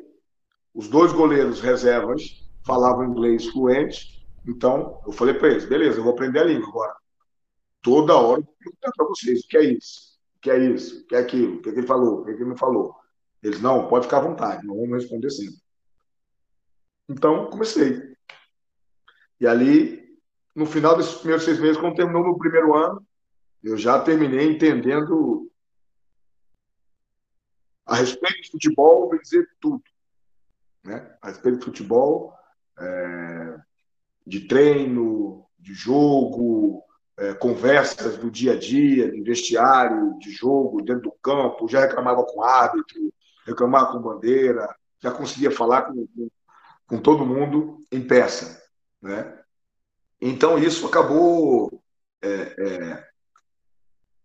os 0.75 0.89
dois 0.89 1.13
goleiros 1.13 1.61
reservas 1.61 2.45
falavam 2.65 3.05
inglês 3.05 3.47
fluente, 3.47 4.27
então 4.47 5.01
eu 5.07 5.13
falei 5.13 5.35
para 5.35 5.49
eles: 5.49 5.65
beleza, 5.65 5.99
eu 5.99 6.05
vou 6.05 6.13
aprender 6.13 6.41
a 6.41 6.45
língua 6.45 6.69
agora. 6.69 6.97
Toda 7.81 8.17
hora 8.17 8.41
eu 8.41 8.55
perguntar 8.59 8.93
para 8.95 9.07
vocês: 9.07 9.41
o 9.41 9.49
que 9.49 9.57
é 9.57 9.65
isso? 9.65 10.19
O 10.37 10.41
que 10.41 10.51
é 10.51 10.59
isso? 10.59 11.01
O 11.01 11.07
que 11.07 11.17
é 11.17 11.19
aquilo? 11.19 11.57
O 11.57 11.63
que, 11.63 11.69
é 11.71 11.73
que 11.73 11.79
ele 11.79 11.87
falou? 11.87 12.21
O 12.21 12.25
que, 12.25 12.31
é 12.31 12.35
que 12.35 12.43
ele 12.43 12.51
não 12.51 12.57
falou? 12.57 12.95
Eles: 13.43 13.61
não, 13.61 13.89
pode 13.89 14.05
ficar 14.05 14.19
à 14.19 14.23
vontade, 14.23 14.67
não 14.67 14.77
vamos 14.77 15.03
responder 15.03 15.31
sempre. 15.31 15.63
Então, 17.09 17.47
comecei. 17.51 18.15
E 19.41 19.47
ali, 19.47 20.19
no 20.55 20.65
final 20.67 20.97
desses 20.97 21.15
primeiros 21.15 21.45
seis 21.45 21.59
meses, 21.59 21.77
quando 21.77 21.97
terminou 21.97 22.23
meu 22.23 22.39
primeiro 22.39 22.75
ano, 22.75 23.05
eu 23.65 23.79
já 23.79 23.99
terminei 23.99 24.53
entendendo 24.53 25.51
a 27.87 27.97
respeito 27.97 28.43
de 28.43 28.51
futebol, 28.51 29.09
vou 29.09 29.19
dizer 29.19 29.49
tudo. 29.61 29.83
Né? 30.85 31.17
A 31.21 31.29
respeito 31.29 31.59
de 31.59 31.65
futebol, 31.65 32.35
é, 32.79 33.59
de 34.27 34.41
treino, 34.41 35.47
de 35.59 35.73
jogo, 35.73 36.83
é, 37.17 37.33
conversas 37.33 38.19
do 38.19 38.31
dia 38.31 38.53
a 38.53 38.59
dia, 38.59 39.11
de 39.11 39.23
vestiário, 39.23 40.19
de 40.19 40.31
jogo, 40.31 40.83
dentro 40.83 41.05
do 41.05 41.13
campo, 41.23 41.69
já 41.69 41.81
reclamava 41.81 42.25
com 42.25 42.43
árbitro, 42.43 43.13
reclamava 43.47 43.93
com 43.93 44.03
bandeira, 44.03 44.75
já 45.01 45.11
conseguia 45.11 45.51
falar 45.51 45.83
com, 45.83 46.07
com, 46.07 46.29
com 46.87 46.99
todo 46.99 47.27
mundo 47.27 47.79
em 47.91 48.07
peça. 48.07 48.63
Né? 49.01 49.39
Então, 50.21 50.59
isso 50.59 50.87
acabou 50.87 51.83
é, 52.23 52.29
é, 52.29 53.14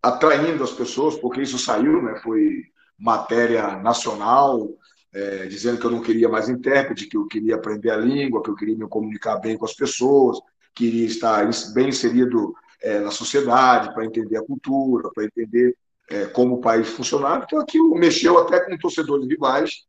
atraindo 0.01 0.63
as 0.63 0.71
pessoas, 0.71 1.15
porque 1.17 1.41
isso 1.41 1.57
saiu, 1.57 2.01
né? 2.01 2.19
Foi 2.23 2.63
matéria 2.97 3.77
nacional, 3.77 4.69
é, 5.13 5.45
dizendo 5.47 5.79
que 5.79 5.85
eu 5.85 5.91
não 5.91 6.01
queria 6.01 6.29
mais 6.29 6.49
intérprete, 6.49 7.07
que 7.07 7.17
eu 7.17 7.27
queria 7.27 7.55
aprender 7.55 7.89
a 7.89 7.97
língua, 7.97 8.43
que 8.43 8.49
eu 8.49 8.55
queria 8.55 8.77
me 8.77 8.87
comunicar 8.87 9.37
bem 9.37 9.57
com 9.57 9.65
as 9.65 9.73
pessoas, 9.73 10.39
queria 10.75 11.05
estar 11.05 11.49
bem 11.73 11.89
inserido 11.89 12.53
é, 12.81 12.99
na 12.99 13.11
sociedade, 13.11 13.93
para 13.93 14.05
entender 14.05 14.37
a 14.37 14.45
cultura, 14.45 15.09
para 15.13 15.25
entender 15.25 15.75
é, 16.09 16.25
como 16.25 16.55
o 16.55 16.61
país 16.61 16.87
funcionava. 16.89 17.43
Então, 17.45 17.59
aquilo 17.59 17.95
mexeu 17.95 18.37
até 18.37 18.59
com 18.59 18.77
torcedores 18.77 19.27
rivais. 19.27 19.83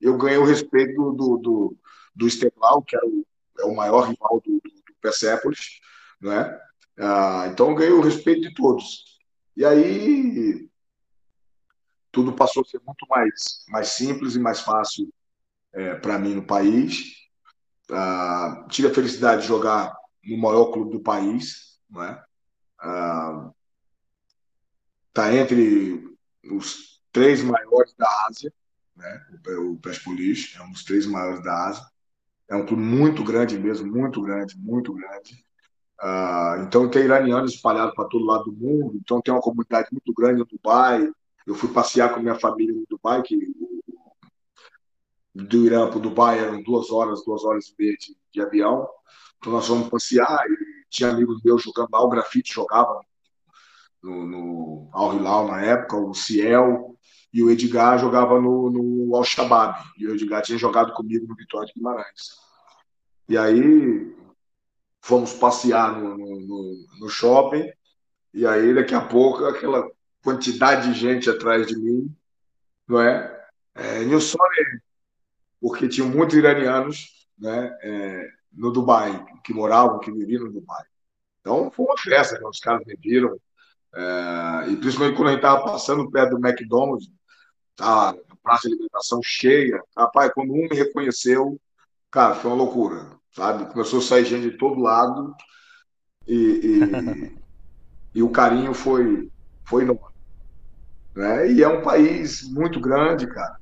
Eu 0.00 0.16
ganhei 0.16 0.38
o 0.38 0.44
respeito 0.44 0.94
do, 0.94 1.12
do, 1.12 1.38
do, 1.38 1.76
do 2.14 2.84
que 2.84 2.96
era 2.96 3.06
o, 3.06 3.24
é 3.60 3.64
o 3.64 3.74
maior 3.74 4.08
rival 4.08 4.42
do, 4.44 4.52
do, 4.54 4.70
do 4.70 4.94
Persepolis, 5.00 5.80
né? 6.20 6.58
Ah, 6.98 7.48
então, 7.50 7.70
eu 7.70 7.74
ganhei 7.74 7.92
o 7.92 8.00
respeito 8.00 8.42
de 8.42 8.54
todos. 8.54 9.11
E 9.56 9.64
aí 9.64 10.68
tudo 12.10 12.34
passou 12.34 12.62
a 12.62 12.64
ser 12.66 12.80
muito 12.86 13.06
mais, 13.08 13.64
mais 13.68 13.88
simples 13.88 14.34
e 14.34 14.38
mais 14.38 14.60
fácil 14.60 15.12
é, 15.72 15.94
para 15.94 16.18
mim 16.18 16.34
no 16.34 16.46
país. 16.46 17.14
Ah, 17.90 18.66
tive 18.70 18.88
a 18.88 18.94
felicidade 18.94 19.42
de 19.42 19.48
jogar 19.48 19.94
no 20.24 20.36
maior 20.36 20.66
clube 20.66 20.92
do 20.92 21.02
país, 21.02 21.80
não 21.88 22.02
é? 22.02 22.22
Ah, 22.78 23.50
tá 25.12 25.34
entre 25.34 26.04
os 26.50 27.00
três 27.10 27.42
maiores 27.42 27.94
da 27.94 28.08
Ásia, 28.28 28.52
né? 28.96 29.26
o 29.58 29.76
Persepolis, 29.78 30.54
é 30.56 30.62
um 30.62 30.70
dos 30.70 30.84
três 30.84 31.06
maiores 31.06 31.42
da 31.42 31.68
Ásia. 31.68 31.84
É 32.48 32.56
um 32.56 32.66
clube 32.66 32.82
muito 32.82 33.24
grande 33.24 33.58
mesmo, 33.58 33.90
muito 33.90 34.20
grande, 34.20 34.58
muito 34.58 34.92
grande. 34.92 35.44
Uh, 36.02 36.62
então 36.62 36.88
tem 36.88 37.04
iranianos 37.04 37.54
espalhados 37.54 37.94
para 37.94 38.08
todo 38.08 38.24
lado 38.24 38.44
do 38.44 38.52
mundo, 38.52 38.96
então 38.96 39.20
tem 39.22 39.32
uma 39.32 39.40
comunidade 39.40 39.88
muito 39.92 40.12
grande 40.12 40.40
no 40.40 40.44
Dubai. 40.44 41.08
Eu 41.46 41.54
fui 41.54 41.72
passear 41.72 42.12
com 42.12 42.20
minha 42.20 42.34
família 42.34 42.74
no 42.74 42.84
Dubai, 42.90 43.22
que 43.22 43.38
do 45.32 45.64
Irã 45.64 45.88
para 45.88 45.98
o 45.98 46.00
Dubai 46.00 46.40
eram 46.40 46.60
duas 46.62 46.90
horas, 46.90 47.24
duas 47.24 47.44
horas 47.44 47.66
e 47.68 47.74
meia 47.78 47.96
de, 47.96 48.16
de 48.32 48.42
avião. 48.42 48.88
Então 49.38 49.52
nós 49.52 49.66
fomos 49.66 49.88
passear 49.88 50.44
e 50.48 50.86
tinha 50.90 51.10
amigos 51.10 51.40
meus 51.44 51.62
jogando 51.62 51.88
lá, 51.92 52.02
o 52.02 52.08
Grafite 52.08 52.52
jogava 52.52 53.00
no, 54.02 54.26
no 54.26 54.88
Al 54.92 55.14
Hilal 55.14 55.46
na 55.46 55.62
época, 55.62 55.96
o 55.96 56.12
Ciel, 56.14 56.96
e 57.32 57.42
o 57.42 57.50
Edgar 57.50 57.98
jogava 57.98 58.40
no, 58.40 58.70
no 58.70 59.16
Al 59.16 59.24
Shabab. 59.24 59.82
E 59.96 60.06
o 60.06 60.14
Edgar 60.14 60.42
tinha 60.42 60.58
jogado 60.58 60.92
comigo 60.92 61.26
no 61.26 61.36
Vitória 61.36 61.66
de 61.66 61.74
Guimarães. 61.74 62.36
E 63.28 63.38
aí 63.38 64.14
fomos 65.02 65.34
passear 65.34 66.00
no, 66.00 66.16
no, 66.16 66.86
no 67.00 67.08
shopping, 67.08 67.70
e 68.32 68.46
aí 68.46 68.72
daqui 68.72 68.94
a 68.94 69.00
pouco 69.00 69.44
aquela 69.44 69.90
quantidade 70.22 70.92
de 70.92 70.98
gente 70.98 71.28
atrás 71.28 71.66
de 71.66 71.76
mim, 71.76 72.14
não 72.86 73.00
é? 73.00 73.46
é 73.74 74.04
Nilson, 74.04 74.38
porque 75.60 75.88
tinham 75.88 76.08
muitos 76.08 76.36
iranianos 76.36 77.28
né, 77.36 77.76
é, 77.82 78.28
no 78.52 78.70
Dubai, 78.70 79.26
que 79.42 79.52
moravam, 79.52 79.98
que 79.98 80.12
viviam 80.12 80.44
no 80.44 80.52
Dubai. 80.52 80.84
Então 81.40 81.70
foi 81.72 81.84
uma 81.84 81.98
festa, 81.98 82.38
né? 82.38 82.46
os 82.46 82.60
caras 82.60 82.86
me 82.86 82.96
viram, 82.96 83.36
é, 83.94 84.70
e 84.70 84.76
principalmente 84.76 85.16
quando 85.16 85.28
a 85.28 85.32
gente 85.32 85.40
estava 85.40 85.64
passando 85.64 86.10
perto 86.10 86.36
do 86.36 86.46
McDonald's, 86.46 87.10
tá, 87.74 88.10
a 88.10 88.36
praça 88.40 88.68
de 88.68 88.74
alimentação 88.74 89.20
cheia, 89.20 89.82
rapaz, 89.96 90.30
quando 90.32 90.52
um 90.52 90.68
me 90.68 90.76
reconheceu, 90.76 91.60
cara, 92.08 92.36
foi 92.36 92.50
uma 92.52 92.56
loucura, 92.56 93.20
sabe? 93.32 93.70
Começou 93.72 93.98
a 93.98 94.02
sair 94.02 94.24
gente 94.24 94.50
de 94.50 94.56
todo 94.56 94.80
lado 94.80 95.34
e, 96.26 96.34
e, 96.34 97.36
e 98.18 98.22
o 98.22 98.30
carinho 98.30 98.72
foi, 98.74 99.30
foi 99.64 99.82
enorme. 99.82 100.12
Né? 101.14 101.52
E 101.52 101.62
é 101.62 101.68
um 101.68 101.82
país 101.82 102.48
muito 102.50 102.80
grande, 102.80 103.26
cara. 103.26 103.56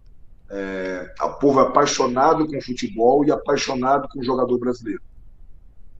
É, 0.53 1.15
o 1.23 1.35
povo 1.35 1.61
é 1.61 1.63
apaixonado 1.63 2.47
com 2.47 2.61
futebol 2.61 3.25
e 3.25 3.31
apaixonado 3.31 4.09
com 4.09 4.21
o 4.21 4.25
jogador 4.25 4.59
brasileiro. 4.59 5.03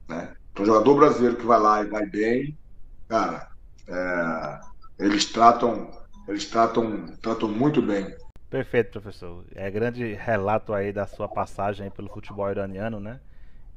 Né? 0.07 0.33
Então, 0.51 0.63
o 0.63 0.65
jogador 0.65 0.95
brasileiro 0.95 1.37
que 1.37 1.45
vai 1.45 1.59
lá 1.59 1.81
e 1.81 1.87
vai 1.87 2.05
bem, 2.05 2.57
cara, 3.07 3.47
é, 3.87 4.59
eles 4.99 5.25
tratam, 5.25 5.89
eles 6.27 6.45
tratam, 6.45 7.05
tratam 7.21 7.47
muito 7.47 7.81
bem. 7.81 8.13
Perfeito, 8.49 8.91
professor. 8.91 9.45
É 9.55 9.71
grande 9.71 10.13
relato 10.13 10.73
aí 10.73 10.91
da 10.91 11.07
sua 11.07 11.29
passagem 11.29 11.89
pelo 11.89 12.09
futebol 12.09 12.51
iraniano, 12.51 12.99
né? 12.99 13.21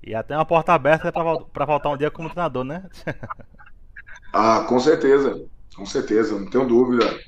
E 0.06 0.14
até 0.14 0.36
uma 0.36 0.44
porta 0.44 0.74
aberta 0.74 1.10
para 1.10 1.64
voltar 1.64 1.88
um 1.88 1.96
dia 1.96 2.10
como 2.10 2.28
treinador, 2.28 2.62
né? 2.62 2.88
ah, 4.34 4.66
com 4.68 4.78
certeza, 4.78 5.48
com 5.74 5.86
certeza, 5.86 6.38
não 6.38 6.50
tenho 6.50 6.68
dúvida. 6.68 7.18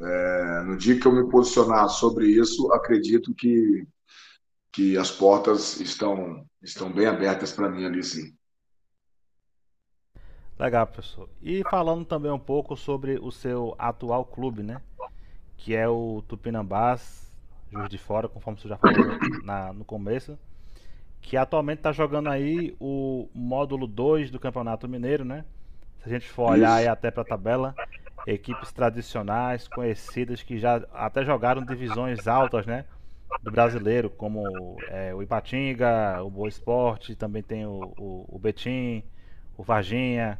É, 0.00 0.62
no 0.62 0.76
dia 0.76 0.98
que 0.98 1.06
eu 1.06 1.12
me 1.12 1.30
posicionar 1.30 1.88
sobre 1.88 2.26
isso, 2.26 2.72
acredito 2.72 3.32
que, 3.34 3.86
que 4.72 4.98
as 4.98 5.12
portas 5.12 5.78
estão, 5.78 6.44
estão 6.60 6.92
bem 6.92 7.06
abertas 7.06 7.52
para 7.52 7.70
mim 7.70 7.84
ali, 7.84 8.02
sim. 8.02 8.34
Legal, 10.58 10.86
professor. 10.88 11.28
E 11.40 11.62
falando 11.70 12.04
também 12.04 12.32
um 12.32 12.38
pouco 12.38 12.76
sobre 12.76 13.16
o 13.20 13.30
seu 13.30 13.76
atual 13.78 14.24
clube, 14.24 14.62
né? 14.64 14.80
Que 15.56 15.74
é 15.74 15.88
o 15.88 16.22
Tupinambás, 16.26 17.32
Juiz 17.70 17.88
de 17.88 17.98
Fora, 17.98 18.28
conforme 18.28 18.60
você 18.60 18.68
já 18.68 18.76
falou 18.76 18.96
na, 19.44 19.72
no 19.72 19.84
começo. 19.84 20.36
Que 21.24 21.38
atualmente 21.38 21.78
está 21.78 21.90
jogando 21.90 22.28
aí 22.28 22.76
o 22.78 23.28
módulo 23.34 23.86
2 23.86 24.30
do 24.30 24.38
Campeonato 24.38 24.86
Mineiro, 24.86 25.24
né? 25.24 25.42
Se 26.02 26.10
a 26.10 26.12
gente 26.12 26.28
for 26.28 26.50
olhar 26.50 26.74
aí 26.74 26.86
até 26.86 27.10
para 27.10 27.22
a 27.22 27.26
tabela, 27.26 27.74
equipes 28.26 28.70
tradicionais, 28.72 29.66
conhecidas, 29.66 30.42
que 30.42 30.58
já 30.58 30.82
até 30.92 31.24
jogaram 31.24 31.64
divisões 31.64 32.28
altas, 32.28 32.66
né? 32.66 32.84
Do 33.42 33.50
brasileiro, 33.50 34.10
como 34.10 34.76
é, 34.88 35.14
o 35.14 35.22
Ipatinga, 35.22 36.22
o 36.22 36.28
Boa 36.28 36.48
Esporte, 36.48 37.16
também 37.16 37.42
tem 37.42 37.64
o, 37.64 37.94
o, 37.96 38.26
o 38.28 38.38
Betim, 38.38 39.02
o 39.56 39.62
Varginha. 39.62 40.38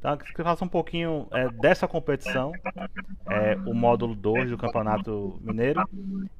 Então, 0.00 0.16
que 0.16 0.42
faça 0.42 0.64
um 0.64 0.68
pouquinho 0.68 1.28
é, 1.30 1.48
dessa 1.48 1.86
competição, 1.86 2.50
é, 3.30 3.56
o 3.64 3.72
módulo 3.72 4.16
2 4.16 4.50
do 4.50 4.58
Campeonato 4.58 5.38
Mineiro, 5.40 5.88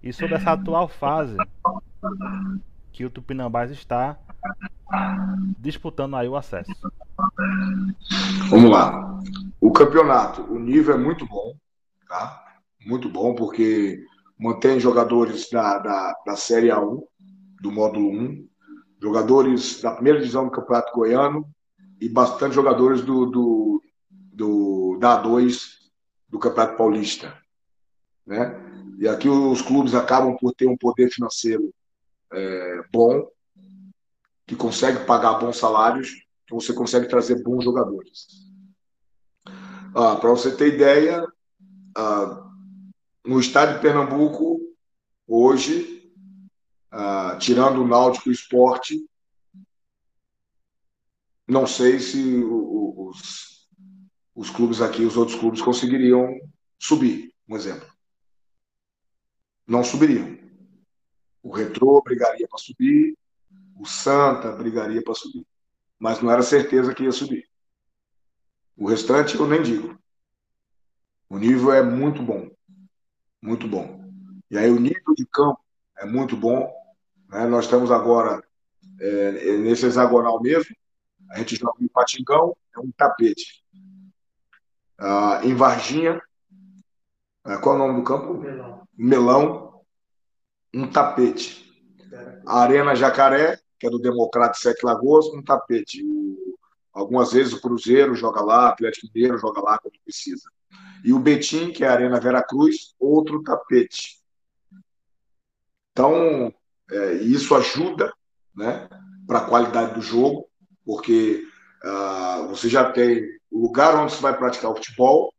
e 0.02 0.12
sobre 0.12 0.34
essa 0.34 0.52
atual 0.52 0.88
fase 0.88 1.36
que 2.94 3.04
o 3.04 3.10
Tupinambás 3.10 3.72
está 3.72 4.16
disputando 5.58 6.14
aí 6.14 6.28
o 6.28 6.36
acesso. 6.36 6.70
Vamos 8.48 8.70
lá. 8.70 9.20
O 9.60 9.72
campeonato, 9.72 10.42
o 10.42 10.60
nível 10.60 10.94
é 10.94 10.98
muito 10.98 11.26
bom, 11.26 11.56
tá? 12.08 12.40
Muito 12.86 13.08
bom, 13.08 13.34
porque 13.34 14.00
mantém 14.38 14.78
jogadores 14.78 15.50
da, 15.50 15.78
da, 15.78 16.14
da 16.24 16.36
Série 16.36 16.68
A1, 16.68 17.02
do 17.60 17.72
módulo 17.72 18.10
1, 18.10 18.48
jogadores 19.02 19.82
da 19.82 19.90
primeira 19.90 20.20
divisão 20.20 20.44
do 20.44 20.52
Campeonato 20.52 20.92
Goiano 20.92 21.44
e 22.00 22.08
bastante 22.08 22.54
jogadores 22.54 23.02
do, 23.02 23.26
do, 23.26 23.82
do 24.08 24.98
da 25.00 25.20
A2 25.20 25.62
do 26.28 26.38
Campeonato 26.38 26.76
Paulista. 26.76 27.36
Né? 28.24 28.54
E 29.00 29.08
aqui 29.08 29.28
os 29.28 29.62
clubes 29.62 29.96
acabam 29.96 30.36
por 30.36 30.52
ter 30.52 30.68
um 30.68 30.76
poder 30.76 31.10
financeiro 31.10 31.74
é, 32.34 32.82
bom, 32.92 33.28
que 34.46 34.54
consegue 34.54 35.04
pagar 35.06 35.38
bons 35.38 35.56
salários, 35.56 36.10
então 36.44 36.60
você 36.60 36.72
consegue 36.72 37.08
trazer 37.08 37.42
bons 37.42 37.64
jogadores. 37.64 38.26
Ah, 39.94 40.16
Para 40.16 40.30
você 40.30 40.54
ter 40.54 40.74
ideia, 40.74 41.26
ah, 41.96 42.50
no 43.24 43.40
estádio 43.40 43.76
de 43.76 43.80
Pernambuco, 43.82 44.60
hoje, 45.26 46.12
ah, 46.90 47.36
tirando 47.40 47.82
o 47.82 47.86
Náutico 47.86 48.30
Esporte, 48.30 49.08
não 51.46 51.66
sei 51.66 52.00
se 52.00 52.42
os, 52.42 53.68
os 54.34 54.50
clubes 54.50 54.80
aqui, 54.80 55.04
os 55.04 55.16
outros 55.16 55.38
clubes, 55.38 55.62
conseguiriam 55.62 56.38
subir, 56.78 57.32
um 57.48 57.56
exemplo. 57.56 57.88
Não 59.66 59.84
subiriam. 59.84 60.33
O 61.44 61.52
Retrô 61.52 62.00
brigaria 62.02 62.48
para 62.48 62.58
subir, 62.58 63.18
o 63.78 63.84
Santa 63.84 64.50
brigaria 64.52 65.02
para 65.04 65.12
subir. 65.12 65.46
Mas 65.98 66.22
não 66.22 66.30
era 66.30 66.40
certeza 66.40 66.94
que 66.94 67.04
ia 67.04 67.12
subir. 67.12 67.46
O 68.74 68.88
restante 68.88 69.36
eu 69.36 69.46
nem 69.46 69.62
digo. 69.62 69.98
O 71.28 71.36
nível 71.36 71.70
é 71.70 71.82
muito 71.82 72.22
bom. 72.22 72.50
Muito 73.42 73.68
bom. 73.68 74.10
E 74.50 74.56
aí 74.56 74.70
o 74.70 74.80
nível 74.80 75.14
de 75.14 75.26
campo 75.26 75.60
é 75.98 76.06
muito 76.06 76.34
bom. 76.34 76.74
Né? 77.28 77.46
Nós 77.46 77.66
estamos 77.66 77.90
agora 77.90 78.42
é, 78.98 79.50
é 79.50 79.58
nesse 79.58 79.84
hexagonal 79.84 80.40
mesmo. 80.40 80.74
A 81.30 81.38
gente 81.38 81.56
joga 81.56 81.76
em 81.84 81.88
Patingão, 81.88 82.56
é 82.74 82.80
um 82.80 82.90
tapete. 82.90 83.62
Ah, 84.96 85.40
em 85.44 85.54
Varginha, 85.54 86.22
é, 87.44 87.56
qual 87.58 87.76
é 87.76 87.78
o 87.78 87.86
nome 87.86 88.00
do 88.00 88.04
campo? 88.04 88.34
Melão. 88.34 88.88
Melão, 88.96 89.63
um 90.74 90.86
tapete. 90.86 91.64
A 92.44 92.60
Arena 92.60 92.94
Jacaré, 92.94 93.58
que 93.78 93.86
é 93.86 93.90
do 93.90 93.98
Democrata 93.98 94.58
Sete 94.58 94.84
Lagoas, 94.84 95.26
um 95.26 95.42
tapete. 95.42 96.04
Algumas 96.92 97.32
vezes 97.32 97.52
o 97.52 97.60
Cruzeiro 97.60 98.14
joga 98.14 98.40
lá, 98.40 98.64
o 98.64 98.68
Atlético 98.68 99.08
Mineiro 99.14 99.38
joga 99.38 99.60
lá 99.60 99.78
quando 99.78 99.98
precisa. 100.04 100.50
E 101.04 101.12
o 101.12 101.18
Betim, 101.18 101.70
que 101.70 101.84
é 101.84 101.88
a 101.88 101.92
Arena 101.92 102.20
Vera 102.20 102.42
Cruz, 102.42 102.94
outro 102.98 103.42
tapete. 103.42 104.20
Então, 105.92 106.52
é, 106.90 107.14
isso 107.14 107.54
ajuda 107.54 108.12
né, 108.54 108.88
para 109.26 109.40
a 109.40 109.44
qualidade 109.44 109.94
do 109.94 110.02
jogo, 110.02 110.48
porque 110.84 111.46
uh, 111.84 112.48
você 112.48 112.68
já 112.68 112.90
tem 112.90 113.24
o 113.50 113.60
lugar 113.62 113.96
onde 113.96 114.12
você 114.12 114.20
vai 114.20 114.36
praticar 114.36 114.70
o 114.70 114.74
futebol, 114.74 115.32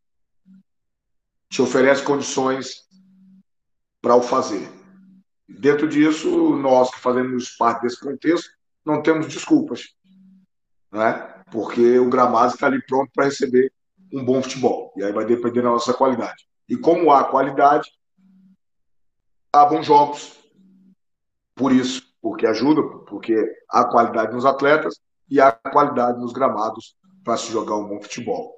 te 1.48 1.62
oferece 1.62 2.02
condições 2.02 2.86
para 4.00 4.16
o 4.16 4.22
fazer. 4.22 4.68
Dentro 5.48 5.88
disso, 5.88 6.56
nós 6.56 6.90
que 6.90 7.00
fazemos 7.00 7.50
parte 7.50 7.82
desse 7.82 8.00
contexto, 8.00 8.50
não 8.84 9.02
temos 9.02 9.28
desculpas, 9.28 9.94
né? 10.92 11.34
porque 11.50 11.98
o 11.98 12.08
gramado 12.08 12.54
está 12.54 12.66
ali 12.66 12.84
pronto 12.84 13.10
para 13.14 13.26
receber 13.26 13.72
um 14.12 14.24
bom 14.24 14.42
futebol. 14.42 14.92
E 14.96 15.04
aí 15.04 15.12
vai 15.12 15.24
depender 15.24 15.62
da 15.62 15.70
nossa 15.70 15.94
qualidade. 15.94 16.46
E 16.68 16.76
como 16.76 17.12
há 17.12 17.24
qualidade, 17.24 17.90
há 19.52 19.64
bons 19.64 19.86
jogos. 19.86 20.36
Por 21.54 21.72
isso, 21.72 22.02
porque 22.20 22.46
ajuda, 22.46 22.82
porque 23.06 23.34
há 23.70 23.84
qualidade 23.84 24.34
nos 24.34 24.44
atletas 24.44 25.00
e 25.28 25.40
há 25.40 25.52
qualidade 25.52 26.18
nos 26.18 26.32
gramados 26.32 26.96
para 27.24 27.36
se 27.36 27.50
jogar 27.50 27.76
um 27.76 27.88
bom 27.88 28.00
futebol. 28.00 28.54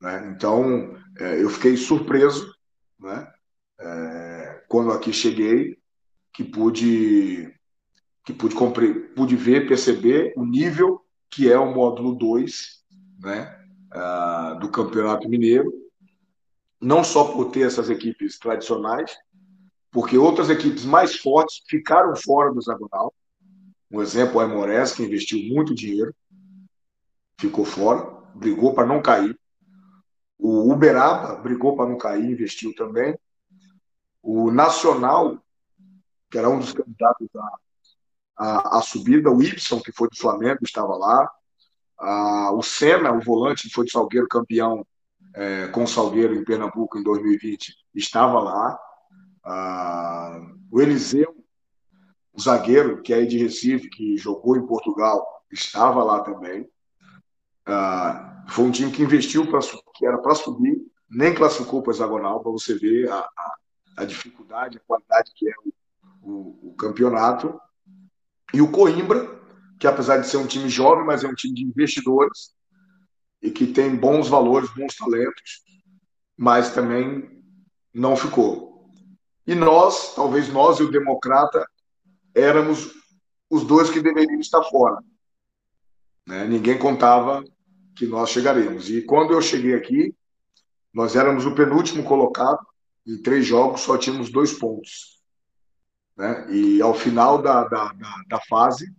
Né? 0.00 0.32
Então, 0.34 0.96
é, 1.18 1.42
eu 1.42 1.50
fiquei 1.50 1.76
surpreso 1.76 2.56
né? 2.98 3.30
É, 3.78 4.64
quando 4.68 4.90
aqui 4.92 5.12
cheguei 5.12 5.78
que 6.36 6.44
pude 6.44 7.50
que 8.24 8.32
pude, 8.32 8.54
pude 9.14 9.36
ver, 9.36 9.66
perceber 9.66 10.34
o 10.36 10.44
nível 10.44 11.00
que 11.30 11.50
é 11.50 11.58
o 11.58 11.72
módulo 11.72 12.14
2 12.14 12.84
né, 13.20 13.56
uh, 13.94 14.58
do 14.58 14.68
Campeonato 14.68 15.28
Mineiro, 15.28 15.72
não 16.80 17.04
só 17.04 17.32
por 17.32 17.50
ter 17.52 17.60
essas 17.66 17.88
equipes 17.88 18.38
tradicionais, 18.38 19.16
porque 19.92 20.18
outras 20.18 20.50
equipes 20.50 20.84
mais 20.84 21.16
fortes 21.16 21.62
ficaram 21.68 22.14
fora 22.16 22.52
do 22.52 22.58
hexagonal. 22.58 23.14
Um 23.90 24.02
exemplo, 24.02 24.36
o 24.36 24.40
Aimorés, 24.40 24.92
que 24.92 25.04
investiu 25.04 25.38
muito 25.54 25.74
dinheiro, 25.74 26.14
ficou 27.40 27.64
fora, 27.64 28.10
brigou 28.34 28.74
para 28.74 28.86
não 28.86 29.00
cair. 29.00 29.38
O 30.36 30.70
Uberaba 30.72 31.36
brigou 31.36 31.76
para 31.76 31.88
não 31.88 31.96
cair, 31.96 32.28
investiu 32.28 32.74
também. 32.74 33.16
O 34.20 34.50
Nacional, 34.50 35.40
que 36.30 36.38
era 36.38 36.48
um 36.48 36.58
dos 36.58 36.72
candidatos 36.72 37.28
a 38.36 38.82
subida. 38.82 39.30
O 39.30 39.42
Ibson, 39.42 39.80
que 39.80 39.92
foi 39.92 40.08
do 40.08 40.16
Flamengo, 40.16 40.58
estava 40.62 40.94
lá. 40.96 41.30
O 42.52 42.62
Senna, 42.62 43.12
o 43.12 43.20
volante, 43.20 43.68
que 43.68 43.74
foi 43.74 43.84
do 43.84 43.90
Salgueiro 43.90 44.28
campeão 44.28 44.86
é, 45.34 45.68
com 45.68 45.84
o 45.84 45.88
Salgueiro 45.88 46.34
em 46.34 46.44
Pernambuco 46.44 46.98
em 46.98 47.02
2020, 47.02 47.74
estava 47.94 48.40
lá. 48.40 48.78
O 50.70 50.80
Eliseu, 50.80 51.34
o 52.32 52.40
zagueiro, 52.40 53.00
que 53.02 53.14
é 53.14 53.24
de 53.24 53.38
Recife, 53.38 53.88
que 53.88 54.16
jogou 54.18 54.56
em 54.56 54.66
Portugal, 54.66 55.24
estava 55.50 56.02
lá 56.02 56.20
também. 56.20 56.68
foi 58.48 58.64
um 58.64 58.70
time 58.70 58.90
que 58.92 59.02
investiu, 59.02 59.46
pra, 59.46 59.60
que 59.94 60.06
era 60.06 60.18
para 60.18 60.34
subir, 60.34 60.76
nem 61.08 61.34
classificou 61.34 61.82
para 61.82 61.92
o 61.92 61.94
hexagonal, 61.94 62.42
para 62.42 62.52
você 62.52 62.74
ver 62.74 63.08
a, 63.10 63.18
a, 63.18 63.56
a, 63.98 64.04
dificuldade, 64.04 64.78
a 64.78 64.80
qualidade 64.86 65.32
que 65.34 65.48
é 65.48 65.52
o, 65.64 65.72
o, 66.26 66.70
o 66.70 66.74
campeonato. 66.74 67.58
E 68.52 68.60
o 68.60 68.70
Coimbra, 68.70 69.40
que 69.78 69.86
apesar 69.86 70.18
de 70.18 70.26
ser 70.26 70.36
um 70.38 70.46
time 70.46 70.68
jovem, 70.68 71.04
mas 71.04 71.22
é 71.22 71.28
um 71.28 71.34
time 71.34 71.54
de 71.54 71.64
investidores 71.64 72.54
e 73.40 73.50
que 73.50 73.66
tem 73.66 73.94
bons 73.94 74.28
valores, 74.28 74.70
bons 74.74 74.96
talentos, 74.96 75.62
mas 76.36 76.72
também 76.72 77.42
não 77.94 78.16
ficou. 78.16 78.90
E 79.46 79.54
nós, 79.54 80.14
talvez 80.14 80.52
nós 80.52 80.78
e 80.78 80.82
o 80.82 80.90
Democrata, 80.90 81.64
éramos 82.34 82.92
os 83.48 83.64
dois 83.64 83.90
que 83.90 84.00
deveriam 84.00 84.40
estar 84.40 84.62
fora. 84.64 84.98
Né? 86.26 86.46
Ninguém 86.46 86.78
contava 86.78 87.44
que 87.94 88.06
nós 88.06 88.30
chegaríamos. 88.30 88.90
E 88.90 89.02
quando 89.02 89.32
eu 89.32 89.40
cheguei 89.40 89.74
aqui, 89.74 90.14
nós 90.92 91.14
éramos 91.14 91.46
o 91.46 91.54
penúltimo 91.54 92.02
colocado, 92.02 92.58
em 93.06 93.22
três 93.22 93.46
jogos 93.46 93.82
só 93.82 93.96
tínhamos 93.96 94.30
dois 94.30 94.52
pontos. 94.52 95.15
Né? 96.16 96.50
E 96.50 96.82
ao 96.82 96.94
final 96.94 97.42
da, 97.42 97.64
da, 97.64 97.92
da, 97.92 98.14
da 98.28 98.40
fase, 98.48 98.92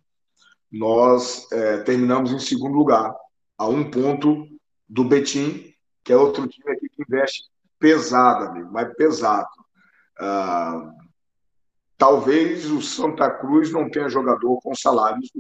nós 0.72 1.50
é, 1.52 1.78
terminamos 1.80 2.32
em 2.32 2.40
segundo 2.40 2.78
lugar, 2.78 3.14
a 3.58 3.68
um 3.68 3.90
ponto 3.90 4.48
do 4.88 5.04
Betim, 5.04 5.74
que 6.04 6.14
é 6.14 6.18
outro 6.18 6.48
time 6.48 6.72
aqui 6.72 6.88
que 6.90 7.02
investe 7.02 7.50
pesado, 7.80 8.46
amigo, 8.46 8.70
mas 8.72 8.94
pesado. 8.96 9.48
Ah, 10.20 10.92
talvez 11.98 12.70
o 12.72 12.82
Santa 12.82 13.30
Cruz 13.30 13.72
não 13.72 13.90
tenha 13.90 14.10
jogador 14.10 14.60
com 14.62 14.74
salários, 14.76 15.32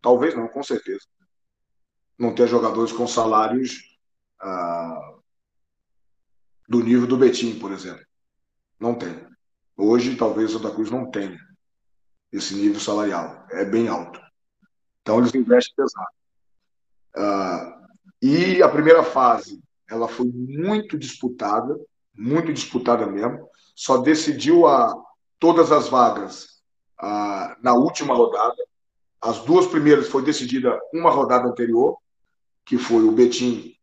talvez 0.00 0.34
não, 0.34 0.48
com 0.48 0.62
certeza. 0.62 1.06
Não 2.18 2.34
tenha 2.34 2.48
jogadores 2.48 2.92
com 2.92 3.06
salários 3.06 3.98
ah, 4.40 5.14
do 6.68 6.82
nível 6.82 7.06
do 7.06 7.16
Betim, 7.16 7.58
por 7.58 7.72
exemplo. 7.72 8.04
Não 8.78 8.94
tem. 8.94 9.29
Hoje, 9.82 10.14
talvez 10.14 10.50
Santa 10.50 10.70
Cruz 10.70 10.90
não 10.90 11.10
tenha 11.10 11.38
esse 12.30 12.54
nível 12.54 12.78
salarial, 12.78 13.46
é 13.50 13.64
bem 13.64 13.88
alto. 13.88 14.20
Então, 15.00 15.18
eles 15.18 15.34
investem 15.34 15.74
pesado. 15.74 16.06
Uh, 17.16 17.80
e 18.20 18.62
a 18.62 18.68
primeira 18.68 19.02
fase, 19.02 19.58
ela 19.88 20.06
foi 20.06 20.26
muito 20.26 20.98
disputada, 20.98 21.74
muito 22.14 22.52
disputada 22.52 23.06
mesmo. 23.06 23.48
Só 23.74 23.96
decidiu 23.96 24.66
a, 24.66 24.94
todas 25.38 25.72
as 25.72 25.88
vagas 25.88 26.60
uh, 27.02 27.56
na 27.62 27.72
última 27.72 28.14
rodada. 28.14 28.62
As 29.18 29.38
duas 29.44 29.66
primeiras 29.66 30.08
foi 30.08 30.22
decidida 30.22 30.78
uma 30.92 31.10
rodada 31.10 31.48
anterior, 31.48 31.96
que 32.66 32.76
foi 32.76 33.02
o 33.02 33.12
Betim 33.12 33.74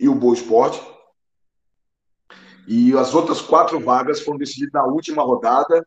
e 0.00 0.08
o 0.08 0.14
Boa 0.14 0.34
Esporte. 0.34 0.80
E 2.66 2.96
as 2.96 3.14
outras 3.14 3.40
quatro 3.40 3.80
vagas 3.80 4.20
foram 4.20 4.38
decididas 4.38 4.72
na 4.72 4.84
última 4.84 5.22
rodada 5.22 5.86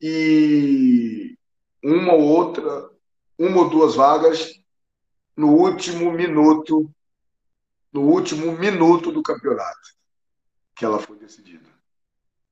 e 0.00 1.36
uma 1.82 2.12
ou 2.12 2.22
outra, 2.22 2.90
uma 3.38 3.58
ou 3.58 3.68
duas 3.68 3.94
vagas 3.94 4.52
no 5.36 5.54
último 5.54 6.10
minuto, 6.10 6.90
no 7.92 8.02
último 8.02 8.52
minuto 8.52 9.12
do 9.12 9.22
campeonato 9.22 9.98
que 10.74 10.84
ela 10.84 11.00
foi 11.00 11.18
decidida. 11.18 11.68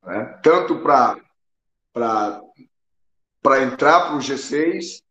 Né? 0.02 0.24
Tanto 0.42 0.80
para 0.80 1.20
para 3.42 3.62
entrar 3.62 4.08
para 4.08 4.16
o 4.16 4.18
G6 4.18 5.02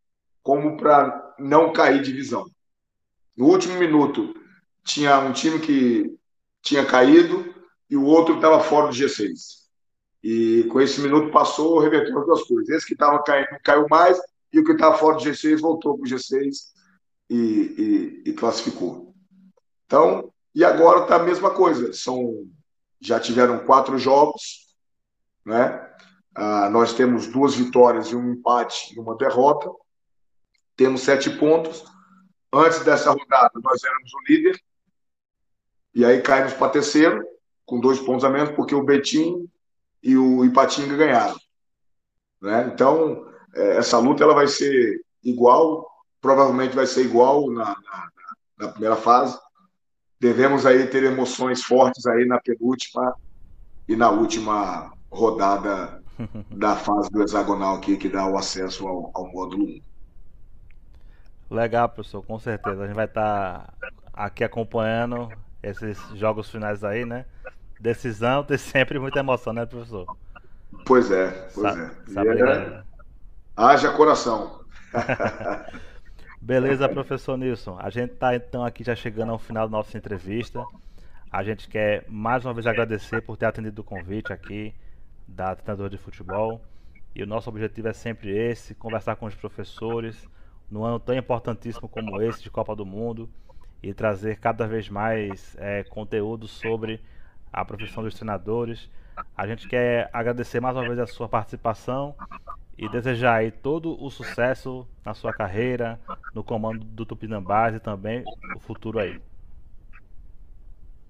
como 0.43 0.75
para 0.77 1.33
não 1.39 1.71
cair 1.71 2.01
divisão. 2.01 2.45
No 3.35 3.45
último 3.45 3.75
minuto 3.79 4.35
tinha 4.83 5.17
um 5.19 5.31
time 5.31 5.59
que 5.59 6.15
tinha 6.61 6.85
caído 6.85 7.54
e 7.89 7.95
o 7.95 8.03
outro 8.03 8.35
estava 8.35 8.59
fora 8.59 8.87
do 8.87 8.93
G6. 8.93 9.65
E 10.23 10.63
com 10.71 10.81
esse 10.81 10.99
minuto 11.01 11.31
passou, 11.31 11.79
reverteu 11.79 12.17
as 12.19 12.25
duas 12.25 12.43
coisas. 12.43 12.69
Esse 12.69 12.87
que 12.87 12.93
estava 12.93 13.21
caindo 13.21 13.59
caiu 13.63 13.85
mais, 13.87 14.19
e 14.51 14.59
o 14.59 14.63
que 14.63 14.71
estava 14.71 14.97
fora 14.97 15.17
do 15.17 15.23
G6 15.23 15.59
voltou 15.59 15.97
para 15.97 16.03
o 16.03 16.09
G6 16.09 16.55
e, 17.29 17.35
e, 17.35 18.29
e, 18.29 18.33
classificou. 18.33 19.13
Então, 19.85 20.33
e 20.53 20.63
agora 20.63 21.03
está 21.03 21.17
a 21.17 21.23
mesma 21.23 21.51
coisa. 21.51 21.93
São, 21.93 22.47
já 22.99 23.19
tiveram 23.19 23.65
quatro 23.65 23.99
jogos, 23.99 24.73
né? 25.45 25.91
Ah, 26.33 26.69
nós 26.69 26.93
temos 26.93 27.27
duas 27.27 27.53
vitórias 27.53 28.07
e 28.07 28.15
um 28.15 28.33
empate 28.33 28.95
e 28.95 28.99
uma 28.99 29.15
derrota. 29.15 29.69
Temos 30.75 31.01
sete 31.01 31.29
pontos. 31.29 31.85
Antes 32.51 32.83
dessa 32.83 33.11
rodada, 33.11 33.51
nós 33.63 33.83
éramos 33.83 34.11
o 34.13 34.19
líder. 34.27 34.59
E 35.93 36.03
aí 36.03 36.21
caímos 36.21 36.53
para 36.53 36.71
terceiro 36.71 37.34
com 37.65 37.79
dois 37.79 37.99
pontos 37.99 38.23
a 38.23 38.29
menos, 38.29 38.51
porque 38.51 38.75
o 38.75 38.83
Betim 38.83 39.49
e 40.03 40.15
o 40.15 40.45
Ipatinga 40.45 40.95
ganharam. 40.95 41.35
Né? 42.41 42.69
Então, 42.73 43.25
é, 43.55 43.77
essa 43.77 43.97
luta 43.97 44.23
ela 44.23 44.35
vai 44.35 44.47
ser 44.47 45.01
igual, 45.23 45.89
provavelmente 46.21 46.75
vai 46.75 46.85
ser 46.85 47.03
igual 47.03 47.49
na, 47.49 47.65
na, 47.65 48.09
na, 48.59 48.67
primeira 48.69 48.95
fase. 48.95 49.37
Devemos 50.19 50.65
aí 50.65 50.87
ter 50.87 51.03
emoções 51.03 51.63
fortes 51.63 52.05
aí 52.05 52.25
na 52.25 52.39
penúltima 52.39 53.15
e 53.87 53.95
na 53.95 54.09
última 54.11 54.91
rodada 55.09 56.01
da 56.51 56.75
fase 56.75 57.09
do 57.09 57.23
hexagonal 57.23 57.75
aqui, 57.75 57.97
que 57.97 58.09
dá 58.09 58.27
o 58.27 58.37
acesso 58.37 58.87
ao, 58.87 59.11
ao 59.13 59.31
módulo 59.31 59.65
1. 59.65 59.81
Legal, 61.49 61.89
professor, 61.89 62.23
com 62.23 62.39
certeza. 62.39 62.83
A 62.83 62.87
gente 62.87 62.95
vai 62.95 63.05
estar 63.05 63.73
tá 63.79 63.89
aqui 64.13 64.43
acompanhando 64.43 65.29
esses 65.61 65.97
jogos 66.15 66.49
finais 66.49 66.83
aí, 66.83 67.05
né? 67.05 67.25
Decisão 67.79 68.43
tem 68.43 68.57
sempre 68.59 68.99
muita 68.99 69.19
emoção, 69.19 69.53
né, 69.53 69.65
professor? 69.65 70.05
Pois 70.85 71.09
é, 71.11 71.29
pois 71.53 71.73
Sa 71.73 71.81
é. 71.81 72.11
Sabe 72.11 72.41
é... 72.41 72.83
Haja 73.55 73.91
coração. 73.91 74.61
Beleza, 76.41 76.87
professor 76.87 77.37
Nilson. 77.37 77.77
A 77.79 77.89
gente 77.89 78.13
está 78.13 78.35
então 78.35 78.63
aqui 78.63 78.83
já 78.83 78.95
chegando 78.95 79.31
ao 79.31 79.39
final 79.39 79.67
da 79.67 79.77
nossa 79.77 79.97
entrevista. 79.97 80.63
A 81.31 81.43
gente 81.43 81.67
quer 81.67 82.05
mais 82.07 82.45
uma 82.45 82.53
vez 82.53 82.67
agradecer 82.67 83.21
por 83.21 83.35
ter 83.35 83.45
atendido 83.45 83.81
o 83.81 83.83
convite 83.83 84.31
aqui 84.31 84.75
da 85.27 85.55
Treinador 85.55 85.89
de 85.89 85.97
Futebol. 85.97 86.61
E 87.15 87.23
o 87.23 87.25
nosso 87.25 87.49
objetivo 87.49 87.87
é 87.87 87.93
sempre 87.93 88.29
esse: 88.29 88.75
conversar 88.75 89.15
com 89.15 89.25
os 89.25 89.33
professores 89.33 90.27
num 90.69 90.83
ano 90.83 90.99
tão 90.99 91.15
importantíssimo 91.15 91.87
como 91.87 92.21
esse 92.21 92.43
de 92.43 92.49
Copa 92.49 92.75
do 92.75 92.85
Mundo 92.85 93.29
e 93.81 93.93
trazer 93.93 94.37
cada 94.39 94.67
vez 94.67 94.89
mais 94.89 95.55
é, 95.59 95.83
conteúdo 95.83 96.47
sobre 96.47 97.01
a 97.55 97.63
profissão 97.63 98.03
dos 98.03 98.13
treinadores. 98.13 98.89
A 99.35 99.47
gente 99.47 99.67
quer 99.69 100.09
agradecer 100.11 100.59
mais 100.59 100.75
uma 100.75 100.85
vez 100.85 100.99
a 100.99 101.07
sua 101.07 101.29
participação 101.29 102.13
e 102.77 102.89
desejar 102.89 103.35
aí 103.35 103.49
todo 103.49 104.03
o 104.03 104.11
sucesso 104.11 104.85
na 105.05 105.13
sua 105.13 105.31
carreira, 105.31 105.97
no 106.33 106.43
comando 106.43 106.83
do 106.83 107.05
Tupinambás 107.05 107.73
e 107.73 107.79
também 107.79 108.25
o 108.53 108.59
futuro 108.59 108.99
aí. 108.99 109.21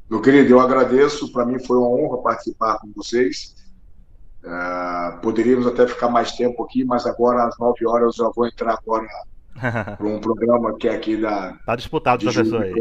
Meu 0.07 0.21
querido, 0.21 0.53
eu 0.53 0.59
agradeço. 0.59 1.31
Para 1.31 1.45
mim 1.47 1.57
foi 1.57 1.77
uma 1.77 1.89
honra 1.89 2.21
participar 2.21 2.77
com 2.77 2.91
vocês. 2.95 3.55
Uh, 4.43 5.19
poderíamos 5.21 5.65
até 5.65 5.87
ficar 5.87 6.09
mais 6.09 6.33
tempo 6.33 6.63
aqui, 6.63 6.85
mas 6.85 7.07
agora 7.07 7.47
às 7.47 7.57
9 7.57 7.87
horas 7.87 8.19
eu 8.19 8.25
já 8.25 8.31
vou 8.31 8.45
entrar 8.45 8.75
agora 8.75 9.07
para 9.97 10.05
um 10.05 10.21
programa 10.21 10.77
que 10.77 10.87
é 10.87 10.93
aqui 10.93 11.17
da. 11.17 11.53
Tá 11.65 11.75
disputado, 11.75 12.19
de 12.19 12.31
professor 12.31 12.61
aí. 12.61 12.73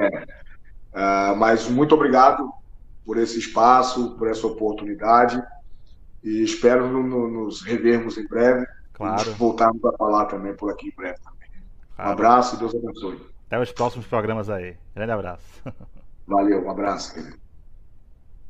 É. 0.00 0.40
Uh, 0.92 1.36
mas 1.36 1.68
muito 1.68 1.94
obrigado 1.94 2.50
por 3.04 3.16
esse 3.16 3.38
espaço, 3.38 4.16
por 4.16 4.28
essa 4.28 4.46
oportunidade. 4.46 5.42
E 6.22 6.42
espero 6.42 6.88
no, 6.88 7.02
no, 7.02 7.28
nos 7.28 7.62
revermos 7.62 8.18
em 8.18 8.26
breve. 8.26 8.66
Claro. 8.92 9.30
E 9.30 9.34
voltarmos 9.34 9.84
a 9.84 9.92
falar 9.92 10.26
também 10.26 10.54
por 10.54 10.70
aqui 10.70 10.88
em 10.88 10.94
breve 10.94 11.18
também. 11.18 11.48
Claro. 11.96 12.10
Um 12.10 12.12
abraço 12.12 12.56
e 12.56 12.58
Deus 12.58 12.74
abençoe. 12.74 13.20
Até 13.46 13.60
os 13.60 13.72
próximos 13.72 14.06
programas 14.06 14.50
aí. 14.50 14.76
Grande 14.94 15.12
abraço. 15.12 15.44
Valeu, 16.26 16.64
um 16.64 16.70
abraço, 16.70 17.14
querido. 17.14 17.49